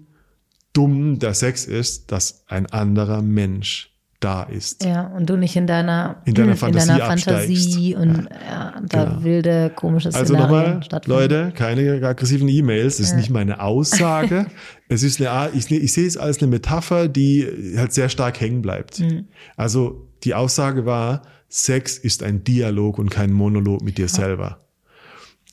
dumm 0.72 1.18
der 1.18 1.34
Sex 1.34 1.64
ist, 1.64 2.12
dass 2.12 2.44
ein 2.46 2.66
anderer 2.66 3.22
Mensch 3.22 3.94
da 4.20 4.42
ist. 4.42 4.84
Ja, 4.84 5.06
und 5.06 5.30
du 5.30 5.36
nicht 5.36 5.54
in 5.54 5.68
deiner, 5.68 6.22
In 6.24 6.34
deiner 6.34 6.56
Fantasie 6.56 6.88
deiner 6.88 7.04
absteigst. 7.04 7.24
Fantasie 7.46 7.94
und 7.94 8.28
ja, 8.48 8.74
da 8.88 9.04
Genau. 9.04 9.22
wilde, 9.22 9.70
komische 9.74 10.08
Also 10.08 10.34
Szenarien 10.34 10.64
nochmal, 10.66 10.82
stattfinden. 10.82 11.18
Leute, 11.20 11.52
keine 11.54 12.04
aggressiven 12.04 12.48
E-Mails. 12.48 12.96
Das 12.96 13.10
ist 13.10 13.16
nicht 13.16 13.30
meine 13.30 13.60
Aussage. 13.60 14.46
es 14.88 15.04
ist 15.04 15.20
eine, 15.20 15.30
Art- 15.30 15.54
ich, 15.54 15.70
ich 15.70 15.92
sehe 15.92 16.06
es 16.06 16.16
als 16.16 16.38
eine 16.38 16.48
Metapher, 16.48 17.06
die 17.06 17.46
halt 17.76 17.92
sehr 17.92 18.08
stark 18.08 18.40
hängen 18.40 18.60
bleibt. 18.60 18.98
Mhm. 18.98 19.28
Also 19.56 20.08
die 20.24 20.34
Aussage 20.34 20.84
war, 20.84 21.22
Sex 21.48 21.96
ist 21.96 22.24
ein 22.24 22.42
Dialog 22.42 22.98
und 22.98 23.10
kein 23.10 23.32
Monolog 23.32 23.82
mit 23.82 23.98
dir 23.98 24.08
selber. 24.08 24.58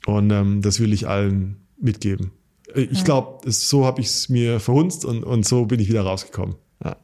Und 0.06 0.32
ähm, 0.32 0.62
das 0.62 0.80
will 0.80 0.94
ich 0.94 1.08
allen 1.08 1.58
mitgeben. 1.80 2.32
Ich 2.74 3.04
glaube, 3.04 3.50
so 3.52 3.86
habe 3.86 4.02
ich 4.02 4.08
es 4.08 4.28
mir 4.30 4.60
verhunzt 4.60 5.06
und, 5.06 5.24
und 5.24 5.46
so 5.46 5.66
bin 5.66 5.80
ich 5.80 5.88
wieder 5.90 6.02
rausgekommen. 6.02 6.56
Ja, 6.84 6.98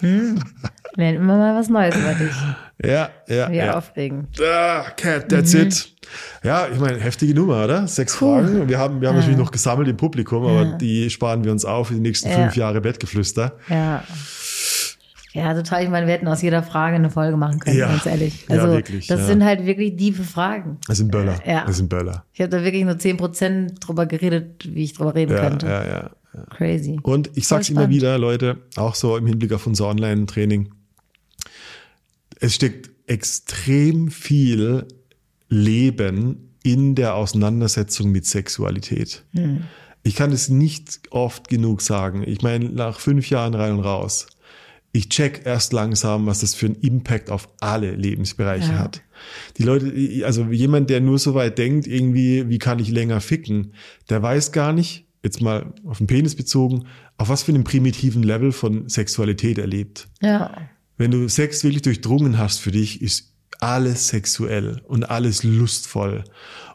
Lernen 0.00 0.42
immer 0.96 1.36
mal 1.36 1.54
was 1.54 1.68
Neues 1.68 1.94
über 1.94 2.14
dich. 2.14 2.32
ja, 2.84 3.10
ja. 3.28 3.50
Wie 3.50 3.56
ja. 3.56 3.76
aufregend. 3.76 4.40
Ah, 4.40 4.84
Cat, 4.96 5.28
that's 5.28 5.52
it. 5.54 5.92
Ja, 6.42 6.66
ich 6.72 6.78
meine, 6.78 6.98
heftige 6.98 7.34
Nummer, 7.34 7.64
oder? 7.64 7.86
Sechs 7.88 8.16
Puh. 8.16 8.26
Fragen. 8.36 8.62
Und 8.62 8.68
Wir 8.68 8.78
haben, 8.78 9.00
wir 9.00 9.08
haben 9.08 9.16
natürlich 9.16 9.38
noch 9.38 9.50
gesammelt 9.50 9.88
im 9.88 9.96
Publikum, 9.96 10.44
aber 10.46 10.62
Ja. 10.64 10.76
die 10.78 11.10
sparen 11.10 11.44
wir 11.44 11.52
uns 11.52 11.64
auf 11.64 11.88
für 11.88 11.94
die 11.94 12.00
nächsten 12.00 12.30
Ja. 12.30 12.36
fünf 12.36 12.56
Jahre 12.56 12.80
Bettgeflüster. 12.80 13.56
Ja. 13.68 14.02
Ja, 15.36 15.54
total. 15.54 15.84
Ich 15.84 15.90
meine, 15.90 16.06
wir 16.06 16.14
hätten 16.14 16.28
aus 16.28 16.42
jeder 16.42 16.62
Frage 16.62 16.96
eine 16.96 17.10
Folge 17.10 17.36
machen 17.36 17.60
können, 17.60 17.76
Ja. 17.78 17.88
ganz 17.88 18.06
ehrlich. 18.06 18.46
Ja, 18.48 18.56
Also, 18.56 18.68
wirklich, 18.74 19.06
das 19.06 19.20
ja. 19.20 19.26
sind 19.26 19.44
halt 19.44 19.66
wirklich 19.66 19.96
tiefe 19.96 20.22
Fragen. 20.24 20.78
Das 20.88 20.98
sind 20.98 21.10
Böller. 21.10 21.38
Ja. 21.46 21.64
Das 21.66 21.76
sind 21.76 21.88
Böller. 21.88 22.24
Ich 22.32 22.40
habe 22.40 22.50
da 22.50 22.64
wirklich 22.64 22.84
nur 22.84 22.94
10% 22.98 23.78
drüber 23.80 24.06
geredet, 24.06 24.66
wie 24.74 24.84
ich 24.84 24.94
drüber 24.94 25.14
reden 25.14 25.32
Ja, 25.34 25.48
könnte. 25.48 25.66
ja, 25.66 25.84
ja. 25.86 26.10
Crazy. 26.50 26.98
Und 27.02 27.30
ich 27.34 27.46
sag's 27.48 27.68
Voll 27.68 27.76
immer 27.76 27.88
wieder, 27.88 28.18
Leute, 28.18 28.58
auch 28.76 28.94
so 28.94 29.16
im 29.16 29.26
Hinblick 29.26 29.52
auf 29.52 29.66
unser 29.66 29.86
Online-Training. 29.88 30.68
Es 32.40 32.54
steckt 32.54 32.90
extrem 33.06 34.10
viel 34.10 34.86
Leben 35.48 36.54
in 36.62 36.94
der 36.94 37.14
Auseinandersetzung 37.14 38.10
mit 38.10 38.26
Sexualität. 38.26 39.24
Ich 40.02 40.14
kann 40.16 40.32
es 40.32 40.48
nicht 40.48 41.00
oft 41.10 41.48
genug 41.48 41.80
sagen. 41.80 42.22
Ich 42.26 42.42
meine, 42.42 42.66
nach 42.70 42.98
fünf 43.00 43.30
Jahren 43.30 43.54
rein 43.54 43.72
und 43.72 43.80
raus. 43.80 44.26
Ich 44.96 45.10
check 45.10 45.42
erst 45.44 45.74
langsam, 45.74 46.24
was 46.24 46.40
das 46.40 46.54
für 46.54 46.64
einen 46.64 46.76
Impact 46.76 47.28
auf 47.30 47.50
alle 47.60 47.94
Lebensbereiche 47.94 48.72
Ja. 48.72 48.78
hat. 48.78 49.02
Die 49.58 49.62
Leute, 49.62 49.92
also 50.24 50.44
jemand, 50.44 50.88
der 50.88 51.02
nur 51.02 51.18
so 51.18 51.34
weit 51.34 51.58
denkt, 51.58 51.86
irgendwie, 51.86 52.48
wie 52.48 52.58
kann 52.58 52.78
ich 52.78 52.88
länger 52.88 53.20
ficken, 53.20 53.74
der 54.08 54.22
weiß 54.22 54.52
gar 54.52 54.72
nicht, 54.72 55.06
jetzt 55.22 55.42
mal 55.42 55.74
auf 55.84 55.98
den 55.98 56.06
Penis 56.06 56.34
bezogen, 56.34 56.86
auf 57.18 57.28
was 57.28 57.42
für 57.42 57.52
einem 57.52 57.64
primitiven 57.64 58.22
Level 58.22 58.52
von 58.52 58.88
Sexualität 58.88 59.58
er 59.58 59.66
lebt. 59.66 60.08
Ja. 60.22 60.56
Wenn 60.96 61.10
du 61.10 61.28
Sex 61.28 61.62
wirklich 61.62 61.82
durchdrungen 61.82 62.38
hast 62.38 62.60
für 62.60 62.70
dich, 62.70 63.02
ist 63.02 63.34
alles 63.60 64.08
sexuell 64.08 64.80
und 64.86 65.10
alles 65.10 65.42
lustvoll. 65.42 66.24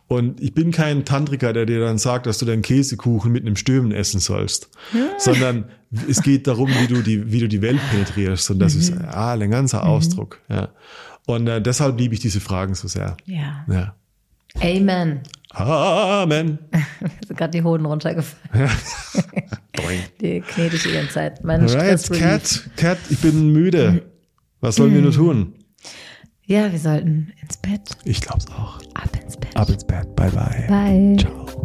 Und 0.07 0.41
ich 0.41 0.53
bin 0.53 0.69
kein 0.69 1.05
Tantriker, 1.05 1.53
der 1.53 1.65
dir 1.65 1.80
dann 1.80 1.97
sagt, 1.97 2.28
dass 2.28 2.38
du 2.38 2.45
deinen 2.45 2.61
Käsekuchen 2.61 3.32
mit 3.32 3.45
einem 3.47 3.55
Stömen 3.55 3.91
essen 3.91 4.19
sollst, 4.19 4.69
sondern 5.17 5.65
es 6.09 6.21
geht 6.21 6.47
darum, 6.47 6.69
wie 6.69 6.87
du 6.87 7.01
die, 7.01 7.31
wie 7.31 7.39
du 7.39 7.47
die 7.47 7.61
Welt 7.61 7.79
penetrierst. 7.91 8.51
Und 8.51 8.59
das 8.59 8.75
ist 8.75 8.93
ah, 8.93 9.33
ein 9.33 9.51
ganzer 9.51 9.85
Ausdruck. 9.85 10.39
Ja. 10.49 10.69
Und 11.27 11.47
äh, 11.47 11.61
deshalb 11.61 11.99
liebe 11.99 12.13
ich 12.13 12.19
diese 12.19 12.39
Fragen 12.39 12.75
so 12.75 12.87
sehr. 12.87 13.17
Ja. 13.25 13.65
Ja. 13.67 13.95
Amen. 14.61 15.21
Amen. 15.51 16.59
Sind 17.27 17.37
gerade 17.37 17.51
die 17.51 17.63
Hoden 17.63 17.85
runtergefallen. 17.85 18.69
Die 20.21 20.41
knete 20.41 20.75
ich 20.75 20.83
die 20.83 20.93
ganze 20.93 21.13
Zeit. 21.13 21.43
Mein 21.43 21.67
Right, 21.67 22.09
Cat, 22.11 22.69
Cat, 22.77 22.97
ich 23.09 23.19
bin 23.19 23.51
müde. 23.51 24.03
Was 24.61 24.75
sollen 24.75 24.93
wir 24.93 25.01
nur 25.01 25.11
tun? 25.11 25.55
Ja, 26.45 26.71
wir 26.71 26.79
sollten 26.79 27.33
ins 27.41 27.57
Bett. 27.57 27.97
Ich 28.05 28.21
glaub's 28.21 28.47
auch. 28.47 28.79
Ab 28.93 29.09
ins 29.21 29.37
Bett. 29.37 29.55
Ab 29.55 29.69
ins 29.69 29.85
Bett. 29.85 30.15
Bye 30.15 30.29
bye. 30.31 30.65
Bye. 30.67 31.17
Ciao. 31.17 31.61